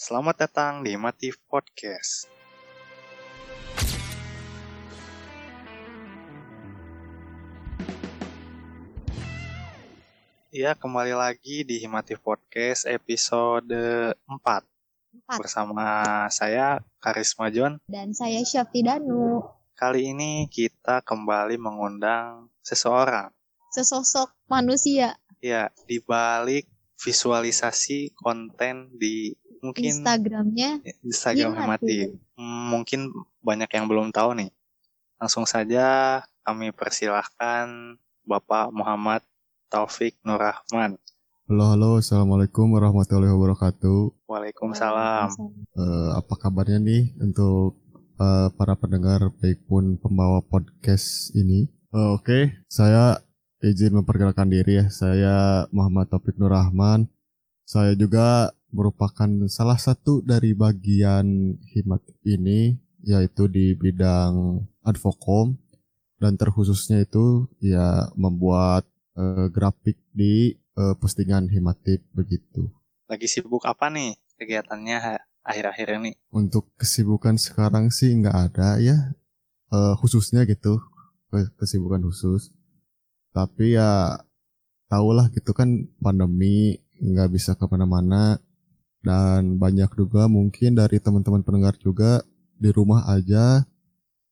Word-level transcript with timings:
Selamat 0.00 0.48
datang 0.48 0.80
di 0.80 0.96
Motif 0.96 1.36
Podcast. 1.44 2.24
Ya, 10.48 10.72
kembali 10.72 11.12
lagi 11.12 11.68
di 11.68 11.76
Himatif 11.84 12.16
Podcast 12.24 12.88
episode 12.88 13.68
4 14.24 14.24
Empat. 14.24 14.64
bersama 15.36 15.84
saya 16.32 16.80
Karisma 16.96 17.52
John. 17.52 17.76
Dan 17.84 18.16
saya 18.16 18.40
Syafti 18.40 18.80
Danu, 18.80 19.44
Kali 19.76 20.16
ini 20.16 20.48
kita 20.48 21.04
kembali 21.04 21.60
mengundang 21.60 22.48
seseorang. 22.64 23.28
sesosok 23.76 24.32
manusia 24.48 25.20
Ya, 25.44 25.68
di 25.84 26.00
balik 26.00 26.64
visualisasi 26.96 28.16
konten 28.16 28.96
di 28.96 29.36
mungkin 29.60 29.92
Instagramnya 29.92 30.80
Instagram. 31.04 31.56
Himatif. 31.56 32.16
Hmm, 32.34 32.72
mungkin 32.72 33.00
banyak 33.44 33.70
yang 33.70 33.86
belum 33.86 34.10
tahu 34.10 34.36
nih. 34.36 34.50
Langsung 35.20 35.44
saja 35.44 36.20
kami 36.44 36.72
persilahkan 36.72 37.96
Bapak 38.24 38.72
Muhammad 38.72 39.20
Taufik 39.68 40.16
Nurrahman. 40.24 40.96
Halo, 41.50 41.74
halo, 41.74 41.90
assalamualaikum 41.98 42.70
warahmatullahi 42.72 43.34
wabarakatuh. 43.34 44.30
Waalaikumsalam. 44.30 45.28
Eh, 45.74 46.10
apa 46.14 46.34
kabarnya 46.38 46.78
nih 46.78 47.10
untuk 47.18 47.74
eh, 48.22 48.48
para 48.54 48.78
pendengar 48.78 49.34
baik 49.42 49.66
pun 49.66 49.98
pembawa 49.98 50.40
podcast 50.46 51.34
ini? 51.34 51.66
Eh, 51.90 52.08
Oke, 52.14 52.54
saya 52.70 53.18
izin 53.60 53.98
memperkenalkan 53.98 54.46
diri 54.46 54.78
ya. 54.78 54.86
Saya 54.94 55.66
Muhammad 55.74 56.08
Taufik 56.08 56.38
Nurrahman. 56.38 57.10
Saya 57.66 57.98
juga 57.98 58.54
merupakan 58.70 59.28
salah 59.46 59.78
satu 59.78 60.22
dari 60.22 60.54
bagian 60.54 61.58
himat 61.74 62.02
ini, 62.22 62.74
yaitu 63.02 63.46
di 63.46 63.74
bidang 63.74 64.64
advokom 64.84 65.56
dan 66.20 66.36
terkhususnya 66.36 67.02
itu 67.02 67.48
ya 67.62 68.12
membuat 68.14 68.84
eh, 69.16 69.48
grafik 69.48 69.96
di 70.12 70.54
eh, 70.56 70.94
postingan 71.00 71.48
himatip 71.48 72.04
begitu. 72.12 72.68
Lagi 73.08 73.26
sibuk 73.26 73.64
apa 73.66 73.90
nih 73.90 74.14
kegiatannya 74.38 75.18
akhir-akhir 75.42 75.88
ini? 75.98 76.12
Untuk 76.30 76.70
kesibukan 76.76 77.40
sekarang 77.40 77.88
sih 77.90 78.12
nggak 78.14 78.36
ada 78.52 78.78
ya, 78.78 78.96
eh, 79.72 79.94
khususnya 79.98 80.44
gitu 80.44 80.78
ke- 81.32 81.52
kesibukan 81.58 82.04
khusus. 82.04 82.52
Tapi 83.30 83.78
ya 83.78 84.20
tahulah 84.90 85.30
gitu 85.30 85.54
kan 85.54 85.86
pandemi 86.02 86.82
nggak 87.00 87.30
bisa 87.32 87.56
ke 87.56 87.64
mana-mana 87.64 88.36
dan 89.00 89.56
banyak 89.56 89.88
juga 89.96 90.28
mungkin 90.28 90.76
dari 90.76 91.00
teman-teman 91.00 91.40
pendengar 91.40 91.74
juga 91.80 92.20
di 92.60 92.68
rumah 92.68 93.08
aja 93.08 93.64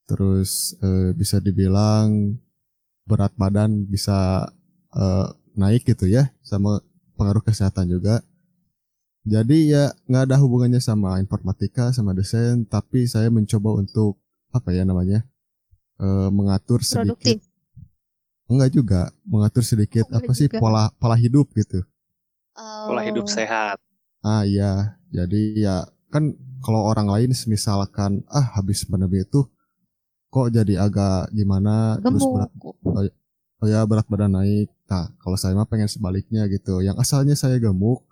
terus 0.05 0.77
eh, 0.81 1.13
bisa 1.17 1.41
dibilang 1.41 2.37
berat 3.09 3.33
badan 3.33 3.85
bisa 3.89 4.45
eh, 4.93 5.27
naik 5.57 5.85
gitu 5.89 6.05
ya 6.05 6.29
sama 6.45 6.81
pengaruh 7.17 7.41
kesehatan 7.41 7.89
juga 7.89 8.21
jadi 9.25 9.57
ya 9.65 9.83
nggak 10.09 10.23
ada 10.29 10.35
hubungannya 10.41 10.81
sama 10.81 11.17
informatika 11.21 11.89
sama 11.93 12.13
desain 12.13 12.65
tapi 12.65 13.05
saya 13.09 13.29
mencoba 13.33 13.81
untuk 13.81 14.21
apa 14.53 14.69
ya 14.73 14.85
namanya 14.85 15.25
eh, 16.01 16.29
mengatur 16.29 16.85
sedikit 16.85 17.37
produktif. 17.37 17.39
enggak 18.49 18.69
juga 18.73 19.01
mengatur 19.25 19.61
sedikit 19.65 20.05
Oh, 20.09 20.17
apa 20.17 20.29
enggak 20.29 20.37
sih 20.37 20.47
juga. 20.49 20.57
pola 20.61 20.83
pola 20.97 21.17
hidup 21.17 21.49
gitu 21.57 21.81
Pola 22.59 23.01
hidup 23.05 23.25
Oh, 23.29 23.31
sehat. 23.31 23.77
Ah 24.21 24.43
iya, 24.43 24.71
jadi 25.09 25.41
ya 25.55 25.75
kan 26.09 26.35
kalau 26.59 26.83
orang 26.85 27.07
lain 27.07 27.31
misalkan 27.47 28.21
ah 28.27 28.53
habis 28.53 28.83
pandemi 28.83 29.21
itu 29.21 29.47
kok 30.27 30.51
jadi 30.51 30.75
agak 30.81 31.31
gimana 31.31 31.97
terus 31.97 32.19
Gemuk. 32.19 32.33
berat 32.35 32.51
oh 33.59 33.67
ya 33.67 33.79
berat 33.83 34.05
badan 34.05 34.35
naik. 34.35 34.69
Nah 34.85 35.09
kalau 35.17 35.35
saya 35.35 35.53
mah 35.53 35.65
pengen 35.65 35.87
sebaliknya 35.87 36.45
gitu. 36.47 36.79
Yang 36.79 36.99
asalnya 36.99 37.33
saya 37.33 37.57
gemuk 37.57 38.03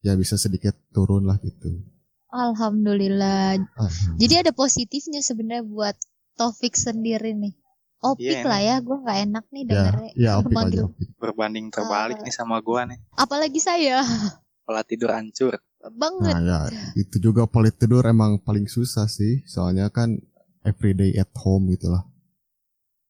ya 0.00 0.14
bisa 0.14 0.38
sedikit 0.38 0.78
turun 0.90 1.26
lah 1.26 1.36
gitu. 1.38 1.82
Alhamdulillah. 2.28 3.56
Ah, 3.74 3.90
Jadi 4.16 4.34
ada 4.38 4.52
positifnya 4.52 5.20
sebenarnya 5.20 5.64
buat 5.64 5.96
Taufik 6.34 6.78
sendiri 6.78 7.34
nih. 7.34 7.54
Opik 7.98 8.46
lah 8.46 8.62
ya, 8.62 8.76
gue 8.78 8.94
nggak 8.94 9.18
enak 9.26 9.44
nih 9.50 9.62
ya 9.62 9.68
dengernya. 9.68 10.10
ya 10.14 10.30
opik 10.38 10.54
aja 10.54 10.80
opik. 10.86 11.08
Berbanding 11.18 11.66
terbalik 11.68 12.22
Eh. 12.22 12.30
nih 12.30 12.34
sama 12.36 12.62
gua 12.62 12.86
nih. 12.86 12.94
Apalagi 13.12 13.58
saya, 13.58 14.06
Pola 14.68 14.84
tidur 14.84 15.16
hancur. 15.16 15.56
banget. 15.88 16.34
Nah 16.36 16.42
ya 16.44 16.60
itu 16.92 17.16
juga 17.16 17.48
pola 17.48 17.72
tidur 17.72 18.04
emang 18.04 18.36
paling 18.36 18.68
susah 18.68 19.08
sih. 19.08 19.40
Soalnya 19.48 19.88
kan 19.88 20.20
everyday 20.60 21.16
at 21.16 21.32
home 21.40 21.72
gitu 21.72 21.88
lah. 21.88 22.04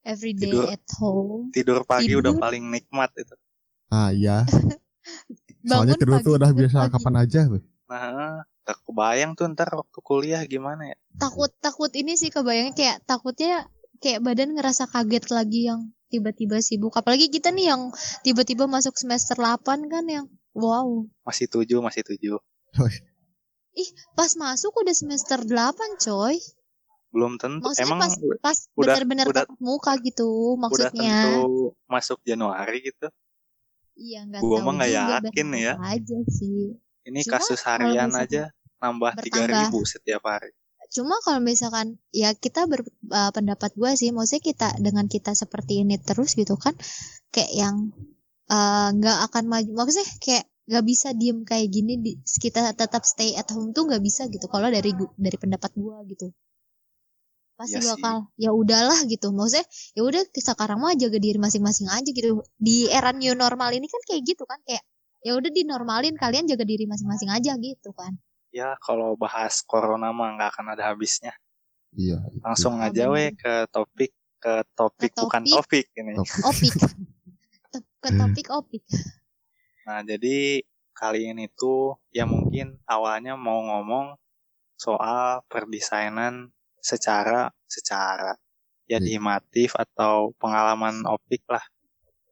Everyday 0.07 0.49
Tidur. 0.49 0.71
at 0.71 0.87
home. 0.97 1.51
Tidur 1.51 1.83
pagi 1.83 2.15
udah 2.15 2.31
Tidur. 2.31 2.39
paling 2.39 2.65
nikmat 2.71 3.11
itu. 3.19 3.35
Ah 3.91 4.15
iya. 4.15 4.47
Bangun 5.67 5.91
Soalnya 5.91 5.95
tidur 5.99 6.17
tuh 6.23 6.33
pagi, 6.33 6.39
udah 6.39 6.49
tidur 6.49 6.59
biasa 6.63 6.79
pagi. 6.79 6.93
kapan 6.95 7.15
aja. 7.19 7.41
Nah, 7.89 8.41
gak 8.63 8.79
kebayang 8.85 9.31
tuh 9.35 9.45
ntar 9.51 9.69
waktu 9.75 9.99
kuliah 9.99 10.43
gimana 10.45 10.93
ya. 10.93 10.97
Takut 11.19 11.51
takut 11.59 11.91
ini 11.93 12.15
sih 12.15 12.31
kebayangnya 12.31 12.73
kayak 12.73 12.97
takutnya 13.05 13.67
kayak 13.99 14.23
badan 14.23 14.55
ngerasa 14.55 14.87
kaget 14.87 15.25
lagi 15.29 15.61
yang 15.67 15.81
tiba-tiba 16.09 16.63
sibuk. 16.63 16.95
Apalagi 16.95 17.29
kita 17.29 17.51
nih 17.51 17.75
yang 17.75 17.91
tiba-tiba 18.23 18.65
masuk 18.65 18.95
semester 18.95 19.35
8 19.35 19.61
kan 19.89 20.05
yang 20.07 20.25
wow. 20.59 20.89
Masih 21.23 21.47
tujuh, 21.47 21.79
masih 21.79 22.03
tujuh. 22.05 22.37
Pas 24.13 24.31
masuk 24.35 24.75
udah 24.75 24.91
semester 24.91 25.39
8 25.41 25.55
coy. 25.97 26.37
Belum 27.09 27.39
tentu. 27.39 27.63
Maksudnya 27.65 27.87
Emang 27.87 28.01
pas 28.03 28.13
pas 28.43 28.59
udah- 28.75 28.97
udah- 28.99 29.27
tatap 29.47 29.49
muka 29.59 29.93
gitu 30.03 30.27
udah 30.27 30.61
maksudnya. 30.61 31.15
tentu 31.25 31.47
masuk 31.87 32.19
Januari 32.21 32.85
gitu. 32.85 33.07
Iya 33.95 34.27
nggak 34.27 34.41
Gua 34.43 34.59
tahu 34.59 34.67
mah 34.67 34.73
nggak 34.79 34.91
juga, 34.93 35.17
yakin 35.25 35.49
ya. 35.57 35.73
Aja 35.81 36.19
sih. 36.29 36.75
Ini 37.03 37.21
Cuma 37.25 37.33
kasus 37.35 37.61
harian 37.65 38.11
aja 38.13 38.53
nambah 38.79 39.13
tiga 39.25 39.43
bertambah. 39.43 39.63
ribu 39.71 39.79
setiap 39.83 40.23
hari. 40.23 40.53
Cuma 40.89 41.17
kalau 41.21 41.41
misalkan 41.41 41.97
ya 42.11 42.33
kita 42.33 42.65
berpendapat 42.65 43.73
gua 43.75 43.93
sih, 43.93 44.11
maksudnya 44.11 44.43
kita 44.43 44.69
dengan 44.79 45.07
kita 45.07 45.33
seperti 45.33 45.83
ini 45.83 45.97
terus 45.99 46.35
gitu 46.35 46.55
kan, 46.55 46.77
kayak 47.29 47.53
yang 47.53 47.77
eh, 48.53 48.89
nggak 48.97 49.19
akan 49.31 49.45
maju. 49.49 49.71
Maksudnya 49.77 50.09
kayak 50.21 50.45
nggak 50.69 50.85
bisa 50.85 51.09
diem 51.17 51.39
kayak 51.49 51.69
gini 51.73 51.97
di 51.97 52.13
kita 52.21 52.77
tetap 52.77 53.01
stay 53.09 53.33
at 53.33 53.49
home 53.49 53.73
tuh 53.73 53.89
nggak 53.89 54.05
bisa 54.05 54.29
gitu. 54.29 54.45
Kalau 54.53 54.69
dari 54.69 54.93
dari 55.17 55.37
pendapat 55.41 55.73
gua 55.77 56.05
gitu. 56.05 56.29
Pasti 57.59 57.81
sih. 57.83 57.89
bakal 57.91 58.31
ya 58.39 58.55
udahlah 58.55 59.03
gitu. 59.09 59.35
Maksudnya 59.35 59.67
ya 59.97 60.03
udah 60.05 60.23
sekarang 60.31 60.79
mah 60.79 60.95
jaga 60.95 61.19
diri 61.19 61.41
masing-masing 61.41 61.89
aja 61.91 62.07
gitu. 62.07 62.45
Di 62.55 62.87
era 62.93 63.11
new 63.17 63.35
normal 63.35 63.75
ini 63.75 63.89
kan 63.91 63.99
kayak 64.07 64.23
gitu 64.29 64.45
kan 64.45 64.61
kayak 64.63 64.85
ya 65.27 65.35
udah 65.35 65.51
dinormalin 65.51 66.15
kalian 66.15 66.47
jaga 66.47 66.63
diri 66.63 66.87
masing-masing 66.87 67.33
aja 67.33 67.57
gitu 67.59 67.91
kan. 67.97 68.15
Ya 68.55 68.79
kalau 68.85 69.19
bahas 69.19 69.65
corona 69.67 70.15
mah 70.15 70.39
nggak 70.39 70.51
akan 70.55 70.67
ada 70.77 70.93
habisnya. 70.93 71.35
Iya. 71.97 72.21
itu. 72.29 72.45
Langsung 72.45 72.79
aja 72.79 73.09
weh 73.09 73.33
ke 73.35 73.67
topik 73.73 74.13
ke 74.39 74.63
topik 74.77 75.17
Ke 75.17 75.25
bukan 75.25 75.43
topik. 75.49 75.57
topik 75.57 75.87
ini. 75.99 76.13
Topik. 76.15 76.75
Ke 78.03 78.11
topik 78.15 78.47
opik. 78.55 78.85
Nah 79.87 80.01
jadi 80.07 80.63
kali 80.95 81.31
ini 81.31 81.51
tuh 81.51 81.99
ya 82.11 82.27
mungkin 82.27 82.79
awalnya 82.87 83.35
mau 83.35 83.59
ngomong 83.63 84.15
soal 84.79 85.43
perdesainan 85.51 86.51
secara 86.79 87.51
secara 87.67 88.39
ya 88.87 88.99
Hmm. 88.99 89.05
dihimatif 89.07 89.75
atau 89.75 90.31
pengalaman 90.39 91.03
opik 91.07 91.43
lah 91.51 91.63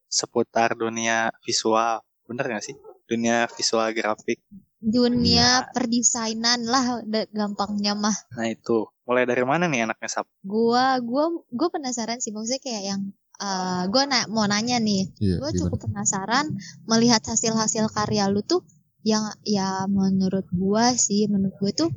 seputar 0.08 0.78
dunia 0.78 1.34
visual. 1.42 2.00
Bener 2.26 2.44
gak 2.48 2.64
sih? 2.64 2.76
Dunia 3.06 3.46
visual 3.50 3.90
grafik. 3.92 4.38
dunia 4.78 5.66
perdesainan 5.74 6.68
lah 6.68 7.00
gampangnya 7.32 7.96
mah 7.96 8.14
Nah 8.38 8.46
itu 8.46 8.86
mulai 9.02 9.24
dari 9.26 9.42
mana 9.42 9.66
nih 9.66 9.88
anaknya 9.88 10.06
Sap? 10.20 10.26
gua 10.46 11.00
gua 11.02 11.32
gua 11.50 11.68
penasaran 11.74 12.20
sih 12.22 12.30
maksudnya 12.30 12.60
kayak 12.62 12.82
yang 12.94 13.02
eh 13.36 13.82
gua 13.92 14.04
na 14.08 14.24
mau 14.32 14.48
nanya 14.48 14.80
nih. 14.80 15.12
Gua 15.40 15.50
gimana? 15.52 15.58
cukup 15.58 15.78
penasaran 15.88 16.46
melihat 16.88 17.20
hasil-hasil 17.24 17.92
karya 17.92 18.26
lu 18.32 18.40
tuh 18.40 18.64
yang 19.06 19.30
ya 19.46 19.86
menurut 19.86 20.50
gua 20.50 20.90
sih 20.98 21.30
menurut 21.30 21.54
gue 21.62 21.72
tuh 21.76 21.90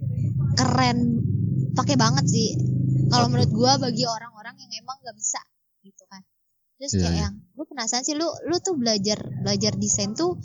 keren 0.54 1.26
pakai 1.74 1.96
banget 1.98 2.26
sih. 2.30 2.54
Kalau 3.10 3.26
menurut 3.32 3.50
gua 3.50 3.82
bagi 3.82 4.06
orang-orang 4.06 4.54
yang 4.62 4.72
emang 4.86 5.02
nggak 5.02 5.18
bisa 5.18 5.42
gitu 5.82 6.04
kan. 6.06 6.22
Terus 6.78 6.94
Iya, 6.96 7.02
kayak 7.02 7.14
iya. 7.16 7.22
yang 7.28 7.34
gue 7.58 7.66
penasaran 7.68 8.04
sih 8.08 8.16
lu 8.16 8.28
lu 8.48 8.56
tuh 8.64 8.78
belajar 8.80 9.20
belajar 9.44 9.74
desain 9.76 10.16
tuh 10.16 10.38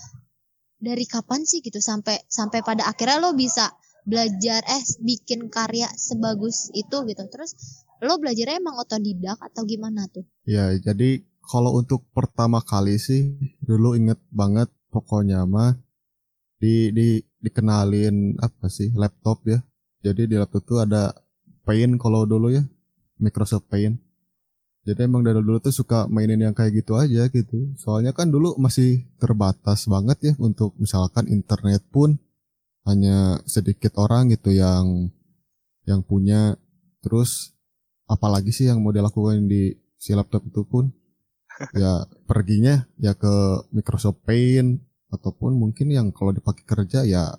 dari 0.80 1.04
kapan 1.04 1.44
sih 1.46 1.60
gitu? 1.60 1.78
Sampai 1.78 2.18
sampai 2.26 2.64
pada 2.64 2.88
akhirnya 2.90 3.22
lo 3.22 3.36
bisa 3.36 3.70
belajar 4.04 4.60
eh 4.68 4.82
bikin 5.00 5.48
karya 5.48 5.88
sebagus 5.94 6.72
itu 6.74 6.96
gitu. 7.08 7.22
Terus 7.28 7.54
lo 8.04 8.20
belajarnya 8.20 8.60
emang 8.60 8.76
otodidak 8.78 9.40
atau 9.40 9.64
gimana 9.64 10.04
tuh 10.12 10.24
Ya, 10.44 10.76
jadi 10.76 11.24
kalau 11.40 11.80
untuk 11.80 12.04
pertama 12.12 12.60
kali 12.60 13.00
sih 13.00 13.32
dulu 13.64 13.96
inget 13.96 14.20
banget 14.28 14.68
pokoknya 14.92 15.48
mah 15.48 15.76
di 16.60 16.92
di 16.92 17.20
dikenalin 17.40 18.40
apa 18.40 18.68
sih 18.68 18.92
laptop 18.92 19.44
ya. 19.48 19.60
Jadi 20.04 20.28
di 20.28 20.36
laptop 20.36 20.64
tuh 20.64 20.78
ada 20.84 21.12
Paint 21.64 21.96
kalau 21.96 22.28
dulu 22.28 22.52
ya, 22.52 22.60
Microsoft 23.16 23.72
Paint. 23.72 23.96
Jadi 24.84 25.00
emang 25.08 25.24
dari 25.24 25.40
dulu 25.40 25.56
tuh 25.64 25.72
suka 25.72 26.04
mainin 26.12 26.44
yang 26.44 26.52
kayak 26.52 26.84
gitu 26.84 27.00
aja 27.00 27.24
gitu. 27.32 27.72
Soalnya 27.80 28.12
kan 28.12 28.28
dulu 28.28 28.52
masih 28.60 29.08
terbatas 29.16 29.88
banget 29.88 30.18
ya 30.20 30.32
untuk 30.36 30.76
misalkan 30.76 31.24
internet 31.32 31.80
pun 31.88 32.20
hanya 32.84 33.40
sedikit 33.48 33.96
orang 33.96 34.28
gitu 34.28 34.52
yang 34.52 35.08
yang 35.88 36.04
punya. 36.04 36.60
Terus 37.00 37.53
apalagi 38.04 38.50
sih 38.50 38.66
yang 38.66 38.80
mau 38.80 38.90
dilakukan 38.90 39.44
di 39.44 39.72
si 39.96 40.12
laptop 40.12 40.44
itu 40.44 40.62
pun 40.62 40.92
ya 41.72 42.02
perginya 42.24 42.84
ya 42.98 43.14
ke 43.14 43.30
Microsoft 43.70 44.20
Paint 44.22 44.82
ataupun 45.08 45.54
mungkin 45.54 45.88
yang 45.88 46.10
kalau 46.10 46.30
dipakai 46.30 46.66
kerja 46.66 47.06
ya 47.06 47.30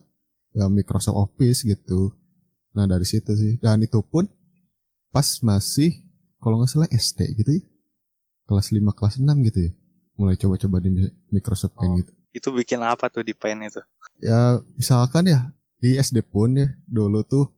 ya 0.52 0.66
Microsoft 0.68 1.20
Office 1.20 1.64
gitu. 1.64 2.16
Nah 2.74 2.88
dari 2.88 3.04
situ 3.04 3.36
sih 3.36 3.60
dan 3.60 3.84
itu 3.84 4.00
pun 4.00 4.26
pas 5.12 5.28
masih 5.42 6.04
kalau 6.40 6.60
nggak 6.60 6.70
salah 6.70 6.90
SD 6.90 7.36
gitu 7.36 7.52
ya 7.56 7.64
kelas 8.46 8.70
5 8.70 8.84
kelas 8.92 9.16
6 9.18 9.26
gitu 9.48 9.60
ya 9.68 9.72
mulai 10.16 10.36
coba-coba 10.36 10.78
di 10.80 10.90
Microsoft 11.30 11.76
Paint 11.76 11.92
Oh. 11.92 11.98
gitu 11.98 12.12
Itu 12.32 12.48
bikin 12.52 12.80
apa 12.80 13.08
tuh 13.08 13.24
di 13.24 13.32
Paint 13.32 13.64
itu? 13.64 13.80
ya 14.20 14.60
misalkan 14.76 15.28
ya 15.28 15.52
di 15.76 15.96
SD 15.96 16.24
pun 16.24 16.56
ya 16.56 16.68
dulu 16.84 17.24
tuh 17.24 17.52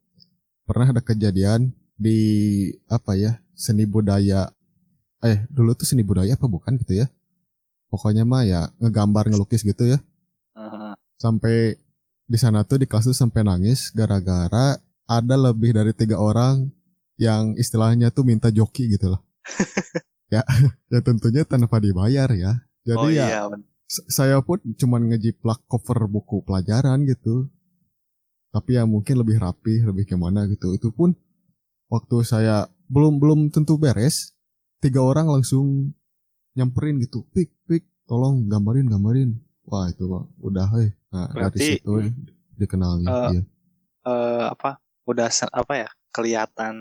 pernah 0.64 0.90
ada 0.90 1.02
kejadian 1.02 1.70
di 1.98 2.20
apa 2.88 3.18
ya 3.18 3.42
seni 3.58 3.90
budaya 3.90 4.54
eh 5.26 5.50
dulu 5.50 5.74
tuh 5.74 5.90
seni 5.90 6.06
budaya 6.06 6.38
apa 6.38 6.46
bukan 6.46 6.78
gitu 6.78 7.02
ya 7.02 7.10
pokoknya 7.90 8.24
mah 8.24 8.46
ya 8.46 8.70
ngegambar 8.78 9.34
ngelukis 9.34 9.66
gitu 9.66 9.90
ya 9.90 10.00
sampai 11.18 11.76
di 12.28 12.38
sana 12.38 12.62
tuh 12.64 12.78
di 12.80 12.86
kelas 12.86 13.10
tuh 13.10 13.18
sampai 13.18 13.42
nangis 13.42 13.90
gara-gara 13.92 14.78
ada 15.08 15.36
lebih 15.40 15.74
dari 15.74 15.92
tiga 15.96 16.22
orang 16.22 16.70
yang 17.18 17.58
istilahnya 17.58 18.14
tuh 18.14 18.28
minta 18.28 18.54
joki 18.54 18.92
gitu 18.94 19.18
loh. 19.18 19.22
ya, 20.34 20.46
ya 20.92 21.00
tentunya 21.02 21.48
tanpa 21.48 21.82
dibayar 21.82 22.30
ya. 22.36 22.62
Jadi 22.86 23.08
oh 23.08 23.10
ya 23.10 23.28
iya, 23.28 23.42
saya 23.88 24.40
pun 24.44 24.60
cuman 24.62 25.12
ngejiplak 25.12 25.64
cover 25.66 26.06
buku 26.12 26.46
pelajaran 26.46 27.08
gitu. 27.08 27.50
Tapi 28.52 28.78
ya 28.78 28.84
mungkin 28.84 29.24
lebih 29.24 29.40
rapi, 29.42 29.82
lebih 29.82 30.08
gimana 30.08 30.46
gitu. 30.52 30.76
Itu 30.76 30.92
pun 30.92 31.16
waktu 31.88 32.24
saya 32.24 32.68
belum 32.88 33.20
belum 33.20 33.40
tentu 33.52 33.76
beres, 33.76 34.36
tiga 34.80 35.04
orang 35.04 35.28
langsung 35.28 35.92
nyamperin 36.56 37.02
gitu. 37.04 37.28
Pik, 37.36 37.52
pik, 37.68 37.84
tolong 38.08 38.48
gambarin, 38.48 38.88
gambarin. 38.88 39.38
Wah 39.68 39.92
itu 39.92 40.08
Pak, 40.08 40.24
udah 40.40 40.68
heh. 40.80 40.92
Nah, 41.12 41.28
dari 41.36 41.60
situ 41.60 41.92
ya 42.04 42.12
dikenalnya. 42.58 43.08
eh, 43.08 43.30
iya. 43.38 43.42
eh, 44.10 44.46
apa? 44.50 44.82
Udah 45.06 45.30
apa 45.54 45.74
ya? 45.78 45.90
Kelihatan 46.10 46.76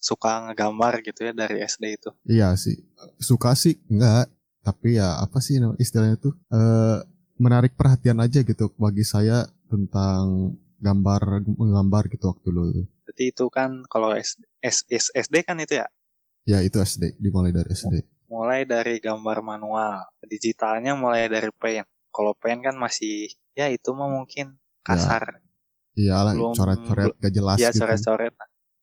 suka 0.00 0.48
ngegambar 0.48 1.04
gitu 1.04 1.28
ya 1.28 1.32
dari 1.36 1.60
SD 1.60 1.84
itu. 2.00 2.10
Iya 2.24 2.56
sih, 2.56 2.80
suka 3.20 3.52
sih 3.52 3.76
enggak, 3.92 4.32
tapi 4.64 4.96
ya 4.96 5.20
apa 5.20 5.38
sih 5.44 5.60
istilahnya 5.76 6.16
tuh 6.16 6.32
eh 6.48 7.04
menarik 7.36 7.76
perhatian 7.76 8.20
aja 8.20 8.40
gitu 8.40 8.72
bagi 8.80 9.04
saya 9.04 9.44
tentang 9.68 10.56
gambar 10.80 11.44
menggambar 11.44 12.08
gitu 12.08 12.32
waktu 12.32 12.48
dulu. 12.48 12.82
Berarti 13.10 13.34
itu 13.34 13.50
kan 13.50 13.82
kalau 13.90 14.14
S- 14.14 14.38
S- 14.62 14.86
S- 14.86 15.10
SD 15.10 15.42
kan 15.42 15.58
itu 15.58 15.82
ya 15.82 15.86
Ya 16.46 16.62
itu 16.62 16.78
SD, 16.78 17.18
dimulai 17.18 17.50
dari 17.50 17.74
SD. 17.74 18.06
mulai 18.30 18.62
dari 18.62 19.02
gambar 19.02 19.42
manual. 19.42 20.06
Digitalnya 20.22 20.94
mulai 20.94 21.26
dari 21.26 21.50
Paint. 21.50 21.90
Kalau 22.14 22.38
Paint 22.38 22.62
kan 22.62 22.78
masih 22.78 23.26
ya 23.52 23.66
itu 23.66 23.90
mah 23.90 24.06
mungkin 24.06 24.54
kasar. 24.86 25.42
Iya 25.98 26.22
lah, 26.22 26.38
Belum- 26.38 26.54
coret-coret 26.54 27.18
gak 27.18 27.34
jelas 27.34 27.58
ya 27.58 27.74
gitu. 27.74 27.82
coret-coret. 27.82 28.30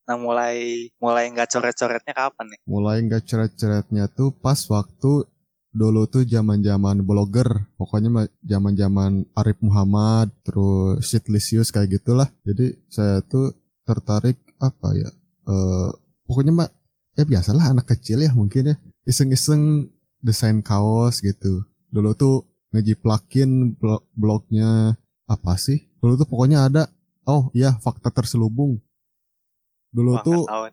Nah 0.04 0.20
mulai 0.20 0.56
mulai 1.00 1.32
nggak 1.32 1.48
coret-coretnya 1.48 2.12
kapan 2.12 2.46
nih? 2.52 2.60
Mulai 2.68 2.98
nggak 3.08 3.24
coret-coretnya 3.24 4.12
tuh 4.12 4.36
pas 4.36 4.60
waktu 4.68 5.24
dulu 5.72 6.04
tuh 6.12 6.28
zaman-zaman 6.28 7.00
blogger. 7.02 7.48
Pokoknya 7.80 8.28
zaman-zaman 8.44 9.24
Arif 9.34 9.58
Muhammad, 9.64 10.36
terus 10.44 11.00
Shitlicious 11.08 11.72
kayak 11.72 12.04
gitulah. 12.04 12.28
Jadi 12.44 12.76
saya 12.92 13.24
tuh 13.24 13.56
tertarik 13.88 14.36
apa 14.60 14.88
ya? 14.94 15.10
eh 15.48 15.90
pokoknya 16.24 16.52
mah 16.54 16.70
ya 17.16 17.24
biasalah 17.24 17.72
anak 17.72 17.88
kecil 17.88 18.20
ya 18.20 18.30
mungkin 18.32 18.70
ya 18.70 18.76
iseng-iseng 19.04 19.88
desain 20.20 20.60
kaos 20.60 21.20
gitu. 21.20 21.64
Dulu 21.88 22.12
tuh 22.14 22.36
ngejiplakin 22.70 23.50
blog 23.74 24.04
blognya 24.12 25.00
apa 25.26 25.56
sih? 25.56 25.88
Dulu 25.98 26.14
tuh 26.16 26.28
pokoknya 26.28 26.68
ada 26.68 26.84
oh 27.26 27.48
iya 27.52 27.72
fakta 27.78 28.12
terselubung. 28.12 28.84
Dulu 29.90 30.12
Wah, 30.14 30.22
tuh 30.22 30.44
nggak 30.44 30.52
tahu. 30.52 30.64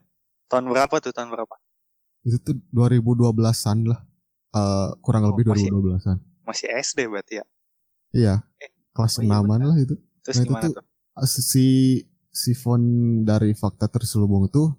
Tahun 0.44 0.64
berapa 0.66 0.94
tuh? 1.00 1.12
Tahun 1.12 1.30
berapa? 1.30 1.54
itu 2.24 2.40
tuh 2.40 2.56
2012-an 2.72 3.78
lah. 3.84 4.00
Eh 4.50 4.88
kurang 5.00 5.22
Oh, 5.24 5.28
lebih 5.30 5.44
masih- 5.46 5.68
2012-an. 5.70 6.16
Masih 6.42 6.66
SD 6.72 7.04
berarti 7.06 7.34
ya? 7.38 7.44
Iya. 8.12 8.34
Eh, 8.58 8.70
Kelas 8.90 9.18
oh 9.18 9.22
iya 9.22 9.38
6-an 9.38 9.48
benar. 9.60 9.68
lah 9.70 9.76
itu. 9.76 9.94
Terus 10.20 10.36
Nah, 10.36 10.44
itu 10.44 10.54
tuh- 10.56 10.74
tuh? 10.74 10.84
Si 11.28 11.66
si 12.34 12.50
font 12.58 12.82
dari 13.22 13.54
fakta 13.54 13.86
terselubung 13.86 14.50
itu 14.50 14.74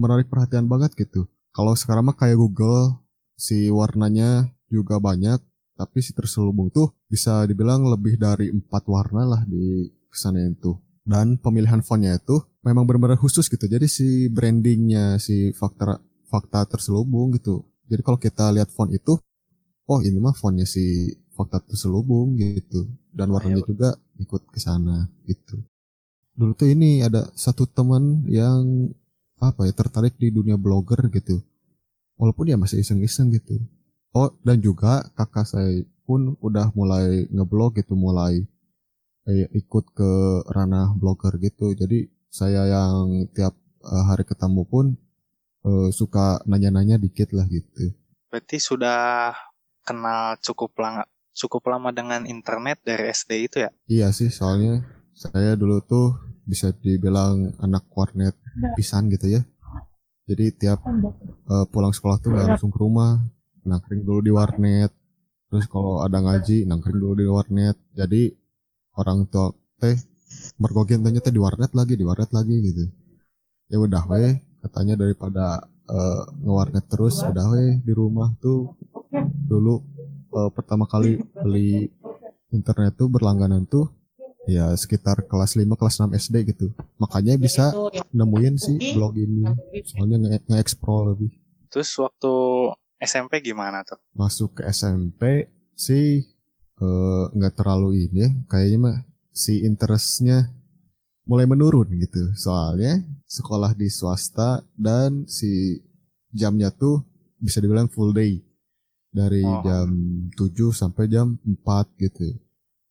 menarik 0.00 0.32
perhatian 0.32 0.64
banget 0.64 0.96
gitu. 0.96 1.28
Kalau 1.52 1.76
sekarang 1.76 2.08
mah 2.08 2.16
kayak 2.16 2.40
Google, 2.40 2.98
si 3.36 3.68
warnanya 3.68 4.48
juga 4.72 4.98
banyak, 4.98 5.38
tapi 5.76 6.02
si 6.02 6.16
terselubung 6.16 6.72
tuh 6.72 6.90
bisa 7.06 7.44
dibilang 7.46 7.86
lebih 7.86 8.16
dari 8.18 8.50
empat 8.50 8.88
warna 8.88 9.22
lah 9.28 9.42
di 9.46 9.92
kesannya 10.10 10.56
itu. 10.56 10.74
Dan 11.04 11.36
pemilihan 11.36 11.84
fontnya 11.84 12.16
itu 12.16 12.40
memang 12.64 12.88
benar-benar 12.88 13.20
khusus 13.20 13.46
gitu. 13.52 13.68
Jadi 13.68 13.86
si 13.86 14.26
brandingnya 14.32 15.20
si 15.20 15.52
fakta 15.52 16.00
fakta 16.26 16.64
terselubung 16.66 17.36
gitu. 17.36 17.62
Jadi 17.86 18.00
kalau 18.00 18.16
kita 18.16 18.48
lihat 18.56 18.72
font 18.72 18.88
itu, 18.88 19.20
oh 19.84 20.00
ini 20.00 20.16
mah 20.16 20.32
fontnya 20.32 20.64
si 20.64 21.12
fakta 21.36 21.60
terselubung 21.60 22.34
gitu. 22.40 22.88
Dan 23.12 23.30
warnanya 23.30 23.62
juga 23.62 23.94
ikut 24.16 24.48
ke 24.48 24.58
sana 24.58 25.06
gitu. 25.28 25.60
Dulu 26.34 26.52
tuh 26.58 26.70
ini 26.70 26.98
ada 26.98 27.30
satu 27.38 27.66
teman 27.66 28.26
yang 28.26 28.90
apa 29.38 29.66
ya 29.66 29.72
tertarik 29.74 30.18
di 30.18 30.34
dunia 30.34 30.58
blogger 30.58 30.98
gitu. 31.14 31.38
Walaupun 32.18 32.50
dia 32.50 32.58
masih 32.58 32.82
iseng-iseng 32.82 33.30
gitu. 33.34 33.58
Oh 34.14 34.30
dan 34.46 34.58
juga 34.62 35.02
kakak 35.18 35.46
saya 35.46 35.82
pun 36.06 36.38
udah 36.38 36.70
mulai 36.74 37.26
ngeblog 37.30 37.78
gitu, 37.78 37.94
mulai 37.98 38.42
eh, 39.26 39.46
ikut 39.54 39.94
ke 39.94 40.10
ranah 40.50 40.94
blogger 40.98 41.38
gitu. 41.38 41.74
Jadi 41.74 42.10
saya 42.30 42.66
yang 42.66 43.30
tiap 43.30 43.54
eh, 43.82 44.04
hari 44.06 44.26
ketemu 44.26 44.62
pun 44.66 44.94
eh, 45.66 45.88
suka 45.94 46.42
nanya-nanya 46.46 46.98
dikit 46.98 47.30
lah 47.30 47.46
gitu. 47.46 47.94
Berarti 48.30 48.58
sudah 48.58 49.34
kenal 49.86 50.38
cukup 50.42 50.74
lama 50.82 51.06
cukup 51.34 51.66
lama 51.66 51.90
dengan 51.90 52.24
internet 52.24 52.78
dari 52.86 53.10
SD 53.10 53.30
itu 53.50 53.56
ya? 53.66 53.70
Iya 53.90 54.08
sih, 54.14 54.30
soalnya 54.30 54.86
saya 55.14 55.54
dulu 55.54 55.78
tuh 55.86 56.18
bisa 56.44 56.74
dibilang 56.74 57.54
anak 57.62 57.86
warnet 57.94 58.34
pisan 58.74 59.08
gitu 59.08 59.40
ya. 59.40 59.42
Jadi 60.26 60.52
tiap 60.56 60.82
eh, 61.48 61.66
pulang 61.70 61.94
sekolah 61.94 62.18
tuh 62.20 62.34
nggak 62.34 62.46
langsung 62.56 62.74
ke 62.74 62.78
rumah, 62.82 63.22
nangkring 63.64 64.02
dulu 64.02 64.20
di 64.20 64.32
warnet. 64.34 64.90
Terus 65.48 65.70
kalau 65.70 66.02
ada 66.02 66.18
ngaji, 66.18 66.66
nangkring 66.66 66.98
dulu 66.98 67.14
di 67.14 67.26
warnet. 67.30 67.76
Jadi 67.94 68.32
orang 68.98 69.30
tua 69.30 69.54
teh 69.78 69.96
mergogin 70.58 71.06
tanya 71.06 71.22
teh 71.22 71.32
di 71.32 71.40
warnet 71.40 71.70
lagi, 71.72 71.94
di 71.94 72.04
warnet 72.04 72.30
lagi 72.34 72.56
gitu. 72.60 72.84
Ya 73.70 73.80
udah 73.80 74.02
weh, 74.10 74.34
katanya 74.60 74.98
daripada 74.98 75.62
eh, 75.88 76.22
ngewarnet 76.42 76.84
terus, 76.90 77.22
udah 77.22 77.46
weh 77.54 77.80
di 77.80 77.92
rumah 77.94 78.34
tuh 78.42 78.74
dulu 79.48 79.80
eh, 80.34 80.50
pertama 80.50 80.84
kali 80.90 81.20
beli 81.38 81.86
internet 82.50 82.98
tuh 82.98 83.08
berlangganan 83.10 83.66
tuh 83.66 83.88
ya 84.46 84.72
sekitar 84.74 85.24
kelas 85.24 85.54
5 85.54 85.64
kelas 85.70 85.94
6 85.98 86.12
SD 86.14 86.34
gitu. 86.46 86.66
Makanya 86.96 87.34
bisa 87.36 87.72
nemuin 88.10 88.54
si 88.56 88.72
blog 88.92 89.16
ini. 89.16 89.44
Soalnya 89.84 90.16
nge- 90.20 90.44
nge-explore 90.46 91.12
lebih. 91.12 91.30
Terus 91.68 91.90
waktu 91.96 92.32
SMP 93.00 93.40
gimana 93.40 93.82
tuh? 93.82 93.98
Masuk 94.12 94.56
ke 94.56 94.68
SMP 94.68 95.48
sih 95.74 96.22
eh, 96.74 97.24
nggak 97.30 97.54
terlalu 97.54 98.06
ini 98.06 98.18
ya. 98.20 98.30
Kayaknya 98.46 98.78
mah 98.80 98.96
si 99.30 99.62
interestnya 99.62 100.52
mulai 101.24 101.44
menurun 101.44 101.88
gitu. 101.96 102.30
Soalnya 102.34 103.00
sekolah 103.24 103.72
di 103.72 103.88
swasta 103.88 104.60
dan 104.74 105.24
si 105.24 105.80
jamnya 106.30 106.68
tuh 106.68 107.00
bisa 107.38 107.58
dibilang 107.58 107.88
full 107.88 108.12
day. 108.12 108.44
Dari 109.08 109.40
Oh. 109.40 109.62
jam 109.62 109.88
7 110.34 110.74
sampai 110.74 111.06
jam 111.06 111.38
4 111.38 111.86
gitu. 111.96 112.34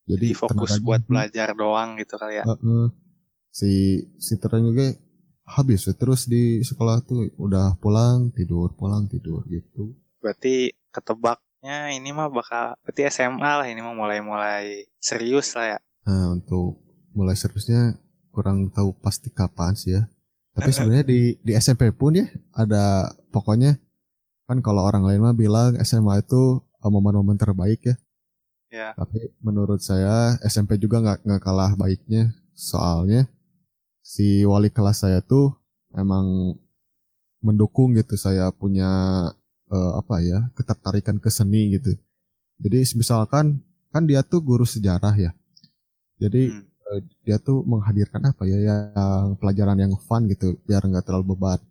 Jadi 0.03 0.35
fokus 0.35 0.79
buat 0.83 1.01
belajar 1.07 1.55
doang 1.55 1.95
gitu 1.95 2.19
kali 2.19 2.43
ya? 2.43 2.45
Heeh. 2.45 2.91
si 3.53 4.01
si 4.17 4.33
terang 4.41 4.65
juga 4.65 4.97
habis 5.45 5.85
terus 5.93 6.25
di 6.25 6.65
sekolah 6.65 7.05
tuh 7.05 7.29
udah 7.37 7.77
pulang 7.77 8.33
tidur 8.33 8.73
pulang 8.73 9.05
tidur 9.05 9.45
gitu 9.45 9.93
Berarti 10.23 10.71
ketebaknya 10.89 11.93
ini 11.93 12.15
mah 12.15 12.31
bakal 12.31 12.79
berarti 12.81 13.11
SMA 13.11 13.51
lah 13.61 13.67
ini 13.67 13.83
mah 13.83 13.93
mulai-mulai 13.93 14.87
serius 14.97 15.53
lah 15.53 15.77
ya. 15.77 15.79
nah 16.03 16.33
untuk 16.33 16.81
mulai 17.13 17.37
seriusnya 17.37 17.99
kurang 18.33 18.73
tahu 18.73 18.97
pasti 18.97 19.29
kapan 19.29 19.77
sih 19.77 19.93
ya. 19.93 20.09
Tapi 20.57 20.69
sebenarnya 20.75 21.05
di 21.05 21.37
di 21.43 21.51
SMP 21.53 21.93
pun 21.93 22.17
ya 22.17 22.25
ada 22.57 23.13
pokoknya 23.29 23.77
kan 24.49 24.59
kalau 24.65 24.83
orang 24.83 25.05
lain 25.05 25.21
mah 25.21 25.35
bilang 25.37 25.77
SMA 25.83 26.25
itu 26.25 26.63
momen-momen 26.83 27.37
terbaik 27.37 27.79
ya. 27.85 27.95
Ya. 28.73 28.97
Tapi 28.97 29.29
menurut 29.45 29.85
saya 29.85 30.41
SMP 30.41 30.81
juga 30.81 30.97
nggak 30.97 31.29
nggak 31.29 31.41
kalah 31.45 31.77
baiknya 31.77 32.33
soalnya 32.57 33.29
si 34.01 34.41
wali 34.49 34.73
kelas 34.73 35.05
saya 35.05 35.21
tuh 35.21 35.53
emang 35.93 36.57
mendukung 37.45 37.93
gitu 37.93 38.17
saya 38.17 38.49
punya 38.49 38.89
eh, 39.69 39.91
apa 39.93 40.15
ya 40.25 40.49
ketertarikan 40.57 41.21
ke 41.21 41.29
seni 41.29 41.77
gitu. 41.77 41.93
Jadi 42.57 42.81
misalkan 42.97 43.61
kan 43.93 44.09
dia 44.09 44.25
tuh 44.25 44.41
guru 44.41 44.65
sejarah 44.65 45.13
ya. 45.21 45.31
Jadi 46.17 46.49
Hmm. 46.49 46.65
eh, 46.97 47.01
dia 47.29 47.37
tuh 47.37 47.61
menghadirkan 47.61 48.25
apa 48.25 48.43
ya 48.49 48.57
yang 48.57 49.37
pelajaran 49.37 49.77
yang 49.77 49.93
fun 50.01 50.25
gitu 50.33 50.57
biar 50.65 50.81
nggak 50.81 51.05
terlalu 51.05 51.37
beban. 51.37 51.61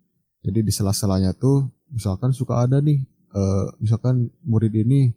Jadi 0.46 0.58
di 0.62 0.70
sela-selanya 0.70 1.34
tuh 1.34 1.66
misalkan 1.90 2.30
suka 2.30 2.62
ada 2.62 2.78
nih 2.78 3.02
eh, 3.34 3.66
misalkan 3.82 4.30
murid 4.46 4.70
ini 4.86 5.10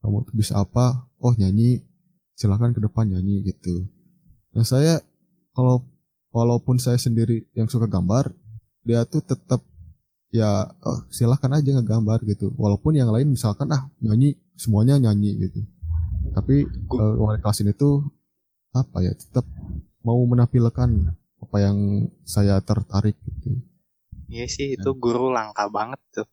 kamu 0.00 0.24
bisa 0.32 0.60
apa? 0.60 1.06
Oh 1.20 1.36
nyanyi, 1.36 1.84
silakan 2.36 2.72
ke 2.72 2.80
depan 2.80 3.08
nyanyi 3.08 3.44
gitu. 3.44 3.84
Nah 4.56 4.64
saya 4.64 5.04
kalau 5.52 5.84
walaupun 6.32 6.80
saya 6.80 6.96
sendiri 6.96 7.46
yang 7.52 7.68
suka 7.68 7.84
gambar, 7.84 8.32
dia 8.84 9.04
tuh 9.04 9.20
tetap 9.20 9.60
ya 10.32 10.70
oh, 10.82 11.00
silahkan 11.12 11.52
aja 11.52 11.76
ngegambar 11.76 12.24
gitu. 12.24 12.50
Walaupun 12.56 12.96
yang 12.96 13.12
lain 13.12 13.30
misalkan 13.30 13.68
ah 13.70 13.86
nyanyi 14.00 14.40
semuanya 14.56 14.96
nyanyi 14.96 15.36
gitu. 15.48 15.60
Tapi 16.32 16.64
eh, 16.66 17.14
wali 17.20 17.38
kelas 17.42 17.60
ini 17.60 17.76
tuh 17.76 18.00
apa 18.72 19.02
ya 19.02 19.12
tetap 19.12 19.44
mau 20.00 20.16
menampilkan 20.24 20.90
apa 21.40 21.56
yang 21.60 22.08
saya 22.24 22.56
tertarik 22.64 23.18
gitu. 23.20 23.60
Iya 24.30 24.46
sih 24.46 24.78
itu 24.78 24.90
guru 24.94 25.34
langka 25.34 25.66
banget 25.68 26.00
tuh. 26.14 26.26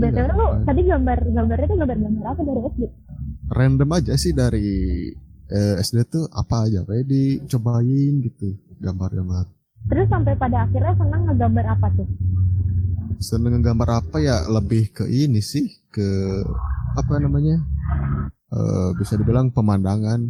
Iya, 0.00 0.32
lu 0.32 0.40
makanya. 0.40 0.64
tadi 0.64 0.80
gambar 0.88 1.18
gambarnya 1.36 1.66
tuh 1.68 1.78
gambar-gambar 1.84 2.24
apa 2.32 2.40
dari 2.40 2.60
SD? 2.64 2.82
Random 3.52 3.90
aja 3.92 4.12
sih 4.16 4.32
dari 4.32 4.70
eh, 5.52 5.74
SD 5.84 5.98
tuh 6.08 6.24
apa 6.32 6.64
aja 6.64 6.80
kayak 6.88 7.04
dicobain 7.04 8.14
gitu 8.24 8.56
gambar-gambar. 8.80 9.44
Terus 9.92 10.06
sampai 10.08 10.32
pada 10.40 10.64
akhirnya 10.64 10.96
senang 10.96 11.28
ngegambar 11.28 11.76
apa 11.76 11.86
tuh? 11.92 12.08
seneng 13.22 13.62
gambar 13.62 14.02
apa 14.02 14.18
ya 14.18 14.42
lebih 14.50 14.90
ke 14.90 15.06
ini 15.06 15.38
sih 15.38 15.70
ke 15.94 16.42
apa 16.98 17.22
namanya 17.22 17.62
Eh 18.52 18.90
bisa 19.00 19.16
dibilang 19.16 19.48
pemandangan 19.48 20.28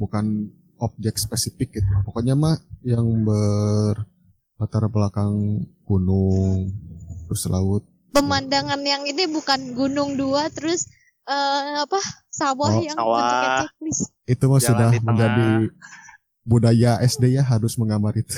bukan 0.00 0.48
objek 0.80 1.20
spesifik 1.20 1.76
gitu 1.76 1.92
pokoknya 2.08 2.32
mah 2.32 2.56
yang 2.80 3.04
berlatar 3.28 4.88
belakang 4.88 5.60
gunung 5.86 6.74
terus 7.26 7.46
laut. 7.46 7.86
Pemandangan 8.10 8.80
yang 8.80 9.04
ini 9.04 9.24
bukan 9.26 9.72
gunung 9.72 10.16
dua 10.16 10.48
terus 10.48 10.88
eh, 11.24 11.62
apa 11.78 12.00
sawah 12.28 12.70
Oh, 12.70 12.80
yang 12.80 12.96
sawah. 12.96 13.66
itu 14.26 14.44
mah 14.44 14.58
Jalan 14.58 14.66
sudah 14.66 14.88
menjadi 15.00 15.48
budaya 16.42 16.98
SD 17.00 17.34
ya 17.34 17.42
harus 17.42 17.74
menggambar 17.74 18.14
itu. 18.16 18.34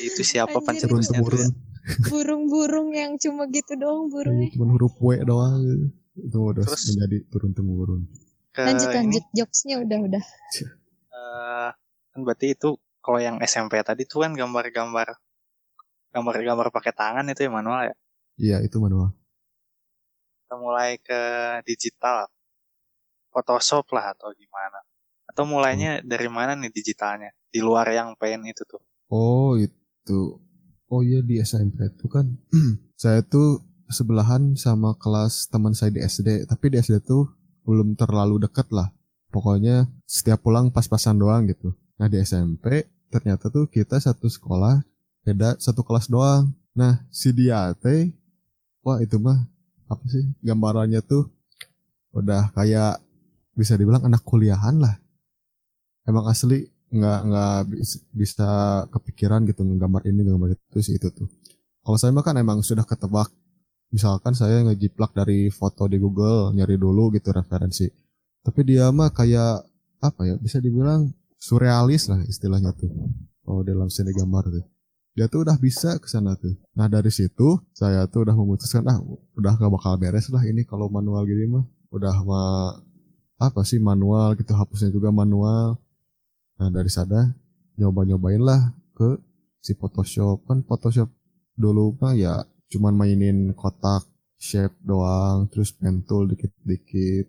Itu 0.00 0.22
siapa 0.22 0.54
ya? 0.54 0.86
temurun 0.86 1.50
Burung-burung. 2.06 2.88
Yang 2.92 3.26
cuma 3.26 3.46
gitu 3.46 3.74
doang 3.74 4.06
burungnya. 4.06 4.48
cuma 4.52 4.66
huruf 4.70 4.94
W 4.96 5.20
doang. 5.20 5.90
Itu 6.12 6.38
udah 6.46 6.64
Terus- 6.64 6.86
menjadi 6.90 7.18
turun 7.28 7.52
temurun 7.52 8.02
Lanjut 8.52 8.88
ini, 8.88 8.96
lanjut. 8.98 9.24
Jokesnya 9.32 9.76
udah 9.78 9.98
udah. 10.04 10.24
eh, 11.10 11.70
kan 12.10 12.20
berarti 12.20 12.52
itu 12.52 12.74
kalau 12.98 13.18
yang 13.18 13.38
SMP 13.40 13.78
tadi 13.80 14.04
tuh 14.04 14.20
kan 14.20 14.34
gambar-gambar 14.34 15.14
gambar-gambar 16.10 16.74
pakai 16.74 16.92
tangan 16.94 17.26
itu 17.30 17.46
ya 17.46 17.50
manual 17.50 17.80
ya. 17.90 17.94
iya 18.40 18.56
itu 18.62 18.76
manual 18.82 19.14
Kita 20.42 20.58
mulai 20.58 20.98
ke 20.98 21.22
digital. 21.62 22.26
Photoshop 23.30 23.86
lah 23.94 24.10
atau 24.10 24.34
gimana. 24.34 24.82
Atau 25.30 25.46
mulainya 25.46 26.02
dari 26.02 26.26
mana 26.26 26.58
nih 26.58 26.74
digitalnya? 26.74 27.30
Di 27.46 27.62
luar 27.62 27.86
yang 27.94 28.18
pen 28.18 28.42
itu 28.42 28.66
tuh. 28.66 28.82
Oh 29.14 29.54
itu. 29.54 30.42
Oh 30.90 31.06
iya 31.06 31.22
di 31.22 31.38
SMP 31.38 31.86
itu 31.86 32.10
kan. 32.10 32.26
saya 33.02 33.22
tuh 33.22 33.62
sebelahan 33.86 34.58
sama 34.58 34.98
kelas 34.98 35.46
teman 35.46 35.70
saya 35.70 35.94
di 35.94 36.02
SD. 36.02 36.50
Tapi 36.50 36.74
di 36.74 36.82
SD 36.82 36.98
tuh 37.06 37.30
belum 37.62 37.94
terlalu 37.94 38.42
deket 38.42 38.74
lah. 38.74 38.90
Pokoknya 39.30 39.86
setiap 40.02 40.42
pulang 40.42 40.74
pas-pasan 40.74 41.14
doang 41.22 41.46
gitu. 41.46 41.78
Nah 42.02 42.10
di 42.10 42.18
SMP 42.18 42.90
ternyata 43.06 43.46
tuh 43.54 43.70
kita 43.70 44.02
satu 44.02 44.26
sekolah 44.26 44.82
beda 45.24 45.56
satu 45.60 45.84
kelas 45.84 46.08
doang. 46.08 46.52
Nah 46.76 47.02
si 47.12 47.34
dia 47.34 47.72
teh, 47.76 48.10
wah 48.84 48.98
itu 49.02 49.16
mah 49.20 49.38
apa 49.90 50.04
sih 50.06 50.22
gambarannya 50.40 51.02
tuh 51.02 51.26
udah 52.14 52.54
kayak 52.54 53.02
bisa 53.54 53.74
dibilang 53.74 54.06
anak 54.06 54.22
kuliahan 54.22 54.78
lah. 54.78 54.96
Emang 56.06 56.26
asli 56.30 56.66
nggak 56.90 57.20
nggak 57.28 57.58
bis- 57.70 58.02
bisa 58.10 58.48
kepikiran 58.90 59.46
gitu 59.46 59.62
nggambar 59.62 60.02
ini 60.10 60.26
nggambar 60.26 60.58
itu 60.58 60.78
sih 60.82 60.94
itu 60.98 61.10
tuh. 61.10 61.28
Kalau 61.84 61.96
saya 61.98 62.10
mah 62.14 62.24
kan 62.24 62.36
emang 62.38 62.60
sudah 62.64 62.86
ketebak. 62.86 63.30
Misalkan 63.90 64.38
saya 64.38 64.62
ngejiplak 64.62 65.10
dari 65.18 65.50
foto 65.50 65.90
di 65.90 65.98
Google 65.98 66.54
nyari 66.54 66.78
dulu 66.78 67.10
gitu 67.10 67.34
referensi. 67.34 67.90
Tapi 68.46 68.60
dia 68.62 68.86
mah 68.94 69.10
kayak 69.10 69.66
apa 70.00 70.22
ya 70.24 70.38
bisa 70.38 70.62
dibilang 70.62 71.10
surrealis 71.34 72.06
lah 72.06 72.22
istilahnya 72.22 72.70
tuh. 72.78 72.90
Kalau 73.42 73.66
dalam 73.66 73.90
seni 73.90 74.14
gambar 74.14 74.44
tuh 74.46 74.64
dia 75.14 75.26
tuh 75.26 75.42
udah 75.42 75.58
bisa 75.58 75.98
ke 75.98 76.06
sana 76.06 76.38
tuh. 76.38 76.54
Nah 76.78 76.86
dari 76.86 77.10
situ 77.10 77.58
saya 77.74 78.06
tuh 78.06 78.22
udah 78.26 78.34
memutuskan 78.36 78.86
ah 78.86 78.98
udah 79.34 79.58
gak 79.58 79.72
bakal 79.72 79.98
beres 79.98 80.30
lah 80.30 80.42
ini 80.46 80.62
kalau 80.62 80.86
manual 80.86 81.26
gini 81.26 81.50
mah. 81.50 81.64
Udah 81.90 82.14
mah 82.22 82.78
apa 83.40 83.60
sih 83.66 83.82
manual 83.82 84.38
gitu 84.38 84.54
hapusnya 84.54 84.94
juga 84.94 85.10
manual. 85.10 85.74
Nah 86.62 86.68
dari 86.70 86.88
sana 86.92 87.34
nyoba-nyobain 87.74 88.38
lah 88.38 88.70
ke 88.94 89.18
si 89.58 89.74
Photoshop. 89.74 90.46
Kan 90.46 90.62
Photoshop 90.62 91.10
dulu 91.58 91.98
mah 91.98 92.14
ya 92.14 92.46
cuman 92.70 92.94
mainin 92.94 93.50
kotak 93.58 94.06
shape 94.38 94.78
doang 94.86 95.50
terus 95.50 95.74
pen 95.74 96.06
tool 96.06 96.30
dikit-dikit. 96.30 97.26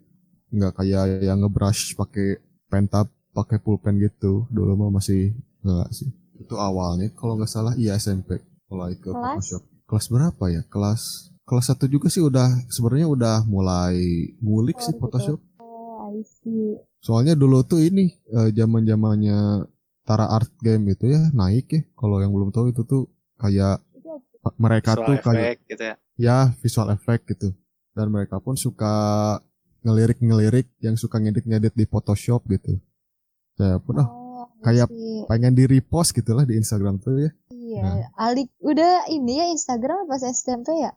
Nggak 0.53 0.77
kayak 0.77 1.25
yang 1.25 1.41
ngebrush 1.41 1.97
pakai 1.97 2.37
pen 2.69 2.85
tab 2.85 3.09
pakai 3.33 3.57
pulpen 3.57 3.97
gitu. 3.97 4.45
Dulu 4.53 4.77
mah 4.77 5.01
masih 5.01 5.33
nggak 5.65 5.89
sih 5.89 6.20
itu 6.41 6.55
awalnya 6.57 7.13
kalau 7.13 7.37
nggak 7.37 7.47
salah 7.47 7.73
iya 7.77 7.95
SMP 7.95 8.41
mulai 8.67 8.97
ke 8.97 9.07
Kelas? 9.07 9.15
Photoshop 9.37 9.61
kelas 9.85 10.05
berapa 10.07 10.43
ya 10.47 10.61
kelas 10.65 11.01
kelas 11.43 11.65
satu 11.67 11.85
juga 11.85 12.07
sih 12.07 12.23
udah 12.23 12.47
sebenarnya 12.67 13.05
udah 13.05 13.35
mulai 13.45 13.99
ngulik 14.39 14.79
Oh, 14.79 14.83
sih 14.83 14.93
gitu. 14.93 15.01
Photoshop 15.03 15.39
Oh, 15.59 16.09
I 16.09 16.23
see. 16.23 16.79
Soalnya 16.97 17.33
dulu 17.33 17.61
tuh 17.61 17.81
ini 17.81 18.13
zaman 18.29 18.83
zamannya 18.83 19.65
Tara 20.01 20.25
Art 20.27 20.49
Game 20.59 20.85
itu 20.89 21.09
ya 21.09 21.29
naik 21.31 21.67
ya. 21.69 21.81
Kalau 21.93 22.17
yang 22.17 22.29
belum 22.29 22.49
tahu 22.49 22.71
itu 22.71 22.81
tuh 22.83 23.09
kayak 23.35 23.81
mereka 24.57 24.93
Visual 24.93 25.05
tuh 25.05 25.15
kayak 25.21 25.41
effect 25.41 25.61
gitu 25.67 25.83
ya. 25.83 25.95
ya 26.17 26.37
visual 26.57 26.87
effect 26.89 27.23
gitu. 27.29 27.49
Dan 27.91 28.07
mereka 28.09 28.37
pun 28.37 28.53
suka 28.55 28.93
ngelirik-ngelirik 29.81 30.71
yang 30.79 30.93
suka 30.93 31.17
ngedit-ngedit 31.17 31.73
di 31.73 31.83
Photoshop 31.83 32.45
gitu. 32.47 32.77
Saya 33.57 33.81
pun 33.81 33.97
ah 33.97 34.07
Oh, 34.07 34.20
kayak- 34.61 34.89
si- 34.89 35.25
pengen 35.25 35.53
di 35.53 35.65
repost 35.65 36.11
gitulah 36.11 36.43
di 36.43 36.55
Instagram 36.55 36.97
tuh 36.97 37.17
ya. 37.19 37.31
Iya, 37.51 37.81
Nah. 37.81 37.95
Alik 38.21 38.51
udah 38.59 39.07
ini 39.07 39.37
ya 39.37 39.45
Instagram 39.47 40.05
pas 40.05 40.21
SMP 40.21 40.75
ya. 40.75 40.91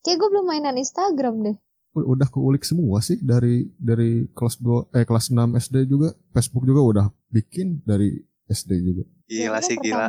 Kayak 0.00 0.16
gue 0.18 0.28
belum 0.30 0.46
mainan 0.46 0.76
Instagram 0.76 1.34
deh. 1.42 1.56
Udah 1.92 2.26
keulik 2.26 2.62
semua 2.62 3.00
sih 3.00 3.18
dari 3.18 3.66
dari 3.74 4.30
kelas 4.30 4.56
2 4.56 4.92
eh 4.92 5.02
kelas 5.02 5.28
6 5.28 5.52
SD 5.54 5.86
juga. 5.86 6.12
Facebook 6.30 6.62
juga 6.62 6.80
udah 6.80 7.06
bikin 7.28 7.82
dari 7.82 8.14
SD 8.46 8.70
juga. 8.80 9.02
Gila 9.26 9.58
sih 9.60 9.76
gila. 9.76 10.08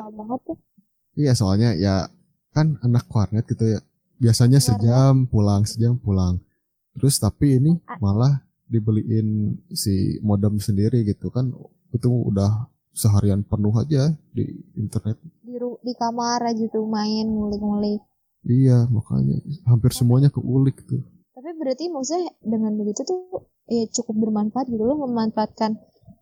Iya 1.13 1.33
soalnya 1.33 1.73
ya 1.73 2.07
kan 2.49 2.79
anak 2.81 3.07
warnet 3.07 3.43
gitu 3.45 3.65
ya. 3.67 3.79
Biasanya 4.17 4.59
Warnet. 4.59 4.69
sejam 4.77 5.15
pulang, 5.25 5.61
sejam 5.63 5.95
pulang. 5.95 6.37
Terus 6.93 7.17
tapi 7.17 7.57
ini 7.57 7.71
malah 7.97 8.43
dibeliin 8.65 9.27
si 9.69 9.91
modem 10.21 10.55
sendiri 10.57 11.01
gitu 11.03 11.27
kan. 11.27 11.49
Itu 11.89 12.07
udah 12.27 12.67
seharian 12.91 13.41
penuh 13.47 13.73
aja 13.75 14.11
di 14.35 14.45
internet. 14.75 15.17
Di, 15.43 15.55
di 15.57 15.93
kamar 15.95 16.43
aja 16.43 16.65
tuh 16.67 16.85
main 16.87 17.27
ngulik-ngulik. 17.27 18.01
Iya 18.41 18.89
makanya 18.89 19.37
hampir 19.69 19.93
semuanya 19.93 20.33
keulik 20.33 20.81
tuh. 20.89 21.01
Tapi 21.31 21.49
berarti 21.57 21.89
maksudnya 21.93 22.33
dengan 22.41 22.73
begitu 22.77 23.05
tuh 23.05 23.45
ya 23.69 23.85
cukup 23.87 24.27
bermanfaat 24.27 24.67
gitu 24.67 24.81
loh 24.81 25.05
memanfaatkan 25.05 25.77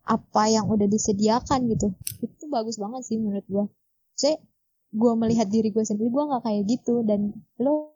apa 0.05 0.43
yang 0.51 0.67
udah 0.67 0.85
disediakan 0.85 1.69
gitu. 1.71 1.95
Itu 2.19 2.45
bagus 2.51 2.75
banget 2.77 3.01
sih 3.07 3.17
menurut 3.17 3.45
gua. 3.47 3.65
Saya 4.19 4.37
gua 4.91 5.15
melihat 5.15 5.47
diri 5.47 5.71
gua 5.71 5.87
sendiri 5.87 6.11
gua 6.11 6.27
nggak 6.27 6.43
kayak 6.43 6.63
gitu 6.67 7.05
dan 7.07 7.33
lo 7.57 7.95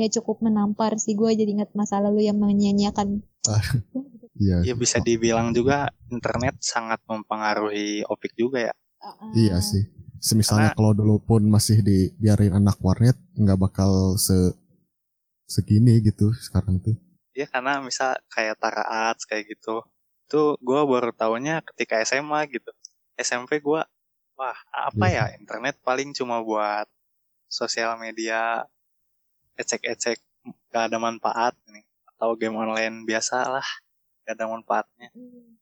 ya 0.00 0.08
cukup 0.08 0.40
menampar 0.40 0.96
sih 0.96 1.12
gua 1.12 1.36
jadi 1.36 1.52
ingat 1.52 1.76
masa 1.76 2.00
lalu 2.00 2.24
yang 2.26 2.40
menyanyiakan. 2.40 3.20
Iya. 4.42 4.56
Ya 4.66 4.74
bisa 4.74 4.98
dibilang 4.98 5.54
juga 5.54 5.94
internet 6.10 6.58
sangat 6.58 6.98
mempengaruhi 7.06 8.02
Opik 8.10 8.34
juga 8.34 8.70
ya. 8.70 8.74
Iya 9.34 9.62
sih. 9.62 9.86
Semisalnya 10.22 10.74
kalau 10.74 10.94
dulu 10.94 11.18
pun 11.22 11.42
masih 11.46 11.82
dibiarin 11.82 12.54
anak 12.54 12.78
warnet 12.78 13.18
nggak 13.34 13.58
bakal 13.58 14.14
se 14.18 14.54
segini 15.46 15.98
gitu 16.02 16.30
sekarang 16.34 16.78
tuh. 16.82 16.94
Ya 17.34 17.46
karena 17.50 17.82
misal 17.82 18.18
kayak 18.30 18.58
Tara 18.58 18.84
Arts 19.10 19.26
kayak 19.26 19.50
gitu. 19.50 19.82
Itu 20.26 20.56
gue 20.62 20.80
baru 20.86 21.10
tahunya 21.14 21.62
ketika 21.74 21.98
SMA 22.06 22.46
gitu. 22.50 22.70
SMP 23.18 23.60
gue, 23.60 23.82
wah 24.38 24.58
apa 24.72 25.06
ya 25.10 25.24
internet 25.36 25.76
paling 25.84 26.16
cuma 26.16 26.40
buat 26.40 26.88
sosial 27.52 28.00
media, 28.00 28.64
ecek-ecek 29.60 30.22
gak 30.72 30.88
ada 30.88 30.96
manfaat 30.96 31.52
nih. 31.68 31.84
Atau 32.16 32.38
game 32.38 32.56
online 32.56 33.04
biasa 33.04 33.50
lah, 33.50 33.68
ada 34.32 34.48
manfaatnya. 34.48 35.12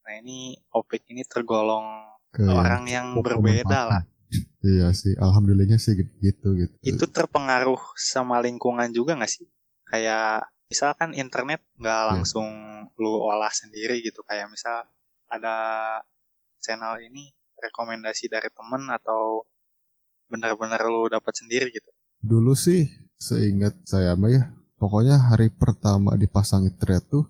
Nah 0.00 0.12
ini 0.23 0.59
Opik 0.73 1.07
ini 1.11 1.27
tergolong 1.27 2.07
Ke 2.31 2.47
orang 2.47 2.87
yang 2.87 3.19
berbeda 3.19 3.81
lah. 3.91 4.03
Iya 4.62 4.95
sih, 4.95 5.19
alhamdulillahnya 5.19 5.83
sih 5.83 5.99
gitu 5.99 6.55
gitu. 6.55 6.75
Itu 6.87 7.11
terpengaruh 7.11 7.81
sama 7.99 8.39
lingkungan 8.39 8.95
juga 8.95 9.19
gak 9.19 9.33
sih? 9.33 9.50
Kayak 9.91 10.47
misalkan 10.71 11.19
internet 11.19 11.67
nggak 11.75 12.03
langsung 12.15 12.47
lu 12.95 13.19
olah 13.19 13.50
sendiri 13.50 13.99
gitu. 14.07 14.23
Kayak 14.23 14.55
misal 14.55 14.87
ada 15.27 15.57
channel 16.62 17.03
ini 17.03 17.35
rekomendasi 17.59 18.31
dari 18.31 18.47
temen 18.55 18.87
atau 18.95 19.43
benar-benar 20.31 20.87
lu 20.87 21.11
dapat 21.11 21.35
sendiri 21.35 21.75
gitu. 21.75 21.91
Dulu 22.23 22.55
sih 22.55 22.87
seingat 23.19 23.75
saya 23.83 24.15
mah 24.15 24.31
ya, 24.31 24.43
pokoknya 24.79 25.19
hari 25.35 25.50
pertama 25.50 26.15
dipasang 26.15 26.71
internet 26.71 27.03
tuh 27.11 27.27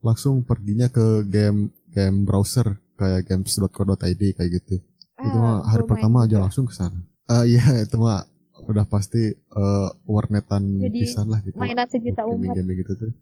langsung 0.00 0.42
perginya 0.44 0.88
ke 0.88 1.24
game 1.28 1.72
game 1.92 2.24
browser 2.24 2.76
kayak 2.96 3.28
games.co.id 3.28 4.22
kayak 4.36 4.50
gitu. 4.60 4.80
itu 5.20 5.36
mah 5.36 5.68
hari 5.68 5.84
pertama 5.84 6.24
aja 6.24 6.40
langsung 6.40 6.64
ke 6.64 6.72
sana. 6.72 6.96
Ah 7.28 7.44
iya 7.44 7.60
itu 7.84 7.96
mah 8.00 8.24
udah 8.64 8.84
pasti 8.88 9.32
eh, 9.36 9.88
warnetan 10.08 10.80
Jadi, 10.80 10.98
pisan 11.04 11.26
lah 11.28 11.40
gitu. 11.44 11.56
Mainan 11.60 11.88
sejuta 11.88 12.24
umat. 12.24 12.40
Gaming-gaming 12.40 12.76
gitu 12.84 12.92
tuh. 12.96 13.12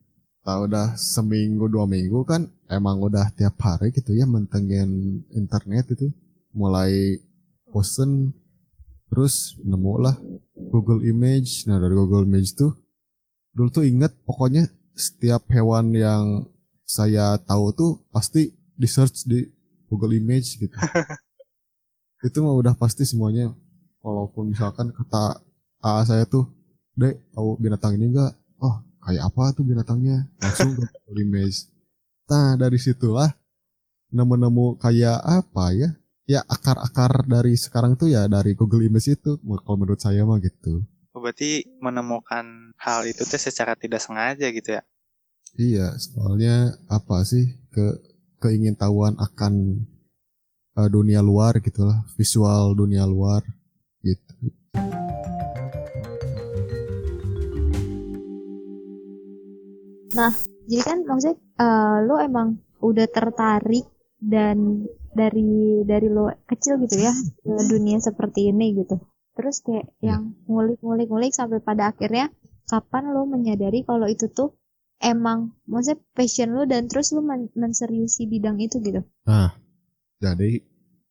Tahu 0.46 0.70
udah 0.70 0.94
seminggu 0.94 1.66
dua 1.66 1.84
minggu 1.90 2.22
kan 2.22 2.46
emang 2.70 3.02
udah 3.02 3.34
tiap 3.34 3.58
hari 3.58 3.90
gitu 3.90 4.14
ya 4.14 4.24
mentengin 4.24 5.20
internet 5.34 5.92
itu 5.92 6.08
mulai 6.54 7.18
bosen 7.68 8.32
terus 9.08 9.56
nemu 9.60 9.94
lah 10.00 10.16
Google 10.56 11.04
Image 11.04 11.68
nah 11.68 11.80
dari 11.80 11.92
Google 11.92 12.24
Image 12.24 12.56
tuh 12.56 12.72
dulu 13.52 13.68
tuh 13.72 13.84
inget 13.84 14.12
pokoknya 14.24 14.68
setiap 14.96 15.48
hewan 15.52 15.92
yang 15.96 16.48
saya 16.88 17.36
tahu 17.44 17.68
tuh 17.76 17.90
pasti 18.08 18.48
di 18.72 18.88
search 18.88 19.28
di 19.28 19.44
Google 19.92 20.16
Image 20.16 20.56
gitu. 20.56 20.72
Itu 22.26 22.40
mah 22.40 22.56
udah 22.56 22.72
pasti 22.72 23.04
semuanya. 23.04 23.52
Walaupun 24.00 24.56
misalkan 24.56 24.88
kata 24.96 25.44
AA 25.84 26.02
saya 26.08 26.24
tuh 26.24 26.48
dek 26.96 27.20
tahu 27.36 27.60
binatang 27.60 27.94
ini 27.94 28.10
enggak 28.10 28.32
oh 28.64 28.80
kayak 29.04 29.28
apa 29.28 29.52
tuh 29.52 29.68
binatangnya? 29.68 30.32
Langsung 30.40 30.72
ke 30.72 30.88
Google 31.04 31.20
Image. 31.28 31.68
Nah 32.32 32.56
dari 32.56 32.80
situlah 32.80 33.36
nemu-nemu 34.08 34.80
kayak 34.80 35.20
apa 35.20 35.76
ya? 35.76 35.92
Ya 36.28 36.40
akar-akar 36.48 37.24
dari 37.28 37.56
sekarang 37.56 38.00
tuh 38.00 38.08
ya 38.08 38.24
dari 38.28 38.56
Google 38.56 38.84
Image 38.88 39.12
itu 39.12 39.36
kalau 39.44 39.76
menurut 39.76 40.00
saya 40.00 40.24
mah 40.24 40.40
gitu. 40.40 40.88
Oh, 41.12 41.20
Berarti 41.20 41.68
menemukan 41.84 42.72
hal 42.80 43.04
itu 43.08 43.24
tuh 43.28 43.40
secara 43.40 43.76
tidak 43.76 44.00
sengaja 44.00 44.48
gitu 44.48 44.80
ya. 44.80 44.82
Iya 45.58 45.98
soalnya 45.98 46.78
apa 46.86 47.26
sih 47.26 47.58
ke 47.74 47.86
keingintahuan 48.38 49.18
akan 49.18 49.82
eh, 50.78 50.88
dunia 50.88 51.20
luar 51.20 51.58
gitulah 51.58 52.06
visual 52.14 52.78
dunia 52.78 53.04
luar 53.04 53.42
gitu 54.06 54.34
Jadi 60.68 60.84
kan 60.84 60.98
maksudnya 61.08 61.36
eh, 61.64 61.96
lo 62.04 62.20
emang 62.20 62.60
udah 62.84 63.08
tertarik 63.08 63.88
dan 64.20 64.84
dari 65.16 65.82
dari 65.88 66.08
lo 66.12 66.28
kecil 66.44 66.76
gitu 66.84 67.00
ya 67.00 67.12
ke 67.40 67.62
dunia 67.72 67.96
seperti 68.04 68.52
ini 68.52 68.76
gitu. 68.76 69.00
Terus 69.32 69.64
kayak 69.64 69.88
Iya. 70.04 70.20
yang 70.20 70.36
ngulik-ngulik-ngulik 70.44 71.32
sampai 71.32 71.64
pada 71.64 71.94
akhirnya 71.96 72.28
kapan 72.68 73.16
lo 73.16 73.24
menyadari 73.24 73.80
kalau 73.88 74.04
itu 74.04 74.28
tuh 74.28 74.57
emang 74.98 75.54
maksudnya 75.64 76.02
passion 76.14 76.54
lo 76.54 76.66
dan 76.66 76.90
terus 76.90 77.14
lo 77.14 77.22
men- 77.22 77.50
menseriusi 77.54 78.26
bidang 78.26 78.58
itu 78.58 78.82
gitu. 78.82 79.02
Jadi 80.18 80.62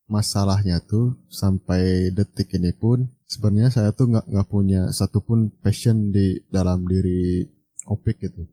masalahnya 0.07 0.79
tuh 0.83 1.15
sampai 1.27 2.11
detik 2.11 2.55
ini 2.55 2.71
pun 2.75 3.07
sebenarnya 3.27 3.71
saya 3.71 3.89
tuh 3.91 4.11
nggak 4.11 4.25
nggak 4.27 4.47
punya 4.47 4.91
satupun 4.91 5.51
passion 5.63 6.11
di 6.11 6.39
dalam 6.51 6.87
diri 6.87 7.43
Opik 7.87 8.19
gitu. 8.19 8.43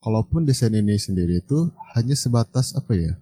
Kalaupun 0.00 0.48
desain 0.48 0.72
ini 0.72 0.96
sendiri 0.96 1.44
itu 1.44 1.68
hanya 1.92 2.16
sebatas 2.16 2.72
apa 2.72 2.96
ya 2.96 3.12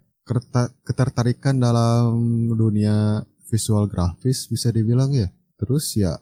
ketertarikan 0.86 1.58
dalam 1.58 2.14
dunia 2.54 3.26
visual 3.50 3.90
grafis 3.90 4.46
bisa 4.46 4.70
dibilang 4.70 5.10
ya. 5.10 5.26
Terus 5.58 5.98
ya 5.98 6.14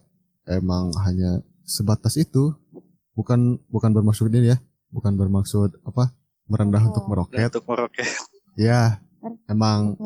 emang 0.49 0.89
hanya 1.05 1.45
sebatas 1.61 2.17
itu 2.17 2.57
bukan 3.13 3.61
bukan 3.69 3.93
bermaksud 3.93 4.33
ini 4.33 4.53
ya 4.53 4.57
bukan 4.93 5.13
bermaksud 5.13 5.81
apa 5.81 6.13
merendah 6.45 6.79
Oh. 6.79 6.89
untuk 6.89 7.03
meroket 7.07 7.49
untuk 7.49 7.65
meroket. 7.65 8.05
ya 8.55 9.01
emang 9.45 9.97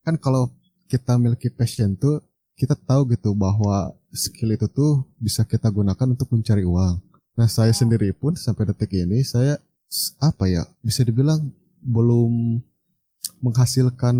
kan 0.00 0.16
kalau 0.16 0.48
kita 0.86 1.14
memiliki 1.14 1.48
passion 1.48 1.92
tuh 1.94 2.24
kita 2.54 2.72
tahu 2.74 3.04
gitu 3.08 3.32
bahwa 3.32 3.92
skill 4.10 4.50
itu 4.50 4.66
tuh 4.66 4.92
bisa 5.16 5.44
kita 5.44 5.68
gunakan 5.68 6.06
untuk 6.08 6.28
mencari 6.28 6.60
uang. 6.62 6.98
Nah 7.32 7.46
saya 7.46 7.70
sendiri 7.70 8.12
pun 8.12 8.34
sampai 8.34 8.66
detik 8.66 8.92
ini 8.94 9.20
saya 9.22 9.56
apa 10.18 10.44
ya 10.44 10.64
bisa 10.80 11.00
dibilang 11.00 11.40
belum 11.80 12.60
menghasilkan 13.40 14.16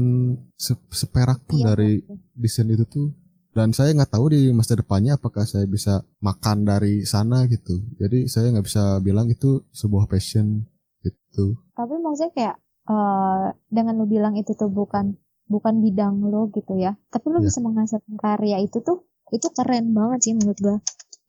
se- 0.57 0.89
seperak 0.91 1.45
pun 1.45 1.61
Iya, 1.61 1.67
dari 1.67 2.01
desain 2.33 2.65
itu 2.67 2.85
tuh. 2.85 3.09
Dan 3.51 3.75
saya 3.75 3.91
nggak 3.93 4.15
tahu 4.15 4.31
di 4.31 4.55
masa 4.55 4.79
depannya 4.79 5.19
apakah 5.19 5.43
saya 5.43 5.67
bisa 5.67 6.07
makan 6.23 6.63
dari 6.63 7.03
sana 7.03 7.51
gitu. 7.51 7.83
Jadi 7.99 8.31
saya 8.31 8.55
nggak 8.55 8.67
bisa 8.67 9.03
bilang 9.03 9.27
itu 9.27 9.67
sebuah 9.75 10.07
passion 10.07 10.63
gitu. 11.03 11.59
Tapi 11.75 11.95
maksudnya 11.99 12.31
kayak 12.31 12.57
eh 12.91 13.47
dengan 13.67 13.95
lo 13.99 14.07
bilang 14.07 14.35
itu 14.39 14.55
tuh 14.55 14.71
bukan 14.71 15.19
bukan 15.51 15.83
bidang 15.83 16.23
lo 16.23 16.47
gitu 16.55 16.79
ya. 16.79 16.95
Tapi 17.11 17.27
lo 17.27 17.43
Iya. 17.43 17.51
bisa 17.51 17.59
menghasilkan 17.59 18.15
karya 18.17 18.63
itu 18.63 18.79
tuh 18.81 19.03
itu 19.31 19.47
keren 19.51 19.95
banget 19.95 20.19
sih 20.31 20.33
menurut 20.39 20.59
gua. 20.63 20.77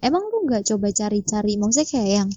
Emang 0.01 0.21
lu 0.29 0.45
nggak 0.45 0.65
coba 0.69 0.89
cari-cari 0.93 1.57
maksudnya 1.57 1.85
kayak 1.89 2.09
yang 2.21 2.29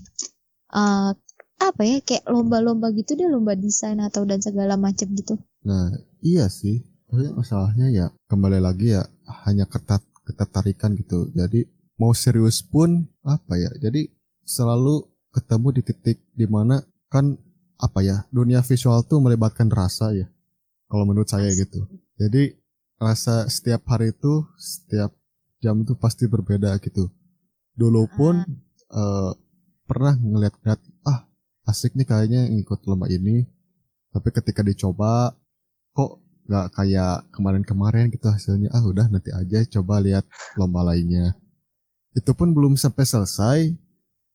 eh 0.72 1.12
apa 1.54 1.82
ya 1.86 2.00
kayak 2.02 2.24
lomba-lomba 2.28 2.90
gitu 2.92 3.14
deh 3.14 3.28
lomba 3.30 3.54
desain 3.54 4.00
atau 4.00 4.24
dan 4.24 4.40
segala 4.40 4.74
macam 4.76 5.06
gitu. 5.12 5.36
Nah, 5.64 5.92
iya 6.20 6.48
sih. 6.48 6.82
Tapi 7.08 7.30
masalahnya 7.30 7.88
ya 7.94 8.06
kembali 8.26 8.58
lagi 8.58 8.96
ya 8.96 9.04
hanya 9.44 9.68
ketat 9.68 10.02
ketertarikan 10.24 10.96
gitu. 10.96 11.28
Jadi 11.36 11.68
mau 12.00 12.12
serius 12.16 12.64
pun 12.64 13.04
apa 13.22 13.60
ya? 13.60 13.70
Jadi 13.78 14.08
selalu 14.44 15.04
ketemu 15.34 15.68
di 15.74 15.82
titik 15.82 16.18
di 16.32 16.46
mana 16.46 16.80
kan 17.10 17.34
apa 17.78 18.00
ya 18.00 18.22
dunia 18.30 18.62
visual 18.62 19.02
tuh 19.04 19.20
melibatkan 19.20 19.68
rasa 19.68 20.14
ya. 20.14 20.26
Kalau 20.88 21.04
menurut 21.04 21.28
saya 21.28 21.50
gitu. 21.52 21.84
Jadi 22.16 22.54
rasa 22.96 23.50
setiap 23.50 23.84
hari 23.90 24.14
itu 24.14 24.46
setiap 24.56 25.12
jam 25.60 25.80
itu 25.82 25.96
pasti 25.98 26.24
berbeda 26.30 26.76
gitu. 26.80 27.10
Dulu 27.74 28.06
pun 28.14 28.40
eh, 28.92 29.32
pernah 29.84 30.14
ngeliat-ngeliat 30.16 30.80
ah 31.04 31.28
asik 31.68 31.96
nih 31.96 32.06
kayaknya 32.08 32.48
ngikut 32.48 32.84
lomba 32.88 33.10
ini. 33.12 33.44
Tapi 34.14 34.28
ketika 34.30 34.62
dicoba 34.62 35.34
kok 35.90 36.23
nggak 36.44 36.66
kayak 36.76 37.24
kemarin-kemarin 37.32 38.12
gitu 38.12 38.28
hasilnya 38.28 38.68
ah 38.76 38.84
udah 38.84 39.06
nanti 39.08 39.32
aja 39.32 39.64
coba 39.78 40.00
lihat 40.04 40.24
lomba 40.60 40.84
lainnya 40.84 41.32
itu 42.14 42.30
pun 42.36 42.52
belum 42.52 42.76
sampai 42.76 43.04
selesai 43.04 43.58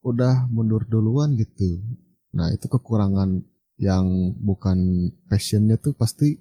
udah 0.02 0.50
mundur 0.50 0.84
duluan 0.90 1.38
gitu 1.38 1.80
nah 2.34 2.50
itu 2.50 2.66
kekurangan 2.66 3.42
yang 3.80 4.36
bukan 4.42 5.10
passionnya 5.30 5.78
tuh 5.80 5.94
pasti 5.96 6.36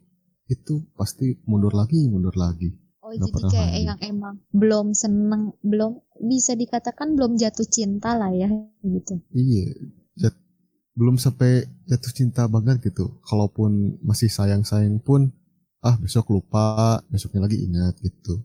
itu 0.49 0.75
pasti 0.97 1.37
mundur 1.45 1.73
lagi 1.77 2.09
mundur 2.09 2.35
lagi 2.35 2.73
Oh 3.09 3.17
Nggak 3.17 3.25
jadi 3.25 3.41
kayak 3.49 3.69
lanjut. 3.73 3.87
yang 3.89 4.01
emang 4.05 4.35
belum 4.53 4.87
seneng 4.93 5.43
belum 5.65 5.93
bisa 6.29 6.53
dikatakan 6.53 7.17
belum 7.17 7.41
jatuh 7.41 7.65
cinta 7.65 8.13
lah 8.13 8.29
ya 8.29 8.53
gitu. 8.85 9.17
iya 9.33 9.65
jat- 10.13 10.45
belum 10.93 11.17
sampai 11.17 11.65
jatuh 11.89 12.13
cinta 12.13 12.45
banget 12.53 12.85
gitu 12.85 13.17
kalaupun 13.25 13.97
masih 14.05 14.29
sayang-sayang 14.29 15.01
pun 15.01 15.33
ah 15.81 15.95
besok 15.97 16.31
lupa 16.31 16.99
besoknya 17.07 17.45
lagi 17.45 17.59
ingat 17.61 17.95
gitu 17.99 18.43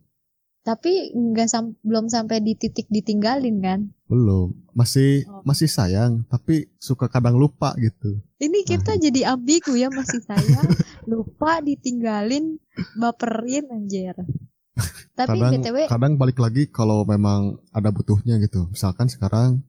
Tapi 0.63 1.11
nggak 1.11 1.47
sam 1.47 1.75
belum 1.83 2.07
sampai 2.07 2.39
di 2.39 2.55
titik 2.55 2.87
ditinggalin 2.87 3.59
kan? 3.59 3.79
belum 4.07 4.53
masih 4.71 5.25
Oh. 5.25 5.41
masih 5.43 5.65
sayang 5.65 6.23
tapi 6.25 6.69
suka 6.77 7.05
kadang 7.07 7.35
lupa 7.35 7.73
gitu 7.75 8.21
Ini 8.37 8.63
kita 8.63 8.95
jadi 8.95 9.33
ambigu 9.33 9.73
ya 9.73 9.89
masih 9.89 10.21
sayang, 10.21 10.63
lupa 11.09 11.59
ditinggalin, 11.59 12.59
baperin 12.93 13.65
anjir. 13.71 14.13
Tapi 15.19 15.37
kadang 15.37 15.51
BTW 15.57 15.77
kadang 15.85 16.13
balik 16.15 16.37
lagi 16.37 16.65
kalau 16.67 17.01
memang 17.03 17.57
ada 17.69 17.89
butuhnya 17.89 18.37
gitu 18.37 18.65
misalkan 18.67 19.05
sekarang 19.05 19.61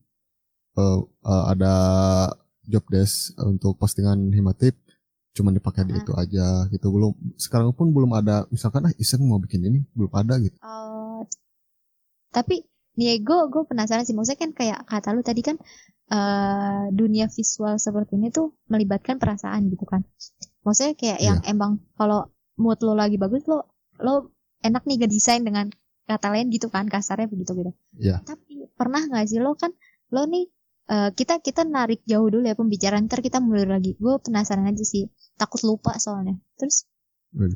eh, 0.75 0.99
eh, 1.23 1.45
ada 1.49 1.75
job 2.65 2.85
desk 2.89 3.33
untuk 3.39 3.77
postingan 3.77 4.33
himatip 4.33 4.73
cuma 5.35 5.51
dipakai 5.51 5.83
di 5.85 5.99
itu 5.99 6.15
aja 6.15 6.71
gitu. 6.71 6.87
Belum 6.95 7.13
sekarang 7.35 7.75
pun 7.75 7.91
belum 7.91 8.15
ada 8.15 8.47
misalkan 8.55 8.87
ah 8.87 8.95
iseng 8.97 9.27
mau 9.27 9.43
bikin 9.43 9.67
ini. 9.67 9.83
Belum 9.93 10.13
ada 10.15 10.39
gitu. 10.39 10.55
Oh, 10.63 11.27
tapi 12.31 12.63
nih 12.95 13.21
gue 13.21 13.63
penasaran 13.67 14.07
sih. 14.07 14.15
Maksudnya 14.15 14.39
kan 14.39 14.51
kayak 14.55 14.79
kata 14.87 15.11
lu 15.11 15.27
tadi 15.27 15.43
kan 15.43 15.59
eh 16.05 16.85
dunia 16.95 17.27
visual 17.33 17.81
seperti 17.81 18.21
ini 18.21 18.29
tuh 18.31 18.55
melibatkan 18.71 19.19
perasaan 19.19 19.67
gitu 19.69 19.85
kan. 19.85 20.07
Maksudnya 20.63 20.95
kayak 20.95 21.19
yang 21.21 21.39
emang 21.45 21.83
kalau 21.99 22.31
mood 22.55 22.79
lo 22.87 22.95
lagi 22.95 23.19
bagus 23.19 23.43
lo 23.51 23.67
lo 23.99 24.31
enak 24.63 24.87
nih 24.87 25.05
ngedesain 25.05 25.43
dengan 25.43 25.69
kata 26.05 26.31
lain 26.31 26.53
gitu 26.53 26.69
kan 26.69 26.87
kasarnya 26.87 27.27
begitu 27.27 27.53
gitu. 27.57 27.73
Iya. 27.97 28.21
tapi 28.23 28.69
pernah 28.77 29.01
nggak 29.01 29.25
sih 29.25 29.41
lo 29.41 29.57
kan 29.57 29.73
lo 30.13 30.29
nih 30.29 30.47
eh, 30.91 31.11
kita 31.13 31.41
kita 31.41 31.63
narik 31.65 32.05
jauh 32.05 32.29
dulu 32.29 32.45
ya 32.45 32.57
pembicaraan. 32.57 33.07
Ntar 33.09 33.21
kita 33.25 33.39
mulai 33.41 33.65
lagi. 33.69 33.97
Gue 33.97 34.21
penasaran 34.21 34.69
aja 34.69 34.85
sih. 34.85 35.09
Takut 35.37 35.61
lupa 35.65 35.97
soalnya. 35.97 36.37
Terus? 36.61 36.87
Hmm. 37.35 37.55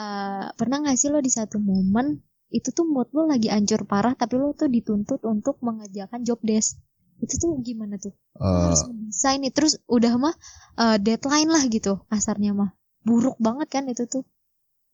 eh, 0.00 0.46
pernah 0.56 0.80
nggak 0.80 0.96
sih 0.96 1.12
lo 1.12 1.20
di 1.20 1.28
satu 1.28 1.60
momen 1.60 2.16
itu 2.48 2.72
tuh 2.72 2.88
mood 2.88 3.12
lo 3.12 3.28
lagi 3.28 3.52
hancur 3.52 3.84
parah 3.84 4.16
tapi 4.16 4.40
lo 4.40 4.56
tuh 4.56 4.72
dituntut 4.72 5.20
untuk 5.28 5.60
mengerjakan 5.60 6.24
job 6.24 6.40
desk? 6.40 6.80
Itu 7.20 7.36
tuh 7.36 7.60
gimana 7.60 8.00
tuh? 8.00 8.16
Eh, 8.40 8.64
harus 8.70 8.88
desain 9.10 9.38
nih. 9.44 9.52
Terus 9.52 9.76
udah 9.90 10.16
mah 10.16 10.34
eh, 10.80 10.96
deadline 10.96 11.50
lah 11.50 11.62
gitu 11.68 12.02
kasarnya 12.08 12.56
mah. 12.56 12.70
Buruk 13.04 13.36
banget 13.36 13.68
kan 13.68 13.84
itu 13.90 14.08
tuh. 14.08 14.24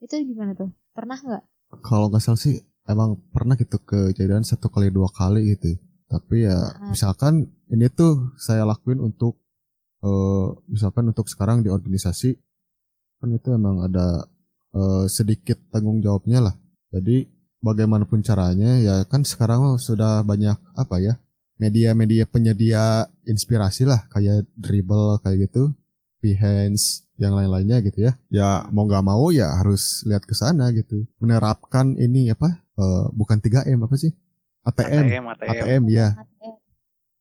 Itu 0.03 0.18
gimana 0.20 0.53
tuh? 0.59 0.75
Pernah 0.90 1.18
nggak? 1.22 1.44
Kalau 1.83 2.11
nggak 2.11 2.22
salah 2.22 2.40
sih 2.40 2.59
emang 2.87 3.18
pernah 3.35 3.59
gitu 3.59 3.83
kejadian 3.83 4.46
satu 4.46 4.70
kali 4.70 4.94
dua 4.94 5.11
kali 5.11 5.55
gitu 5.55 5.75
tapi 6.07 6.47
ya 6.47 6.57
misalkan 6.90 7.51
ini 7.66 7.90
tuh 7.90 8.35
saya 8.38 8.62
lakuin 8.62 9.03
untuk 9.03 9.42
eh 10.07 10.49
misalkan 10.71 11.11
untuk 11.11 11.27
sekarang 11.27 11.66
di 11.66 11.71
organisasi 11.73 12.38
kan 13.19 13.29
itu 13.33 13.49
emang 13.55 13.83
ada 13.83 14.29
eh, 14.77 15.05
sedikit 15.11 15.59
tanggung 15.73 15.99
jawabnya 16.05 16.38
lah. 16.51 16.55
Jadi 16.95 17.27
bagaimanapun 17.64 18.23
caranya 18.23 18.79
ya 18.79 19.03
kan 19.09 19.27
sekarang 19.27 19.81
sudah 19.83 20.23
banyak 20.23 20.55
apa 20.79 20.97
ya 21.03 21.14
media-media 21.57 22.29
penyedia 22.29 23.09
inspirasi 23.25 23.88
lah 23.88 24.05
kayak 24.12 24.45
dribble 24.55 25.19
kayak 25.25 25.51
gitu 25.51 25.73
Behance 26.21 27.07
yang 27.21 27.33
lain-lainnya 27.33 27.81
gitu 27.85 28.07
ya. 28.07 28.12
Ya 28.33 28.49
mau 28.71 28.85
nggak 28.88 29.05
mau 29.05 29.33
ya 29.33 29.53
harus 29.59 30.05
lihat 30.09 30.25
ke 30.25 30.35
sana 30.37 30.71
gitu. 30.73 31.09
Menerapkan 31.19 31.97
ini 31.97 32.31
apa 32.31 32.62
eh, 32.79 33.07
bukan 33.12 33.38
3M 33.40 33.85
apa 33.85 33.97
sih 33.99 34.12
ATM 34.66 35.02
ATM, 35.07 35.24
ATM, 35.31 35.50
ATM 35.62 35.83
ya 35.88 36.09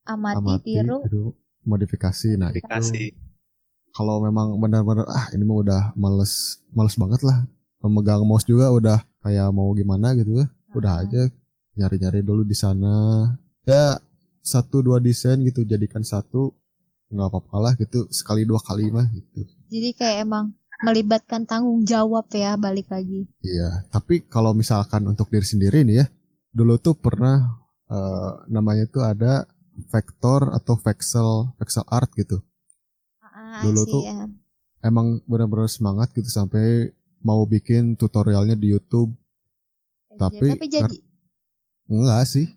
amati, 0.06 0.38
amati 0.38 0.74
tiru. 0.78 0.98
tiru, 1.06 1.26
modifikasi. 1.64 2.38
Nah 2.38 2.50
itu 2.54 2.62
aplikasi. 2.62 3.14
kalau 3.96 4.20
memang 4.22 4.60
benar-benar 4.60 5.08
ah 5.08 5.30
ini 5.32 5.42
mah 5.42 5.58
udah 5.62 5.82
males 5.96 6.62
males 6.74 6.96
banget 6.98 7.22
lah. 7.22 7.46
Memegang 7.82 8.26
mouse 8.26 8.46
juga 8.46 8.70
udah 8.74 8.98
kayak 9.22 9.50
mau 9.54 9.70
gimana 9.74 10.14
gitu 10.18 10.42
ya. 10.42 10.48
Udah 10.74 11.00
Ah. 11.00 11.04
aja 11.06 11.22
nyari-nyari 11.74 12.22
dulu 12.22 12.42
di 12.42 12.58
sana. 12.58 13.30
Ya 13.66 13.98
satu 14.46 14.86
dua 14.86 15.02
desain 15.02 15.42
gitu 15.42 15.66
jadikan 15.66 16.06
satu 16.06 16.54
nggak 17.10 17.30
apa-apa 17.30 17.58
lah 17.62 17.74
gitu 17.78 18.10
sekali 18.10 18.46
dua 18.46 18.62
kali 18.62 18.90
mah 18.90 19.06
gitu. 19.10 19.46
Jadi 19.70 19.90
kayak 19.94 20.18
emang 20.26 20.54
melibatkan 20.84 21.48
tanggung 21.48 21.82
jawab 21.88 22.28
ya 22.36 22.58
balik 22.60 22.92
lagi. 22.92 23.26
Iya 23.42 23.86
tapi 23.90 24.22
kalau 24.28 24.52
misalkan 24.52 25.08
untuk 25.08 25.32
diri 25.32 25.46
sendiri 25.46 25.82
nih 25.88 26.04
ya 26.04 26.06
dulu 26.56 26.80
tuh 26.80 26.96
pernah 26.96 27.60
eh, 27.92 28.32
namanya 28.48 28.88
tuh 28.88 29.04
ada 29.04 29.44
vektor 29.92 30.56
atau 30.56 30.80
vexel 30.80 31.52
vexel 31.60 31.84
art 31.92 32.08
gitu. 32.16 32.40
Ah, 33.20 33.60
Dulu 33.60 33.82
tuh 33.84 34.04
ya. 34.08 34.24
emang 34.80 35.20
benar-benar 35.28 35.68
semangat 35.68 36.16
gitu 36.16 36.32
sampai 36.32 36.96
mau 37.20 37.44
bikin 37.44 38.00
tutorialnya 38.00 38.56
di 38.56 38.72
YouTube. 38.72 39.12
Tapi- 40.16 40.56
tapi 40.56 40.68
jadi 40.72 40.98
enggak 41.92 42.24
sih. 42.24 42.48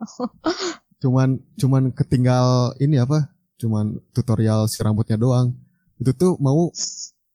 Cuman 1.04 1.36
cuman 1.60 1.92
ketinggal 1.92 2.72
ini 2.80 2.96
apa 2.96 3.28
cuman 3.60 4.00
tutorial 4.16 4.64
si 4.72 4.80
rambutnya 4.80 5.20
doang. 5.20 5.52
Itu 6.00 6.16
tuh 6.16 6.40
mau 6.40 6.72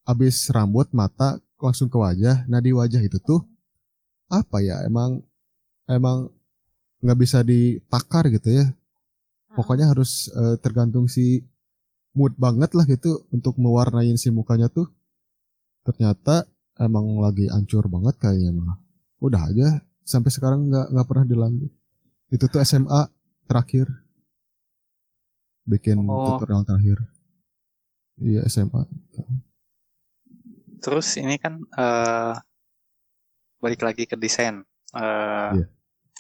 habis 0.10 0.50
rambut 0.50 0.90
mata 0.90 1.38
langsung 1.62 1.86
ke 1.86 1.94
wajah. 2.02 2.50
Nah 2.50 2.58
di 2.58 2.74
wajah 2.74 2.98
itu 2.98 3.22
tuh 3.22 3.46
apa 4.26 4.58
ya 4.66 4.82
emang 4.90 5.22
emang 5.90 6.30
nggak 7.02 7.20
bisa 7.20 7.42
ditakar 7.42 8.30
gitu 8.30 8.54
ya. 8.54 8.66
Pokoknya 9.58 9.90
harus 9.90 10.30
eh, 10.32 10.56
tergantung 10.62 11.10
si 11.10 11.42
mood 12.14 12.34
banget 12.38 12.74
lah 12.78 12.86
gitu 12.86 13.26
untuk 13.34 13.58
mewarnain 13.58 14.16
si 14.16 14.30
mukanya 14.30 14.70
tuh. 14.70 14.88
Ternyata 15.84 16.46
emang 16.78 17.18
lagi 17.20 17.50
ancur 17.50 17.90
banget 17.90 18.16
kayaknya 18.22 18.54
mah. 18.54 18.78
Udah 19.20 19.50
aja 19.50 19.82
sampai 20.06 20.30
sekarang 20.30 20.70
nggak 20.70 20.88
nggak 20.94 21.08
pernah 21.10 21.26
dilanjut. 21.26 21.72
Itu 22.30 22.46
tuh 22.46 22.62
SMA 22.62 23.10
terakhir. 23.50 23.90
Bikin 25.66 26.02
Oh. 26.06 26.38
tutorial 26.38 26.66
terakhir. 26.66 26.98
Iya 28.20 28.44
SMA 28.46 28.84
Terus 30.80 31.08
ini 31.20 31.36
kan 31.36 31.60
eh 31.76 32.36
balik 33.60 33.82
lagi 33.84 34.08
ke 34.08 34.16
desain. 34.16 34.64
Eh 34.96 35.52
Iya. 35.58 35.68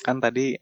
Kan 0.05 0.17
tadi 0.23 0.55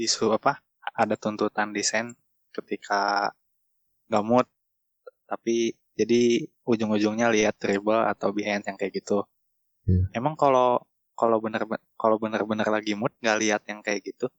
isu 0.00 0.32
apa? 0.34 0.58
Ada 0.96 1.14
tuntutan 1.14 1.70
desain 1.70 2.12
ketika 2.50 3.30
nggak 4.10 4.24
mood, 4.26 4.46
tapi 5.28 5.76
jadi 5.94 6.50
ujung-ujungnya 6.66 7.30
lihat 7.30 7.60
dribble 7.60 8.02
atau 8.08 8.34
behind 8.34 8.66
yang 8.66 8.74
kayak 8.74 9.00
gitu. 9.00 9.22
Iya. 9.86 10.10
Emang 10.16 10.34
kalau 10.34 10.82
kalau 11.14 11.38
bener 11.38 11.62
kalau 11.94 12.16
bener-bener 12.16 12.66
lagi 12.66 12.96
mood 12.96 13.12
nggak 13.20 13.38
lihat 13.38 13.62
yang 13.68 13.84
kayak 13.84 14.02
gitu? 14.02 14.32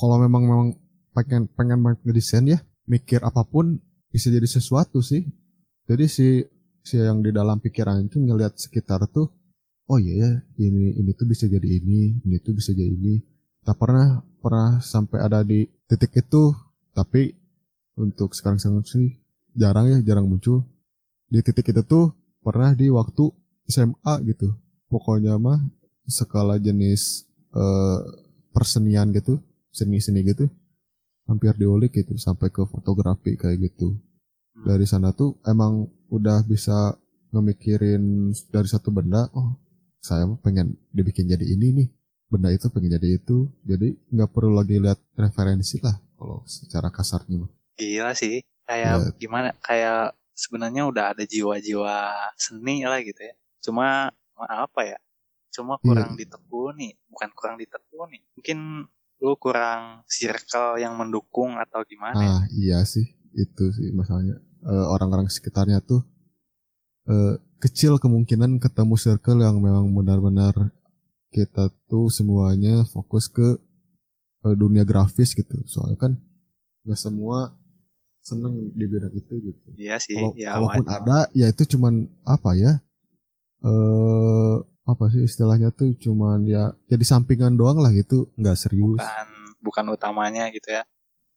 kalau 0.00 0.16
memang 0.16 0.42
memang 0.48 0.68
pengen 1.12 1.44
pengen 1.52 1.84
banget 1.84 2.00
ngedesain 2.08 2.46
ya 2.48 2.58
mikir 2.86 3.20
apa 3.20 3.44
pun 3.44 3.76
bisa 4.08 4.32
jadi 4.32 4.48
sesuatu 4.48 5.04
sih 5.04 5.26
jadi 5.84 6.08
si 6.08 6.40
si 6.80 6.96
yang 6.96 7.20
di 7.20 7.34
dalam 7.34 7.60
pikiran 7.60 8.06
itu 8.06 8.16
ngelihat 8.16 8.56
sekitar 8.56 9.04
tuh 9.12 9.28
oh 9.90 9.98
iya 9.98 10.14
ya 10.22 10.30
ini 10.62 10.94
ini 10.94 11.10
tuh 11.18 11.26
bisa 11.26 11.50
jadi 11.50 11.66
ini 11.66 12.22
ini 12.22 12.36
tuh 12.38 12.54
bisa 12.54 12.70
jadi 12.70 12.86
ini. 12.86 13.18
Tak 13.66 13.76
pernah 13.76 14.22
pernah 14.38 14.78
sampai 14.78 15.18
ada 15.18 15.42
di 15.42 15.66
titik 15.90 16.14
itu 16.14 16.54
tapi 16.94 17.34
untuk 17.98 18.32
sekarang 18.32 18.62
sekarang 18.62 18.86
sih 18.86 19.18
jarang 19.58 19.90
ya 19.90 19.98
jarang 20.06 20.30
muncul. 20.30 20.62
Di 21.26 21.42
titik 21.42 21.74
itu 21.74 21.82
tuh 21.82 22.14
pernah 22.40 22.70
di 22.72 22.86
waktu 22.88 23.34
SMA 23.66 24.14
gitu. 24.30 24.54
Pokoknya 24.86 25.34
mah 25.36 25.58
skala 26.06 26.58
jenis 26.62 27.26
eh, 27.54 28.00
persenian 28.54 29.10
gitu 29.14 29.38
seni-seni 29.70 30.26
gitu 30.26 30.50
hampir 31.30 31.54
diulik 31.54 31.94
gitu 31.94 32.18
sampai 32.18 32.50
ke 32.50 32.66
fotografi 32.66 33.38
kayak 33.38 33.70
gitu. 33.70 33.94
Dari 34.66 34.82
sana 34.82 35.14
tuh 35.14 35.38
emang 35.46 35.86
udah 36.10 36.42
bisa 36.42 36.98
ngemikirin 37.30 38.34
dari 38.50 38.66
satu 38.66 38.90
benda 38.90 39.30
oh 39.38 39.54
saya 40.00 40.24
pengen 40.40 40.76
dibikin 40.90 41.28
jadi 41.28 41.44
ini 41.44 41.66
nih 41.76 41.88
benda 42.26 42.48
itu 42.50 42.66
pengen 42.72 42.96
jadi 42.96 43.20
itu 43.20 43.48
jadi 43.62 43.94
nggak 44.10 44.30
perlu 44.32 44.56
lagi 44.56 44.80
lihat 44.80 44.98
referensi 45.14 45.76
lah 45.80 45.96
kalau 46.16 46.40
secara 46.44 46.88
kasarnya 46.88 47.44
mah 47.44 47.50
Gila 47.80 48.12
sih. 48.12 48.44
Kayak 48.68 48.92
Ya. 48.92 49.10
gimana? 49.16 49.48
Kayak 49.64 50.12
sebenarnya 50.36 50.84
udah 50.84 51.16
ada 51.16 51.24
jiwa-jiwa 51.24 52.12
seni 52.36 52.84
lah 52.84 53.00
gitu 53.00 53.24
ya. 53.24 53.32
Cuma 53.64 54.12
apa 54.36 54.80
ya? 54.84 54.98
Cuma 55.48 55.80
kurang 55.80 56.12
ditekuni, 56.14 56.92
bukan 57.08 57.32
kurang 57.32 57.56
ditekuni. 57.56 58.20
Mungkin 58.36 58.84
lu 59.20 59.32
kurang 59.40 60.04
circle 60.06 60.76
yang 60.76 60.92
mendukung 60.96 61.56
atau 61.56 61.80
gimana? 61.88 62.20
ya? 62.20 62.28
ah 62.36 62.42
iya 62.52 62.78
sih 62.84 63.04
itu 63.32 63.64
sih 63.72 63.90
masalahnya 63.96 64.36
Eh, 64.60 64.86
orang-orang 64.92 65.24
sekitarnya 65.32 65.80
tuh 65.80 66.04
eh, 67.08 67.40
kecil 67.60 68.00
kemungkinan 68.00 68.56
ketemu 68.58 68.96
circle 68.96 69.44
yang 69.44 69.60
memang 69.60 69.92
benar-benar 69.92 70.72
kita 71.30 71.70
tuh 71.86 72.10
semuanya 72.10 72.82
fokus 72.88 73.30
ke 73.30 73.60
eh, 74.48 74.56
dunia 74.56 74.82
grafis 74.82 75.36
gitu. 75.36 75.60
Soalnya 75.68 76.00
kan 76.00 76.12
nggak 76.82 76.98
semua 76.98 77.54
seneng 78.20 78.72
di 78.72 78.84
bidang 78.88 79.12
itu 79.12 79.34
gitu. 79.40 79.68
Iya 79.76 79.96
sih, 80.00 80.16
kalau 80.16 80.32
ya 80.36 80.56
kalaupun 80.56 80.84
wajar. 80.88 81.00
ada 81.00 81.18
ya 81.36 81.46
itu 81.48 81.62
cuman 81.76 82.08
apa 82.24 82.50
ya 82.56 82.72
eh 83.60 84.56
apa 84.88 85.04
sih 85.12 85.22
istilahnya 85.22 85.70
tuh 85.70 85.92
cuman 86.00 86.42
ya 86.48 86.72
jadi 86.88 87.04
sampingan 87.04 87.54
doang 87.54 87.78
lah 87.80 87.92
gitu 87.92 88.32
nggak 88.40 88.56
serius. 88.56 89.00
Bukan 89.00 89.28
bukan 89.60 89.84
utamanya 89.92 90.48
gitu 90.52 90.72
ya. 90.72 90.82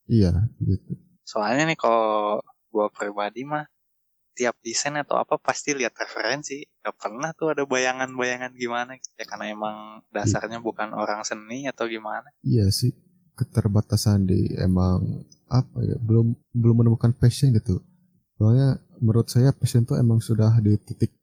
Iya 0.08 0.48
gitu. 0.64 0.96
Soalnya 1.24 1.68
nih 1.68 1.80
kalau 1.80 2.40
gua 2.72 2.88
pribadi 2.92 3.46
mah 3.48 3.68
tiap 4.34 4.58
desain 4.66 4.94
atau 4.98 5.18
apa 5.22 5.38
pasti 5.38 5.74
lihat 5.78 5.94
referensi. 5.98 6.66
Gak 6.84 6.98
pernah 7.00 7.32
tuh 7.34 7.54
ada 7.54 7.64
bayangan-bayangan 7.64 8.54
gimana 8.58 8.98
gitu. 8.98 9.14
Ya 9.18 9.26
karena 9.30 9.46
emang 9.54 9.76
dasarnya 10.10 10.60
bukan 10.60 10.92
orang 10.94 11.22
seni 11.24 11.70
atau 11.70 11.86
gimana. 11.88 12.28
Iya 12.44 12.70
sih. 12.74 12.94
Keterbatasan 13.34 14.30
di 14.30 14.54
emang 14.62 15.26
apa 15.50 15.82
ya 15.82 15.98
belum 16.02 16.38
belum 16.54 16.76
menemukan 16.86 17.14
passion 17.18 17.54
gitu. 17.54 17.82
Soalnya 18.38 18.82
menurut 19.02 19.30
saya 19.30 19.54
passion 19.54 19.86
tuh 19.86 19.98
emang 19.98 20.22
sudah 20.22 20.58
di 20.62 20.78
titik 20.82 21.14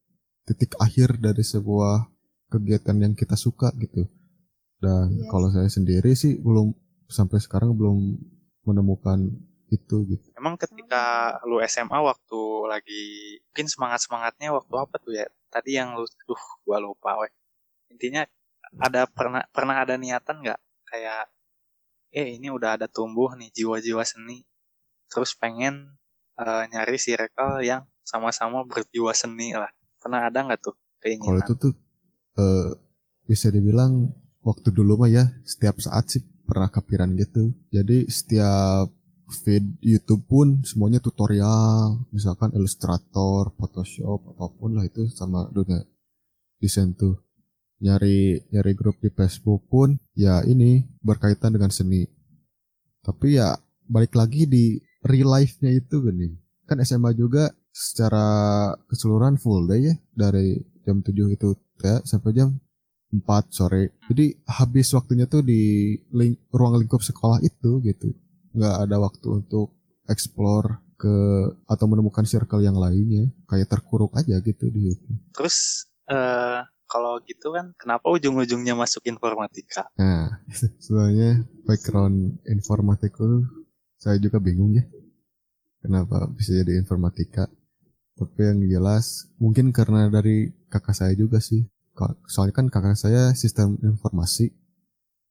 titik 0.46 0.74
akhir 0.82 1.22
dari 1.22 1.42
sebuah 1.46 2.10
kegiatan 2.50 2.98
yang 2.98 3.14
kita 3.14 3.38
suka 3.38 3.70
gitu. 3.78 4.10
Dan 4.80 5.22
Iya. 5.22 5.28
kalau 5.30 5.52
saya 5.54 5.68
sendiri 5.70 6.16
sih 6.18 6.40
belum 6.40 6.72
sampai 7.06 7.38
sekarang 7.38 7.76
belum 7.76 8.18
menemukan 8.64 9.30
itu 9.70 9.96
gitu. 10.10 10.26
Emang 10.34 10.58
ketika 10.58 11.38
lu 11.46 11.62
SMA 11.64 11.98
waktu 12.02 12.40
lagi 12.66 13.02
mungkin 13.50 13.66
semangat 13.70 14.00
semangatnya 14.02 14.50
waktu 14.50 14.74
apa 14.74 14.96
tuh 14.98 15.14
ya? 15.14 15.26
Tadi 15.50 15.78
yang 15.78 15.94
lu 15.94 16.04
duh 16.26 16.42
gua 16.66 16.82
lupa 16.82 17.16
weh. 17.22 17.32
Intinya 17.94 18.26
ada 18.78 19.06
pernah 19.06 19.46
pernah 19.54 19.82
ada 19.82 19.94
niatan 19.94 20.42
nggak? 20.42 20.60
Kayak 20.90 21.30
eh 22.10 22.34
ini 22.36 22.50
udah 22.50 22.74
ada 22.74 22.90
tumbuh 22.90 23.32
nih 23.38 23.54
jiwa-jiwa 23.54 24.02
seni. 24.02 24.42
Terus 25.06 25.38
pengen 25.38 25.94
eh, 26.38 26.64
nyari 26.70 26.98
circle 26.98 27.62
yang 27.62 27.86
sama-sama 28.02 28.66
berjiwa 28.66 29.14
seni 29.14 29.54
lah. 29.54 29.70
Pernah 30.02 30.26
ada 30.26 30.42
nggak 30.42 30.60
tuh 30.60 30.74
kalau 30.74 31.16
keinginan 31.16 31.46
itu 31.46 31.54
tuh 31.56 31.72
eh, 32.36 32.70
bisa 33.30 33.48
dibilang 33.48 34.10
waktu 34.42 34.68
dulu 34.74 35.06
mah 35.06 35.10
ya 35.10 35.24
setiap 35.46 35.78
saat 35.78 36.10
sih 36.10 36.22
pernah 36.50 36.66
kepikiran 36.66 37.14
gitu. 37.14 37.54
Jadi 37.70 38.10
setiap 38.10 38.90
feed 39.32 39.80
YouTube 39.80 40.26
pun 40.26 40.60
semuanya 40.66 41.00
tutorial 41.00 42.04
misalkan 42.10 42.52
Illustrator 42.52 43.54
Photoshop 43.56 44.34
apa 44.36 44.46
pun 44.54 44.76
lah 44.76 44.84
itu 44.84 45.06
sama 45.10 45.48
dunia 45.50 45.82
desain 46.60 46.92
tuh. 46.94 47.18
Nyari 47.80 48.44
nyari 48.52 48.72
grup 48.76 49.00
di 49.00 49.08
Facebook 49.08 49.64
pun 49.72 49.96
ya 50.12 50.44
ini 50.44 50.84
berkaitan 51.00 51.56
dengan 51.56 51.72
seni. 51.72 52.04
Tapi 53.00 53.40
ya 53.40 53.56
balik 53.88 54.12
lagi 54.12 54.44
di 54.44 54.76
real 55.00 55.32
life-nya 55.32 55.72
itu 55.72 56.04
gini 56.04 56.36
kan 56.68 56.78
SMA 56.86 57.10
juga 57.18 57.50
secara 57.74 58.70
keseluruhan 58.86 59.34
full 59.42 59.66
day 59.66 59.90
ya 59.90 59.94
dari 60.14 60.54
jam 60.86 61.02
7 61.02 61.34
itu 61.34 61.50
ya 61.82 61.98
sampai 62.06 62.30
jam 62.30 62.54
4 63.10 63.26
sore. 63.50 63.98
Jadi 64.06 64.38
habis 64.46 64.94
waktunya 64.94 65.26
tuh 65.26 65.42
di 65.42 65.94
ling- 66.14 66.38
ruang 66.54 66.78
lingkup 66.78 67.02
sekolah 67.02 67.42
itu 67.42 67.82
gitu 67.82 68.14
nggak 68.56 68.76
ada 68.88 68.96
waktu 68.98 69.44
untuk 69.44 69.74
explore 70.10 70.82
ke 71.00 71.16
atau 71.64 71.86
menemukan 71.88 72.28
circle 72.28 72.60
yang 72.60 72.76
lainnya 72.76 73.30
kayak 73.48 73.70
terkuruk 73.72 74.12
aja 74.16 74.36
gitu 74.42 74.68
di 74.68 74.92
situ 74.92 75.10
terus 75.32 75.88
eh 76.10 76.60
kalau 76.90 77.22
gitu 77.22 77.54
kan 77.54 77.70
kenapa 77.78 78.10
ujung-ujungnya 78.10 78.74
masuk 78.74 79.06
informatika 79.06 79.86
Nah, 79.94 80.42
sebenarnya 80.82 81.46
background 81.64 82.42
informatika 82.50 83.24
saya 84.00 84.16
juga 84.16 84.40
bingung 84.40 84.72
ya. 84.72 84.84
Kenapa 85.84 86.24
bisa 86.32 86.56
jadi 86.56 86.80
informatika? 86.80 87.48
Tapi 88.16 88.40
yang 88.40 88.60
jelas 88.68 89.28
mungkin 89.36 89.72
karena 89.72 90.08
dari 90.08 90.52
kakak 90.72 90.96
saya 90.96 91.12
juga 91.12 91.40
sih. 91.40 91.68
Soalnya 92.28 92.56
kan 92.56 92.66
kakak 92.72 92.96
saya 92.96 93.36
sistem 93.36 93.76
informasi 93.84 94.56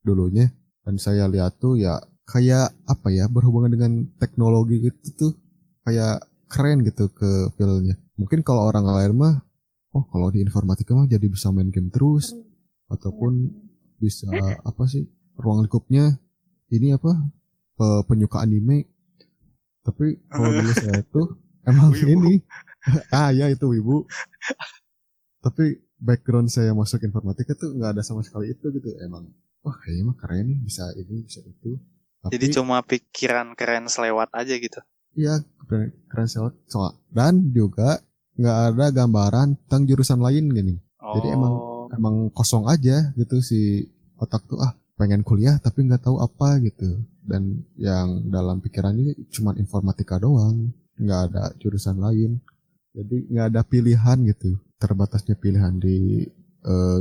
dulunya 0.05 0.53
dan 0.85 1.01
saya 1.01 1.25
lihat 1.25 1.57
tuh 1.57 1.81
ya 1.81 1.97
kayak 2.29 2.69
apa 2.85 3.07
ya 3.09 3.25
berhubungan 3.25 3.73
dengan 3.73 3.91
teknologi 4.21 4.85
gitu 4.85 5.07
tuh 5.17 5.31
kayak 5.81 6.21
keren 6.45 6.85
gitu 6.85 7.09
ke 7.09 7.49
fieldnya. 7.57 7.97
Mungkin 8.21 8.45
kalau 8.45 8.69
orang 8.69 8.85
lain 8.85 9.13
mah 9.17 9.35
oh 9.97 10.05
kalau 10.13 10.29
di 10.29 10.45
informatika 10.45 10.93
mah 10.93 11.09
jadi 11.09 11.25
bisa 11.25 11.49
main 11.49 11.73
game 11.73 11.89
terus 11.89 12.37
ataupun 12.93 13.49
bisa 13.97 14.29
apa 14.61 14.83
sih 14.85 15.09
ruang 15.41 15.65
lingkupnya 15.65 16.21
ini 16.69 16.93
apa 16.93 17.17
pe- 17.73 18.03
penyuka 18.05 18.45
anime. 18.45 18.85
Tapi 19.81 20.21
kalau 20.29 20.53
dulu 20.53 20.73
saya 20.85 21.01
tuh 21.09 21.27
emang 21.65 21.89
Wibu. 21.93 22.13
ini. 22.13 22.35
Ah 23.11 23.27
ya 23.35 23.51
itu 23.51 23.67
wibu. 23.67 24.07
Tapi 25.43 25.65
background 25.99 26.47
saya 26.47 26.71
masuk 26.71 27.03
informatika 27.03 27.51
tuh 27.59 27.75
nggak 27.75 27.99
ada 27.99 28.03
sama 28.07 28.23
sekali 28.23 28.55
itu 28.55 28.71
gitu. 28.71 28.95
Emang 29.03 29.27
wah 29.65 29.75
kayaknya 29.83 30.03
mah 30.07 30.17
keren 30.21 30.47
nih 30.47 30.59
bisa 30.63 30.87
ini 30.95 31.27
bisa 31.27 31.43
itu 31.43 31.75
tapi 32.23 32.35
jadi 32.35 32.59
cuma 32.59 32.83
pikiran 32.83 33.55
keren 33.55 33.87
selewat 33.87 34.29
aja 34.35 34.53
gitu. 34.55 34.79
Iya 35.15 35.43
keren, 35.67 36.27
soal 36.27 36.51
soal 36.65 36.93
dan 37.13 37.53
juga 37.53 38.01
nggak 38.39 38.57
ada 38.73 38.85
gambaran 38.91 39.55
tentang 39.65 39.83
jurusan 39.87 40.19
lain 40.23 40.47
gini. 40.51 40.75
Jadi 40.99 41.27
emang 41.33 41.53
Oh, 41.59 41.89
emang 41.89 42.15
kosong 42.31 42.69
aja 42.69 43.11
gitu 43.17 43.41
si 43.41 43.89
otak 44.21 44.45
tuh 44.45 44.61
ah 44.61 44.71
pengen 44.99 45.23
kuliah 45.23 45.57
tapi 45.59 45.87
nggak 45.87 46.05
tahu 46.05 46.21
apa 46.21 46.59
gitu. 46.63 47.01
Dan 47.25 47.65
yang 47.77 48.25
dalam 48.29 48.59
pikirannya 48.61 49.15
cuma 49.33 49.53
informatika 49.57 50.17
doang 50.21 50.71
nggak 50.99 51.21
ada 51.31 51.43
jurusan 51.57 51.97
lain. 51.97 52.37
Jadi 52.93 53.29
nggak 53.31 53.47
ada 53.53 53.61
pilihan 53.63 54.17
gitu 54.27 54.57
terbatasnya 54.79 55.35
pilihan 55.35 55.75
di 55.77 56.23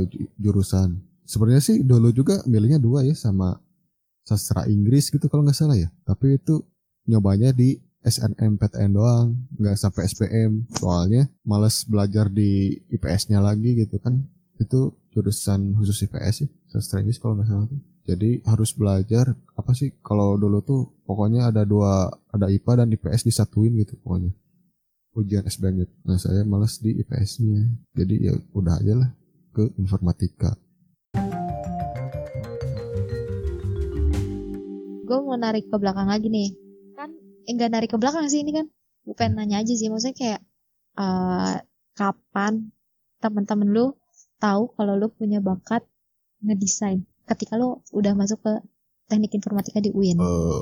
ju- 0.09 0.29
jurusan. 0.39 0.99
Sebenarnya 1.25 1.61
sih 1.61 1.77
dulu 1.85 2.09
juga 2.09 2.41
milihnya 2.49 2.81
dua 2.81 3.05
ya 3.05 3.13
sama 3.13 3.59
sastra 4.29 4.69
Inggris 4.69 5.09
gitu 5.09 5.25
kalau 5.25 5.41
nggak 5.41 5.57
salah 5.57 5.73
ya. 5.73 5.89
Tapi 6.05 6.37
itu 6.37 6.61
nyobanya 7.09 7.49
di 7.49 7.81
SNMPTN 8.05 8.93
doang 8.93 9.49
nggak 9.57 9.75
sampai 9.75 10.07
SPM 10.07 10.69
soalnya 10.77 11.27
males 11.43 11.83
belajar 11.89 12.29
di 12.29 12.77
IPS-nya 12.93 13.41
lagi 13.41 13.73
gitu 13.73 13.97
kan. 13.97 14.21
Itu 14.61 14.93
jurusan 15.09 15.73
khusus 15.73 16.05
IPS 16.05 16.35
ya 16.45 16.47
sastra 16.69 17.01
Inggris 17.01 17.17
kalau 17.17 17.41
nggak 17.41 17.49
salah. 17.49 17.65
Tuh. 17.65 17.81
jadi 18.09 18.41
harus 18.41 18.73
belajar 18.73 19.37
apa 19.53 19.69
sih 19.77 19.93
kalau 20.01 20.33
dulu 20.33 20.65
tuh 20.65 20.81
pokoknya 21.05 21.53
ada 21.53 21.61
dua 21.61 22.09
ada 22.33 22.49
IPA 22.49 22.85
dan 22.85 22.87
IPS 22.93 23.25
disatuin 23.25 23.73
gitu 23.81 23.97
pokoknya. 24.01 24.33
Ujian 25.17 25.41
SBM 25.41 25.83
gitu. 25.83 25.93
nah 26.05 26.21
saya 26.21 26.45
males 26.45 26.77
di 26.77 26.93
IPS-nya 27.01 27.65
jadi 27.97 28.15
ya 28.29 28.33
udah 28.53 28.77
aja 28.77 28.93
lah 28.93 29.09
ke 29.53 29.73
informatika 29.81 30.53
gue 35.09 35.17
mau 35.25 35.33
narik 35.35 35.65
ke 35.65 35.75
belakang 35.81 36.05
lagi 36.05 36.29
nih. 36.29 36.49
Kan 36.93 37.09
eh, 37.49 37.51
enggak 37.51 37.69
narik 37.73 37.89
ke 37.89 37.97
belakang 37.97 38.29
sih 38.29 38.45
ini 38.45 38.53
kan. 38.53 38.65
Gue 39.01 39.15
pengen 39.17 39.41
nanya 39.41 39.65
aja 39.65 39.73
sih 39.73 39.89
maksudnya 39.89 40.13
kayak 40.13 40.41
eh 41.01 41.55
kapan 41.97 42.53
teman-teman 43.17 43.69
lu 43.73 43.85
tahu 44.37 44.71
kalau 44.77 44.93
lu 44.95 45.09
punya 45.11 45.41
bakat 45.43 45.83
ngedesain 46.39 47.03
ketika 47.27 47.59
lu 47.59 47.81
udah 47.91 48.13
masuk 48.15 48.39
ke 48.39 48.53
teknik 49.09 49.35
informatika 49.35 49.81
di 49.83 49.91
UIN 49.91 50.15
Eh, 50.21 50.59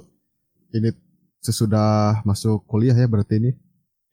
ini 0.74 0.90
sesudah 1.44 2.24
masuk 2.26 2.66
kuliah 2.66 2.96
ya 2.98 3.06
berarti 3.06 3.38
ini? 3.38 3.52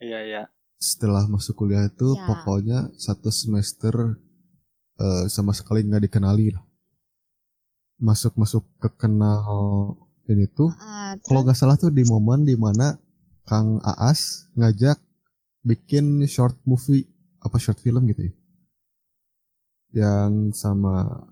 Iya 0.03 0.19
iya. 0.29 0.43
Setelah 0.77 1.25
masuk 1.31 1.57
kuliah 1.57 1.87
itu 1.89 2.13
Ya. 2.13 2.27
pokoknya 2.29 2.79
satu 3.01 3.31
semester 3.33 4.21
eh, 5.01 5.25
sama 5.33 5.57
sekali 5.57 5.81
nggak 5.87 6.11
dikenali 6.11 6.53
lah. 6.53 6.65
Masuk 7.99 8.37
masuk 8.37 8.67
ke 8.83 8.89
kenal 9.01 9.97
ini 10.31 10.49
tuh 10.49 10.73
Ah, 10.81 11.15
kalau 11.21 11.45
nggak 11.45 11.57
salah 11.59 11.77
tuh 11.77 11.93
di 11.93 12.05
momen 12.07 12.49
di 12.49 12.57
mana 12.57 12.97
Kang 13.45 13.77
Aas 13.85 14.49
ngajak 14.57 14.97
bikin 15.65 16.25
short 16.25 16.57
movie 16.65 17.05
apa 17.45 17.61
short 17.61 17.77
film 17.81 18.09
gitu 18.09 18.29
ya? 18.29 18.35
Yang 19.95 20.57
sama 20.59 21.29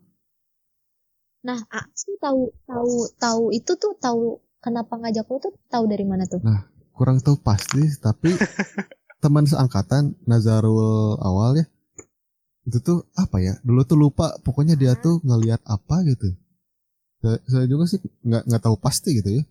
nah 1.43 1.59
ah, 1.75 1.87
sih 1.91 2.15
tahu 2.23 2.55
tahu 2.71 3.11
tahu 3.19 3.43
itu 3.51 3.75
tuh 3.75 3.99
tahu 3.99 4.39
kenapa 4.63 4.95
ngajak 4.95 5.27
lu 5.27 5.43
tuh 5.43 5.53
tahu 5.67 5.85
dari 5.91 6.07
mana 6.07 6.23
tuh? 6.29 6.39
Kurang 6.95 7.19
tahu 7.19 7.41
pasti 7.43 7.83
tapi 7.99 8.31
teman 9.23 9.49
seangkatan 9.49 10.15
Nazarul 10.29 11.19
awal 11.19 11.59
ya 11.59 11.67
itu 12.63 12.79
tuh 12.79 13.11
apa 13.19 13.43
ya? 13.43 13.59
Dulu 13.67 13.83
tuh 13.83 13.99
lupa 13.99 14.39
pokoknya 14.47 14.79
dia 14.79 14.95
tuh 14.95 15.19
ngelihat 15.27 15.59
apa 15.67 16.07
gitu 16.07 16.31
saya, 17.23 17.39
saya 17.47 17.65
juga 17.65 17.87
sih 17.87 17.99
nggak 18.21 18.43
nggak 18.45 18.63
tahu 18.63 18.77
pasti 18.77 19.15
gitu 19.17 19.31
ya. 19.39 19.43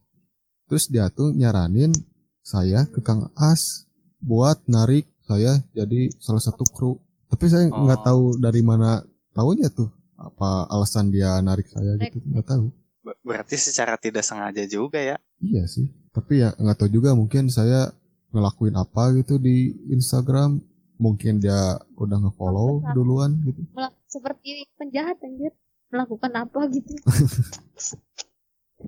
Terus 0.67 0.85
dia 0.87 1.07
tuh 1.07 1.31
nyaranin 1.31 1.95
saya 2.43 2.83
ke 2.85 2.99
Kang 2.99 3.31
As 3.33 3.87
buat 4.19 4.59
narik 4.67 5.07
saya 5.23 5.63
jadi 5.71 6.11
salah 6.19 6.43
satu 6.43 6.67
kru. 6.67 6.99
Tapi 7.25 7.47
saya 7.47 7.71
nggak 7.71 8.01
Oh. 8.01 8.05
tahu 8.05 8.23
dari 8.37 8.59
mana 8.59 8.99
tahunya 9.31 9.71
tuh. 9.71 9.87
Apa 10.15 10.69
alasan 10.69 11.09
dia 11.09 11.39
narik 11.39 11.65
saya 11.65 11.97
gitu? 11.97 12.19
Nggak 12.21 12.45
tahu. 12.45 12.69
Ber- 13.01 13.17
berarti 13.23 13.57
secara 13.57 13.97
tidak 13.97 14.21
sengaja 14.21 14.61
juga 14.67 15.01
ya? 15.01 15.17
Iya 15.41 15.65
sih, 15.65 15.89
tapi 16.13 16.37
ya 16.37 16.53
nggak 16.53 16.77
tahu 16.77 16.89
juga 16.91 17.17
mungkin 17.17 17.49
saya 17.49 17.89
ngelakuin 18.29 18.77
apa 18.77 19.09
gitu 19.17 19.41
di 19.41 19.73
Instagram, 19.89 20.61
mungkin 20.95 21.41
dia 21.41 21.81
udah 21.97 22.17
nge-follow 22.21 22.85
duluan 22.93 23.41
gitu. 23.43 23.65
seperti 24.05 24.69
penjahat 24.77 25.17
anjir 25.19 25.49
melakukan 25.91 26.31
apa 26.33 26.65
gitu? 26.71 26.95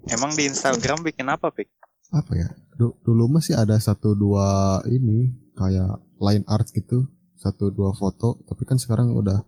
Emang 0.10 0.34
di 0.34 0.50
Instagram 0.50 1.06
bikin 1.06 1.30
apa, 1.30 1.54
Pik? 1.54 1.70
apa 2.13 2.32
ya? 2.38 2.50
Du- 2.78 2.94
dulu 3.02 3.26
masih 3.26 3.58
ada 3.58 3.74
satu 3.82 4.13
dua 4.13 4.80
ini 4.86 5.34
kayak 5.58 5.98
line 6.22 6.46
art 6.46 6.70
gitu. 6.70 7.10
Satu 7.38 7.74
dua 7.74 7.92
foto 7.92 8.39
tapi 8.48 8.63
kan 8.63 8.78
sekarang 8.80 9.12
udah 9.18 9.42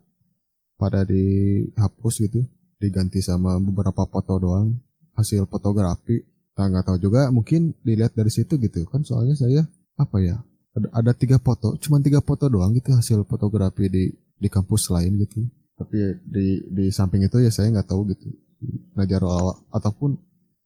pada 0.76 1.06
dihapus 1.06 2.26
gitu. 2.26 2.42
Diganti 2.82 3.22
sama 3.22 3.62
beberapa 3.62 4.04
foto 4.10 4.42
doang. 4.42 4.76
Hasil 5.16 5.48
fotografi 5.48 6.26
nah 6.56 6.72
nggak 6.72 6.88
tahu 6.88 6.98
juga 7.04 7.28
mungkin 7.36 7.76
dilihat 7.86 8.18
dari 8.18 8.34
situ 8.34 8.58
gitu. 8.58 8.84
Kan 8.90 9.06
soalnya 9.06 9.38
saya 9.38 9.64
apa 9.96 10.20
ya 10.20 10.42
ada, 10.76 10.88
ada 10.92 11.12
tiga 11.16 11.40
foto 11.40 11.80
cuman 11.80 12.04
tiga 12.04 12.20
foto 12.20 12.52
doang 12.52 12.76
gitu 12.76 12.92
hasil 12.92 13.24
fotografi 13.24 13.88
di 13.88 14.12
di 14.12 14.48
kampus 14.52 14.92
lain 14.92 15.16
gitu 15.24 15.48
tapi 15.76 16.20
di 16.24 16.64
di 16.72 16.86
samping 16.92 17.28
itu 17.28 17.40
ya 17.44 17.52
saya 17.52 17.72
nggak 17.72 17.88
tahu 17.88 18.08
gitu. 18.16 18.32
Ngajar 18.96 19.22
awal 19.24 19.60
ataupun 19.70 20.18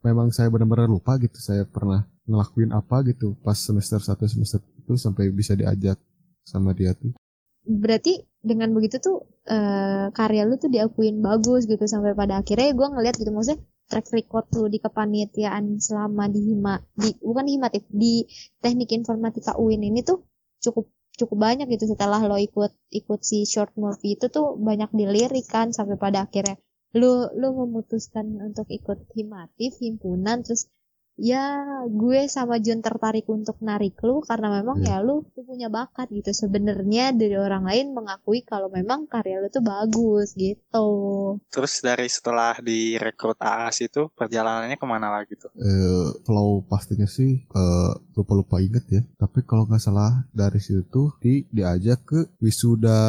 memang 0.05 0.31
saya 0.31 0.47
benar-benar 0.47 0.87
lupa 0.87 1.19
gitu 1.19 1.35
saya 1.41 1.67
pernah 1.67 2.07
ngelakuin 2.29 2.71
apa 2.71 3.03
gitu 3.09 3.35
pas 3.41 3.57
semester 3.57 3.99
satu 3.99 4.29
semester 4.29 4.61
itu 4.79 4.93
sampai 4.95 5.33
bisa 5.33 5.57
diajak 5.57 5.97
sama 6.45 6.71
dia 6.77 6.93
tuh. 6.93 7.17
Berarti 7.65 8.23
dengan 8.39 8.71
begitu 8.71 9.01
tuh 9.03 9.27
eh, 9.49 10.07
karya 10.15 10.47
lu 10.47 10.55
tuh 10.55 10.71
diakuin 10.71 11.19
bagus 11.19 11.67
gitu 11.67 11.83
sampai 11.89 12.15
pada 12.15 12.39
akhirnya 12.39 12.71
gue 12.71 12.87
ngeliat 12.87 13.15
gitu 13.19 13.33
maksudnya 13.35 13.59
track 13.89 14.07
record 14.13 14.45
lu 14.55 14.69
di 14.69 14.79
kepanitiaan 14.79 15.81
selama 15.81 16.29
di 16.29 16.39
hima 16.53 16.79
di 16.95 17.09
bukan 17.19 17.43
di 17.49 17.51
himatif 17.57 17.83
di 17.89 18.23
teknik 18.61 18.93
informatika 18.95 19.57
UIN 19.59 19.81
ini 19.81 20.05
tuh 20.05 20.23
cukup 20.61 20.87
cukup 21.19 21.37
banyak 21.47 21.67
gitu 21.75 21.85
setelah 21.91 22.19
lo 22.23 22.39
ikut 22.39 22.71
ikut 22.89 23.19
si 23.29 23.43
short 23.43 23.75
movie 23.75 24.15
itu 24.15 24.25
tuh 24.31 24.55
banyak 24.55 24.89
dilirik 24.95 25.45
kan 25.51 25.75
sampai 25.75 25.99
pada 25.99 26.25
akhirnya. 26.25 26.55
Lu 26.95 27.27
lu 27.37 27.53
memutuskan 27.53 28.25
untuk 28.41 28.65
ikut 28.71 29.11
himatif 29.13 29.77
himpunan 29.83 30.41
terus 30.41 30.71
ya 31.21 31.43
gue 31.85 32.25
sama 32.25 32.57
Jun 32.57 32.79
tertarik 32.79 33.27
untuk 33.27 33.59
narik 33.59 33.99
lu 33.99 34.19
karena 34.21 34.49
memang 34.55 34.79
Iya. 34.79 34.97
ya 34.97 35.05
lu 35.05 35.27
tuh 35.29 35.43
punya 35.43 35.67
bakat 35.67 36.07
gitu 36.09 36.31
sebenarnya 36.31 37.11
dari 37.11 37.35
orang 37.35 37.63
lain 37.63 37.91
mengakui 37.91 38.41
kalau 38.41 38.67
memang 38.67 39.03
karya 39.05 39.37
lu 39.37 39.47
tuh 39.47 39.59
bagus 39.61 40.31
gitu 40.33 40.87
Terus 41.47 41.73
dari 41.79 42.07
setelah 42.07 42.55
direkrut 42.57 43.35
AAS 43.37 43.79
itu 43.81 44.07
perjalanannya 44.11 44.75
ke 44.75 44.87
mana 44.87 45.11
lagi 45.11 45.35
tuh? 45.35 45.51
eh 45.55 46.07
flow 46.23 46.63
pastinya 46.63 47.05
sih 47.05 47.43
eh, 47.43 47.91
lupa-lupa 48.13 48.59
inget 48.59 48.85
ya 48.87 49.01
tapi 49.15 49.43
kalau 49.43 49.63
nggak 49.63 49.79
salah 49.79 50.23
dari 50.31 50.57
situ 50.57 50.83
tuh 50.85 51.11
di 51.17 51.43
diajak 51.49 51.99
ke 52.01 52.19
wisuda 52.39 52.99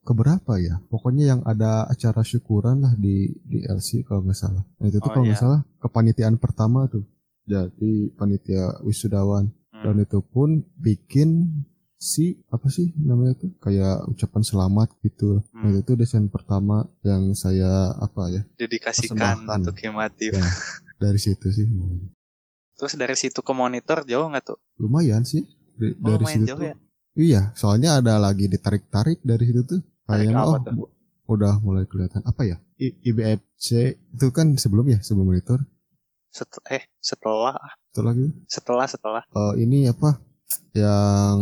keberapa 0.00 0.56
ya 0.56 0.80
pokoknya 0.86 1.24
yang 1.28 1.40
ada 1.44 1.84
acara 1.84 2.22
syukuran 2.22 2.80
lah 2.80 2.96
di 2.96 3.28
di 3.42 3.60
LC 3.62 4.02
kalau 4.02 4.22
nggak 4.22 4.38
salah 4.38 4.64
nah 4.76 4.86
itu 4.86 4.96
tuh 4.96 5.06
Oh, 5.06 5.12
kalau 5.12 5.24
nggak 5.24 5.36
iya. 5.36 5.44
salah 5.44 5.60
kepanitiaan 5.78 6.36
pertama 6.36 6.86
tuh 6.86 7.04
jadi 7.50 7.90
panitia 8.12 8.64
wisudawan 8.80 9.50
Hmm. 9.72 9.82
dan 9.86 9.96
itu 9.98 10.20
pun 10.20 10.48
bikin 10.76 11.50
si 11.96 12.24
apa 12.48 12.66
sih 12.66 12.92
namanya 12.96 13.34
tuh 13.34 13.52
kayak 13.58 14.06
ucapan 14.06 14.42
selamat 14.42 14.88
gitu 15.00 15.42
nah 15.52 15.66
Hmm. 15.66 15.78
itu 15.78 15.92
desain 15.94 16.26
pertama 16.26 16.84
yang 17.00 17.34
saya 17.34 17.68
apa 17.94 18.28
ya 18.30 18.42
Dedikasikan 18.56 19.42
untuk 19.42 19.76
himatif. 19.76 20.32
Ya. 20.32 20.44
dari 20.96 21.16
situ 21.16 21.48
sih 21.50 21.64
Terus 22.72 22.94
dari 22.94 23.12
situ 23.14 23.36
ke 23.38 23.52
monitor 23.52 24.02
jauh 24.02 24.26
nggak 24.26 24.44
tuh? 24.46 24.58
lumayan 24.76 25.20
sih 25.22 25.44
Dari- 25.74 25.92
Oh, 25.94 26.06
dari 26.06 26.16
lumayan 26.18 26.34
situ 26.34 26.46
jauh 26.46 26.58
tuh 26.58 26.66
ya? 26.66 26.76
iya 27.14 27.42
soalnya 27.52 27.90
ada 27.96 28.16
lagi 28.16 28.46
ditarik-tarik 28.46 29.20
dari 29.22 29.44
situ 29.44 29.60
tuh 29.62 29.80
Tarik 30.02 30.08
kayaknya 30.26 30.40
oh 30.42 30.56
tuh? 30.58 30.88
udah 31.26 31.54
mulai 31.58 31.84
kelihatan 31.84 32.20
apa 32.22 32.42
ya 32.42 32.56
I- 32.76 32.96
IBFC 33.02 33.68
itu 34.10 34.26
kan 34.30 34.56
sebelum 34.56 34.88
ya 34.88 34.98
sebelum 34.98 35.28
monitor 35.28 35.60
Set- 36.30 36.62
eh 36.70 36.86
setelah. 37.02 37.58
Itu 37.90 38.00
lagi 38.06 38.26
setelah 38.46 38.86
setelah. 38.86 39.22
Eh, 39.34 39.54
ini 39.66 39.90
apa? 39.90 40.18
Yang 40.72 41.38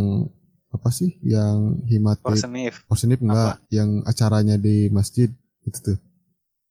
apa 0.72 0.88
sih? 0.92 1.16
Yang 1.20 1.84
himatif 1.88 2.24
Porsenif. 2.24 2.74
Porsenif 2.88 3.20
enggak. 3.20 3.60
Yang 3.68 4.04
acaranya 4.08 4.56
di 4.56 4.88
masjid. 4.88 5.28
Itu 5.64 5.78
tuh. 5.80 5.98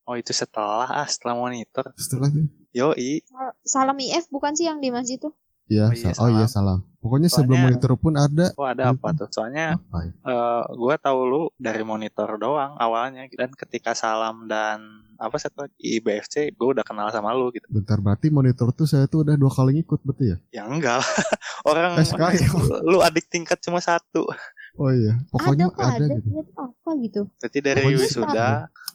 Oh 0.09 0.17
itu 0.17 0.33
setelah. 0.33 0.89
Ah 0.89 1.07
setelah 1.07 1.37
monitor. 1.37 1.93
setelah 1.97 2.29
itu 2.33 2.49
Yoi. 2.77 3.25
salam 3.65 3.97
IF 3.97 4.29
bukan 4.29 4.53
sih 4.53 4.69
yang 4.69 4.77
di 4.77 4.93
masjid 4.93 5.17
tuh 5.17 5.33
ya 5.67 5.85
Oh 5.85 5.93
iya, 5.93 6.11
oh 6.15 6.29
iya 6.31 6.45
salam 6.45 6.79
pokoknya 6.97 7.27
sebelum 7.27 7.55
Soalnya- 7.55 7.65
monitor 7.71 7.91
pun 7.95 8.13
ada 8.15 8.45
Oh 8.53 8.63
ada 8.63 8.83
apa 8.89 9.07
tuh? 9.13 9.27
Soalnya 9.29 9.75
apa 9.75 9.97
ya 10.01 10.11
eh 10.11 10.61
gue 10.69 10.95
tahu 10.97 11.19
lu 11.23 11.41
dari 11.55 11.81
monitor 11.81 12.35
doang 12.35 12.75
awalnya 12.75 13.27
dan 13.29 13.51
ketika 13.51 13.91
salam 13.91 14.45
dan 14.45 14.79
apa 15.15 15.33
satu 15.35 15.65
lagi 15.65 15.73
IBFC 15.97 16.51
gue 16.51 16.67
udah 16.69 16.81
kenal 16.81 17.09
sama 17.09 17.31
lu 17.31 17.49
gitu. 17.49 17.65
bentar 17.67 17.97
berarti 17.97 18.29
monitor 18.29 18.69
tuh 18.71 18.85
saya 18.85 19.05
tuh 19.05 19.23
udah 19.23 19.33
dua 19.33 19.49
kali 19.49 19.75
ngikut 19.75 19.99
berarti 19.99 20.25
ya 20.27 20.37
Ya 20.53 20.63
enggak 20.63 20.97
lah. 20.97 21.09
Orang 21.67 21.95
Eh, 21.95 22.05
sekali. 22.05 22.37
lu 22.89 22.99
adik 22.99 23.25
tingkat 23.27 23.57
cuma 23.59 23.79
satu. 23.79 24.29
oh 24.75 24.91
iya 24.91 25.17
pokoknya 25.27 25.67
ada 25.67 25.73
kok 25.73 25.83
ada, 25.83 25.95
ada 25.97 26.05
gitu 26.13 26.29
apa 26.53 26.89
gitu 26.99 27.21
Berarti 27.33 27.59
dari 27.59 27.81
Pokoknya 27.81 27.99
wisuda 27.99 28.47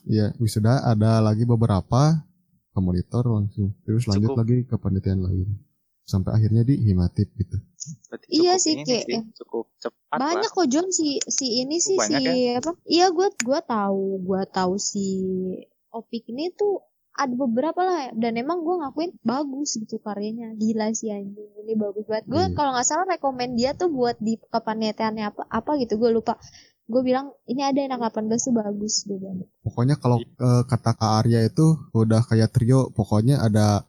Iya, 0.03 0.27
wisuda 0.37 0.73
ada 0.85 1.19
lagi 1.21 1.43
beberapa 1.45 2.23
ke 2.69 2.81
monitor 2.81 3.23
langsung. 3.25 3.71
Terus 3.83 4.03
lanjut 4.05 4.31
Cukup. 4.31 4.39
lagi 4.41 4.57
ke 4.65 4.75
panitiaan 4.75 5.21
lain. 5.21 5.47
Sampai 6.03 6.35
akhirnya 6.35 6.63
di 6.63 6.75
himatif 6.79 7.31
gitu. 7.33 7.57
berarti 8.07 8.27
Iya 8.29 8.53
cukup 8.53 8.59
sih, 8.59 8.73
ini 8.73 8.83
kayak- 8.85 9.07
sih, 9.07 9.21
cukup 9.37 9.65
cepat 9.77 10.17
banyak 10.17 10.45
lah. 10.45 10.55
kok 10.55 10.67
John 10.67 10.89
si 10.89 11.09
si 11.21 11.47
ini 11.59 11.77
sih 11.77 11.97
Banyak 11.97 12.21
si 12.21 12.31
apa 12.53 12.71
iya 12.85 13.07
gue 13.09 13.27
gua 13.41 13.59
tahu 13.61 14.05
gua 14.21 14.43
tahu 14.45 14.79
si 14.79 15.07
Opik 15.91 16.25
ini 16.27 16.49
tuh 16.51 16.81
ada 17.13 17.35
beberapa 17.35 17.77
lah 17.79 18.09
dan 18.15 18.33
emang 18.35 18.63
gue 18.63 18.73
ngakuin 18.75 19.13
bagus 19.21 19.77
gitu 19.77 19.99
karyanya 19.99 20.55
gila 20.55 20.89
sih 20.91 21.11
anjing 21.11 21.37
ini 21.59 21.75
bagus 21.75 22.07
banget 22.07 22.25
gue 22.25 22.43
Iya. 22.43 22.55
kalau 22.55 22.71
nggak 22.73 22.87
salah 22.87 23.05
rekomend 23.07 23.53
dia 23.53 23.71
tuh 23.73 23.91
buat 23.91 24.17
di 24.19 24.41
kepanitiaannya 24.41 25.25
apa 25.27 25.43
apa 25.45 25.71
gitu 25.77 25.99
gue 25.99 26.09
lupa 26.11 26.41
gue 26.85 27.03
bilang 27.03 27.35
ini 27.45 27.61
ada 27.61 27.77
yang 27.79 27.93
18 27.93 28.09
tuh 28.41 28.55
bagus 28.55 29.05
gue 29.05 29.19
bilang 29.19 29.45
Pokoknya 29.61 29.97
kalau 29.97 30.17
Iya. 30.17 30.33
eh, 30.33 30.63
kata 30.65 30.91
Kak 30.95 31.13
Arya 31.19 31.41
itu 31.43 31.67
udah 31.93 32.21
kayak 32.23 32.49
trio. 32.49 32.89
Pokoknya 32.91 33.39
ada 33.41 33.85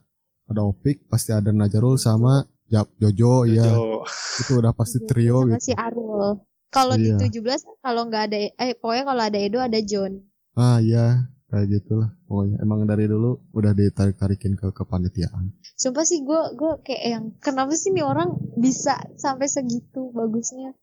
ada 0.54 0.62
Opik, 0.62 1.04
pasti 1.04 1.30
ada 1.30 1.50
Najarul 1.50 1.98
sama 1.98 2.40
Jap 2.64 2.88
Jojo, 2.96 3.44
ya 3.44 3.66
Jojo. 3.66 4.06
itu 4.40 4.52
udah 4.54 4.72
pasti 4.72 5.02
trio 5.02 5.42
sama 5.42 5.50
gitu. 5.52 5.64
si 5.64 5.72
Arul 5.74 6.38
kalau 6.70 6.94
Iya. 6.94 7.18
di 7.18 7.28
17 7.34 7.60
kalau 7.78 8.02
nggak 8.06 8.22
ada 8.24 8.38
eh 8.40 8.72
pokoknya 8.74 9.04
kalau 9.04 9.22
ada 9.22 9.38
Edo 9.38 9.58
ada 9.58 9.78
John 9.80 10.22
Ah 10.52 10.78
iya, 10.78 11.26
kayak 11.46 11.66
gitulah. 11.68 12.14
Pokoknya 12.24 12.62
emang 12.62 12.86
dari 12.86 13.04
dulu 13.04 13.42
udah 13.50 13.74
ditarik-tarikin 13.74 14.54
ke 14.54 14.70
kepanitiaan. 14.70 15.50
Sumpah 15.74 16.02
sih 16.02 16.22
gue 16.22 16.54
gue 16.54 16.72
kayak 16.80 17.02
yang 17.04 17.24
kenapa 17.38 17.74
sih 17.74 17.90
nih 17.90 18.06
orang 18.06 18.38
bisa 18.54 18.94
sampai 19.14 19.46
segitu 19.46 20.14
bagusnya 20.14 20.78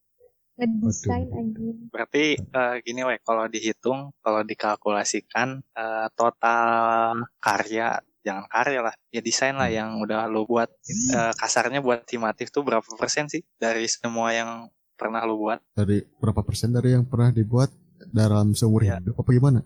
ngedesain 0.55 1.31
anjing. 1.31 1.87
Berarti 1.87 2.35
eh, 2.35 2.75
gini 2.83 3.01
weh, 3.01 3.17
kalau 3.23 3.47
dihitung, 3.47 4.11
kalau 4.19 4.43
dikalkulasikan 4.43 5.63
eh, 5.71 6.07
total 6.13 7.15
karya, 7.39 7.97
jangan 8.21 8.45
karya 8.47 8.81
lah, 8.81 8.93
ya 9.09 9.19
desain 9.19 9.53
lah 9.53 9.67
yang 9.67 9.97
udah 9.97 10.25
lo 10.25 10.45
buat 10.45 10.69
eh, 10.89 11.33
kasarnya 11.33 11.81
buat 11.81 12.05
timatif 12.05 12.49
tuh 12.49 12.61
berapa 12.61 12.85
persen 12.95 13.25
sih 13.27 13.41
dari 13.57 13.85
semua 13.85 14.31
yang 14.31 14.49
pernah 14.93 15.25
lo 15.25 15.37
buat? 15.37 15.57
Dari 15.73 16.05
berapa 16.17 16.41
persen 16.41 16.69
dari 16.69 16.93
yang 16.93 17.03
pernah 17.03 17.29
dibuat 17.29 17.73
dalam 18.07 18.53
seumur 18.53 18.81
Iya. 18.81 19.01
hidup 19.01 19.17
apa 19.17 19.29
gimana? 19.29 19.59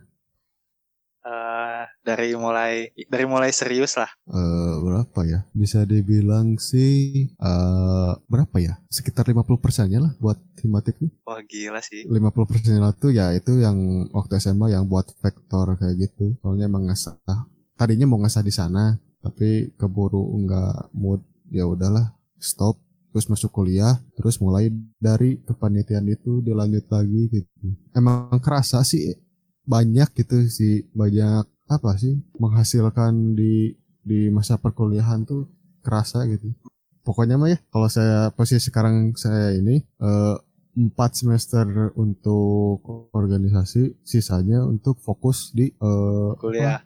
Eh, 1.25 1.83
dari 2.05 2.37
mulai 2.37 2.93
dari 3.09 3.25
mulai 3.25 3.49
serius 3.49 3.97
lah. 3.97 4.05
eh 4.29 4.75
berapa 4.77 5.19
ya? 5.25 5.41
Bisa 5.51 5.81
dibilang 5.81 6.61
sih 6.61 7.25
eh 7.33 8.11
berapa 8.29 8.61
ya? 8.61 8.77
Sekitar 8.87 9.25
50 9.25 9.57
persennya 9.57 10.05
lah 10.05 10.13
buat 10.21 10.37
himatif 10.61 11.01
nih. 11.01 11.09
Wah 11.25 11.41
gila 11.41 11.81
sih. 11.81 12.05
50 12.05 12.45
persennya 12.45 12.93
tuh 12.93 13.09
ya 13.09 13.33
itu 13.33 13.57
yang 13.57 14.05
waktu 14.13 14.37
SMA 14.37 14.77
yang 14.77 14.85
buat 14.85 15.09
vektor 15.17 15.73
kayak 15.75 15.97
gitu. 15.97 16.37
Soalnya 16.45 16.69
emang 16.69 16.85
ngasah. 16.85 17.17
Tadinya 17.75 18.07
mau 18.07 18.19
ngasah 18.23 18.43
di 18.43 18.53
sana, 18.55 18.95
tapi 19.19 19.75
keburu 19.75 20.23
nggak 20.43 20.95
mood. 20.95 21.21
Ya 21.51 21.67
udahlah, 21.67 22.15
stop. 22.39 22.79
Terus 23.11 23.31
masuk 23.31 23.51
kuliah, 23.55 23.95
terus 24.19 24.43
mulai 24.43 24.67
dari 24.99 25.39
kepanitiaan 25.39 26.03
itu 26.11 26.43
dilanjut 26.43 26.83
lagi 26.91 27.31
gitu. 27.31 27.71
Emang 27.95 28.27
kerasa 28.43 28.83
sih 28.83 29.15
banyak 29.63 30.11
gitu 30.19 30.45
sih 30.45 30.85
banyak 30.93 31.47
apa 31.65 31.97
sih 31.97 32.13
menghasilkan 32.37 33.33
di 33.33 33.73
di 34.05 34.29
masa 34.29 34.61
perkuliahan 34.61 35.25
tuh 35.25 35.49
kerasa 35.81 36.27
gitu. 36.29 36.53
Pokoknya 37.07 37.39
mah 37.39 37.55
ya 37.55 37.57
kalau 37.71 37.89
saya 37.89 38.29
posisi 38.35 38.69
sekarang 38.69 39.15
saya 39.17 39.55
ini 39.57 39.79
eh, 39.79 40.35
empat 40.75 41.11
semester 41.15 41.95
untuk 41.95 43.09
organisasi, 43.15 44.03
sisanya 44.03 44.67
untuk 44.67 44.99
fokus 44.99 45.55
di 45.55 45.71
eh, 45.71 46.31
Kuliah. 46.37 46.83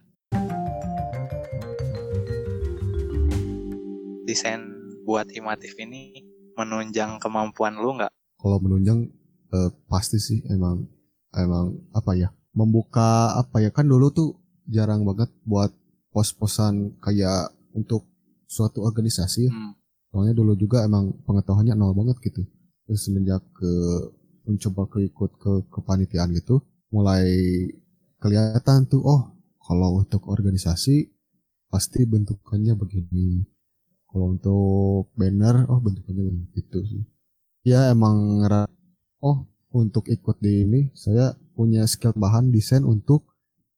Desain 4.30 4.62
buat 5.10 5.26
himatif 5.34 5.74
ini 5.82 6.22
menunjang 6.54 7.18
kemampuan 7.18 7.74
lu 7.82 7.98
nggak? 7.98 8.14
kalau 8.40 8.58
menunjang 8.64 9.12
eh, 9.52 9.70
pasti 9.92 10.18
sih 10.18 10.40
emang 10.48 10.88
emang 11.36 11.76
apa 11.92 12.16
ya 12.16 12.32
membuka 12.56 13.36
apa 13.36 13.62
ya 13.62 13.70
kan 13.70 13.86
dulu 13.86 14.10
tuh 14.10 14.40
jarang 14.66 15.04
banget 15.04 15.30
buat 15.44 15.70
pos-posan 16.10 16.98
kayak 17.04 17.54
untuk 17.76 18.10
suatu 18.50 18.82
organisasi. 18.82 19.52
Hmm. 19.52 19.78
Soalnya 20.10 20.34
dulu 20.34 20.58
juga 20.58 20.82
emang 20.82 21.14
pengetahuannya 21.22 21.78
nol 21.78 21.94
banget 21.94 22.18
gitu. 22.26 22.42
Terus 22.90 23.06
semenjak 23.06 23.46
ke 23.54 23.72
mencoba 24.50 24.90
ke 24.90 25.06
ikut 25.06 25.32
ke 25.38 25.52
kepanitiaan 25.70 26.34
gitu, 26.34 26.66
mulai 26.90 27.30
kelihatan 28.18 28.90
tuh 28.90 29.06
oh 29.06 29.38
kalau 29.62 30.02
untuk 30.02 30.26
organisasi 30.26 31.14
pasti 31.70 32.02
bentukannya 32.10 32.74
begini. 32.74 33.46
Kalau 34.10 34.26
untuk 34.34 35.14
banner 35.14 35.70
oh 35.70 35.78
bentukannya 35.78 36.50
begitu 36.50 36.82
sih. 36.82 37.04
Ya 37.62 37.94
emang 37.94 38.42
oh 39.22 39.46
untuk 39.70 40.10
ikut 40.10 40.42
di 40.42 40.66
ini 40.66 40.82
saya 40.98 41.38
punya 41.54 41.86
skill 41.86 42.18
bahan 42.18 42.50
desain 42.50 42.82
untuk 42.82 43.30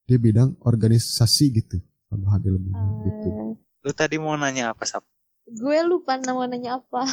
di 0.07 0.15
bidang 0.15 0.55
organisasi 0.63 1.45
gitu. 1.51 1.84
Tambahan 2.07 2.43
ilmu 2.47 2.71
gitu. 3.07 3.27
Eh, 3.27 3.53
Lu 3.84 3.91
tadi 3.91 4.15
mau 4.19 4.36
nanya 4.39 4.71
apa, 4.71 4.84
Sap? 4.88 5.03
gue 5.51 5.77
lupa 5.84 6.15
nama 6.15 6.47
nanya 6.47 6.79
apa. 6.79 7.03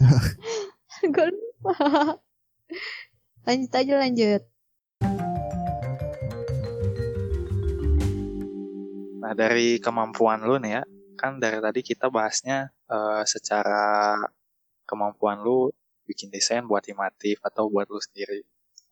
gue 1.12 1.28
lupa. 1.28 1.76
Lanjut 3.44 3.72
aja 3.74 3.94
lanjut. 4.00 4.42
Nah, 9.22 9.32
dari 9.36 9.76
kemampuan 9.82 10.40
lu 10.46 10.56
nih 10.62 10.80
ya, 10.80 10.82
kan 11.22 11.38
dari 11.38 11.62
tadi 11.62 11.80
kita 11.86 12.10
bahasnya 12.10 12.74
eh, 12.90 13.22
secara 13.22 14.18
kemampuan 14.82 15.38
lu 15.46 15.70
bikin 16.02 16.34
desain 16.34 16.66
buat 16.66 16.82
imatif 16.90 17.38
atau 17.46 17.70
buat 17.70 17.86
lu 17.86 18.02
sendiri. 18.02 18.42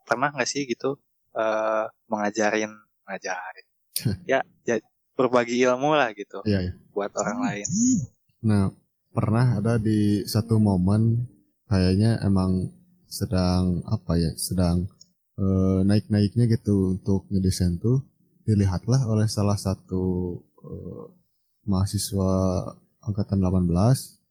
Pernah 0.07 0.31
nggak 0.31 0.47
sih 0.47 0.62
gitu 0.70 0.95
eh, 1.35 1.85
mengajarin, 2.07 2.70
ngajarin? 3.11 3.66
ya, 4.31 4.47
ya, 4.62 4.78
berbagi 5.18 5.59
ilmu 5.66 5.93
lah 5.99 6.14
gitu 6.14 6.41
Iya, 6.47 6.70
iya. 6.70 6.72
buat 6.95 7.11
orang 7.18 7.39
lain. 7.51 7.66
Nah, 8.47 8.70
pernah 9.11 9.59
ada 9.59 9.76
di 9.76 10.22
satu 10.24 10.62
momen 10.62 11.26
kayaknya 11.66 12.22
emang 12.22 12.70
sedang 13.11 13.83
apa 13.91 14.14
ya, 14.14 14.31
sedang 14.39 14.87
eh, 15.35 15.81
naik-naiknya 15.83 16.47
gitu 16.47 16.95
untuk 16.95 17.26
ngedesain 17.26 17.83
tuh 17.83 18.07
dilihatlah 18.47 19.05
oleh 19.11 19.26
salah 19.26 19.59
satu 19.59 20.39
eh, 20.62 21.20
mahasiswa 21.65 22.31
angkatan 23.05 23.41
18 23.41 23.69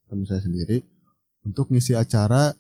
teman 0.10 0.26
saya 0.26 0.42
sendiri 0.42 0.82
untuk 1.46 1.70
ngisi 1.72 1.94
acara 1.96 2.54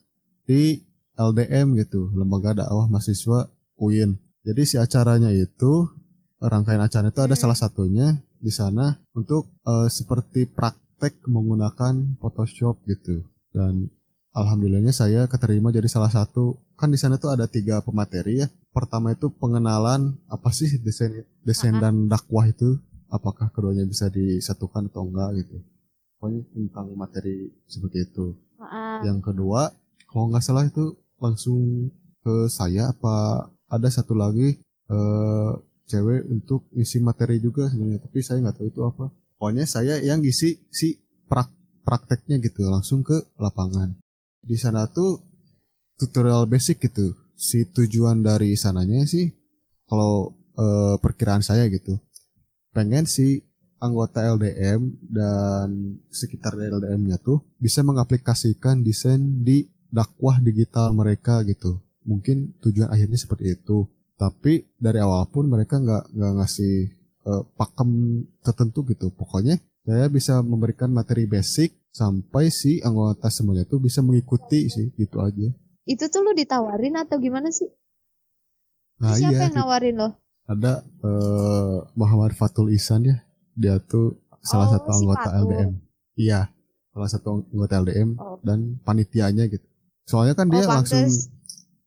di 0.45 0.81
LDM 1.19 1.75
gitu, 1.77 2.09
Lembaga 2.15 2.55
Dakwah 2.55 2.87
Mahasiswa 2.87 3.51
UIN. 3.75 4.15
Jadi 4.47 4.61
si 4.63 4.75
acaranya 4.79 5.29
itu 5.35 5.85
rangkaian 6.39 6.79
acara 6.79 7.11
itu 7.11 7.19
ada 7.19 7.35
Hmm. 7.35 7.43
salah 7.43 7.57
satunya 7.59 8.15
di 8.39 8.49
sana 8.49 8.95
untuk 9.11 9.51
eh, 9.67 9.91
seperti 9.91 10.47
praktek 10.47 11.27
menggunakan 11.27 12.15
Photoshop 12.23 12.79
gitu. 12.87 13.27
Dan 13.51 13.91
alhamdulillahnya 14.31 14.95
saya 14.95 15.27
keterima 15.27 15.75
jadi 15.75 15.91
salah 15.91 16.09
satu 16.09 16.55
kan 16.79 16.87
di 16.87 16.95
sana 16.95 17.19
tuh 17.19 17.35
ada 17.35 17.51
tiga 17.51 17.83
pemateri 17.83 18.39
ya. 18.39 18.47
Pertama 18.71 19.11
itu 19.11 19.27
pengenalan 19.27 20.15
apa 20.31 20.49
sih 20.55 20.79
desain 20.79 21.27
desain 21.43 21.75
dan 21.75 22.07
dakwah 22.07 22.47
itu 22.47 22.79
apakah 23.09 23.49
keduanya 23.53 23.85
bisa 23.85 24.07
disatukan 24.09 24.89
atau 24.89 25.05
enggak 25.09 25.45
gitu. 25.45 25.57
Pokoknya 26.17 26.41
tentang 26.53 26.87
materi 26.93 27.49
seperti 27.65 28.05
itu. 28.05 28.37
Maaf. 28.59 29.05
Yang 29.05 29.19
kedua, 29.31 29.71
kalau 30.09 30.29
nggak 30.29 30.43
salah 30.43 30.65
itu 30.65 30.97
langsung 31.19 31.89
ke 32.19 32.47
saya 32.51 32.91
apa 32.91 33.47
ada 33.71 33.87
satu 33.87 34.13
lagi 34.17 34.59
eh 34.89 35.51
cewek 35.89 36.29
untuk 36.29 36.69
ngisi 36.77 37.01
materi 37.01 37.41
juga 37.41 37.65
sebenarnya, 37.65 38.05
tapi 38.05 38.21
saya 38.21 38.37
nggak 38.45 38.55
tahu 38.61 38.67
itu 38.69 38.81
apa. 38.85 39.05
Pokoknya 39.41 39.65
saya 39.65 39.97
yang 39.97 40.21
ngisi 40.21 40.61
si 40.69 41.01
prak 41.25 41.49
prakteknya 41.81 42.37
gitu 42.43 42.69
langsung 42.69 43.01
ke 43.01 43.17
lapangan. 43.41 43.97
Di 44.45 44.53
sana 44.59 44.85
tuh 44.85 45.17
tutorial 45.97 46.45
basic 46.45 46.85
gitu. 46.85 47.17
Si 47.33 47.65
tujuan 47.65 48.21
dari 48.21 48.53
sananya 48.53 49.07
sih 49.09 49.31
kalau 49.89 50.35
eh, 50.59 50.95
perkiraan 51.01 51.41
saya 51.41 51.65
gitu. 51.73 51.97
Pengen 52.79 53.03
si 53.03 53.43
anggota 53.83 54.23
LDM 54.23 55.03
dan 55.03 55.99
sekitar 56.07 56.55
LDM-nya 56.55 57.19
tuh 57.19 57.43
bisa 57.59 57.83
mengaplikasikan 57.83 58.87
desain 58.87 59.19
di 59.43 59.67
dakwah 59.91 60.39
digital 60.39 60.95
mereka 60.95 61.43
gitu. 61.43 61.83
Mungkin 62.07 62.55
tujuan 62.63 62.87
akhirnya 62.87 63.19
seperti 63.19 63.59
itu. 63.59 63.83
Tapi 64.15 64.63
dari 64.79 65.03
awal 65.03 65.27
pun 65.27 65.51
mereka 65.51 65.75
nggak 65.75 66.15
nggak 66.15 66.33
ngasih 66.39 66.75
eh, 67.27 67.43
pakem 67.59 68.23
tertentu 68.39 68.87
gitu. 68.87 69.11
Pokoknya 69.11 69.59
saya 69.83 70.07
bisa 70.07 70.39
memberikan 70.39 70.87
materi 70.87 71.27
basic 71.27 71.75
sampai 71.91 72.47
si 72.55 72.79
anggota 72.79 73.27
semuanya 73.27 73.67
tuh 73.67 73.83
bisa 73.83 73.99
mengikuti 73.99 74.71
sih 74.71 74.87
gitu 74.95 75.19
aja. 75.19 75.51
Itu 75.83 76.07
tuh 76.07 76.23
lu 76.23 76.31
ditawarin 76.31 76.95
atau 76.95 77.19
gimana 77.19 77.51
sih? 77.51 77.67
Nah 79.03 79.19
Siapa 79.19 79.35
iya 79.35 79.51
yang 79.51 79.67
nawarin 79.67 79.99
lo? 79.99 80.15
Ada 80.49 80.81
eh, 80.81 81.77
Muhammad 81.93 82.33
Fatul 82.33 82.73
Ihsan 82.73 83.05
ya. 83.05 83.17
Dia 83.53 83.77
tuh 83.77 84.17
salah 84.41 84.65
Oh, 84.65 84.73
satu 84.73 84.89
si 84.89 84.95
anggota 84.97 85.29
Fatul. 85.29 85.41
LDM. 85.45 85.71
Iya, 86.15 86.39
salah 86.89 87.09
satu 87.09 87.27
anggota 87.45 87.73
LDM 87.77 88.09
Oh. 88.17 88.37
dan 88.41 88.59
panitianya 88.81 89.45
gitu. 89.45 89.63
Soalnya 90.03 90.33
kan 90.33 90.49
dia 90.49 90.65
oh, 90.65 90.73
langsung 90.73 91.05
pantes. 91.05 91.29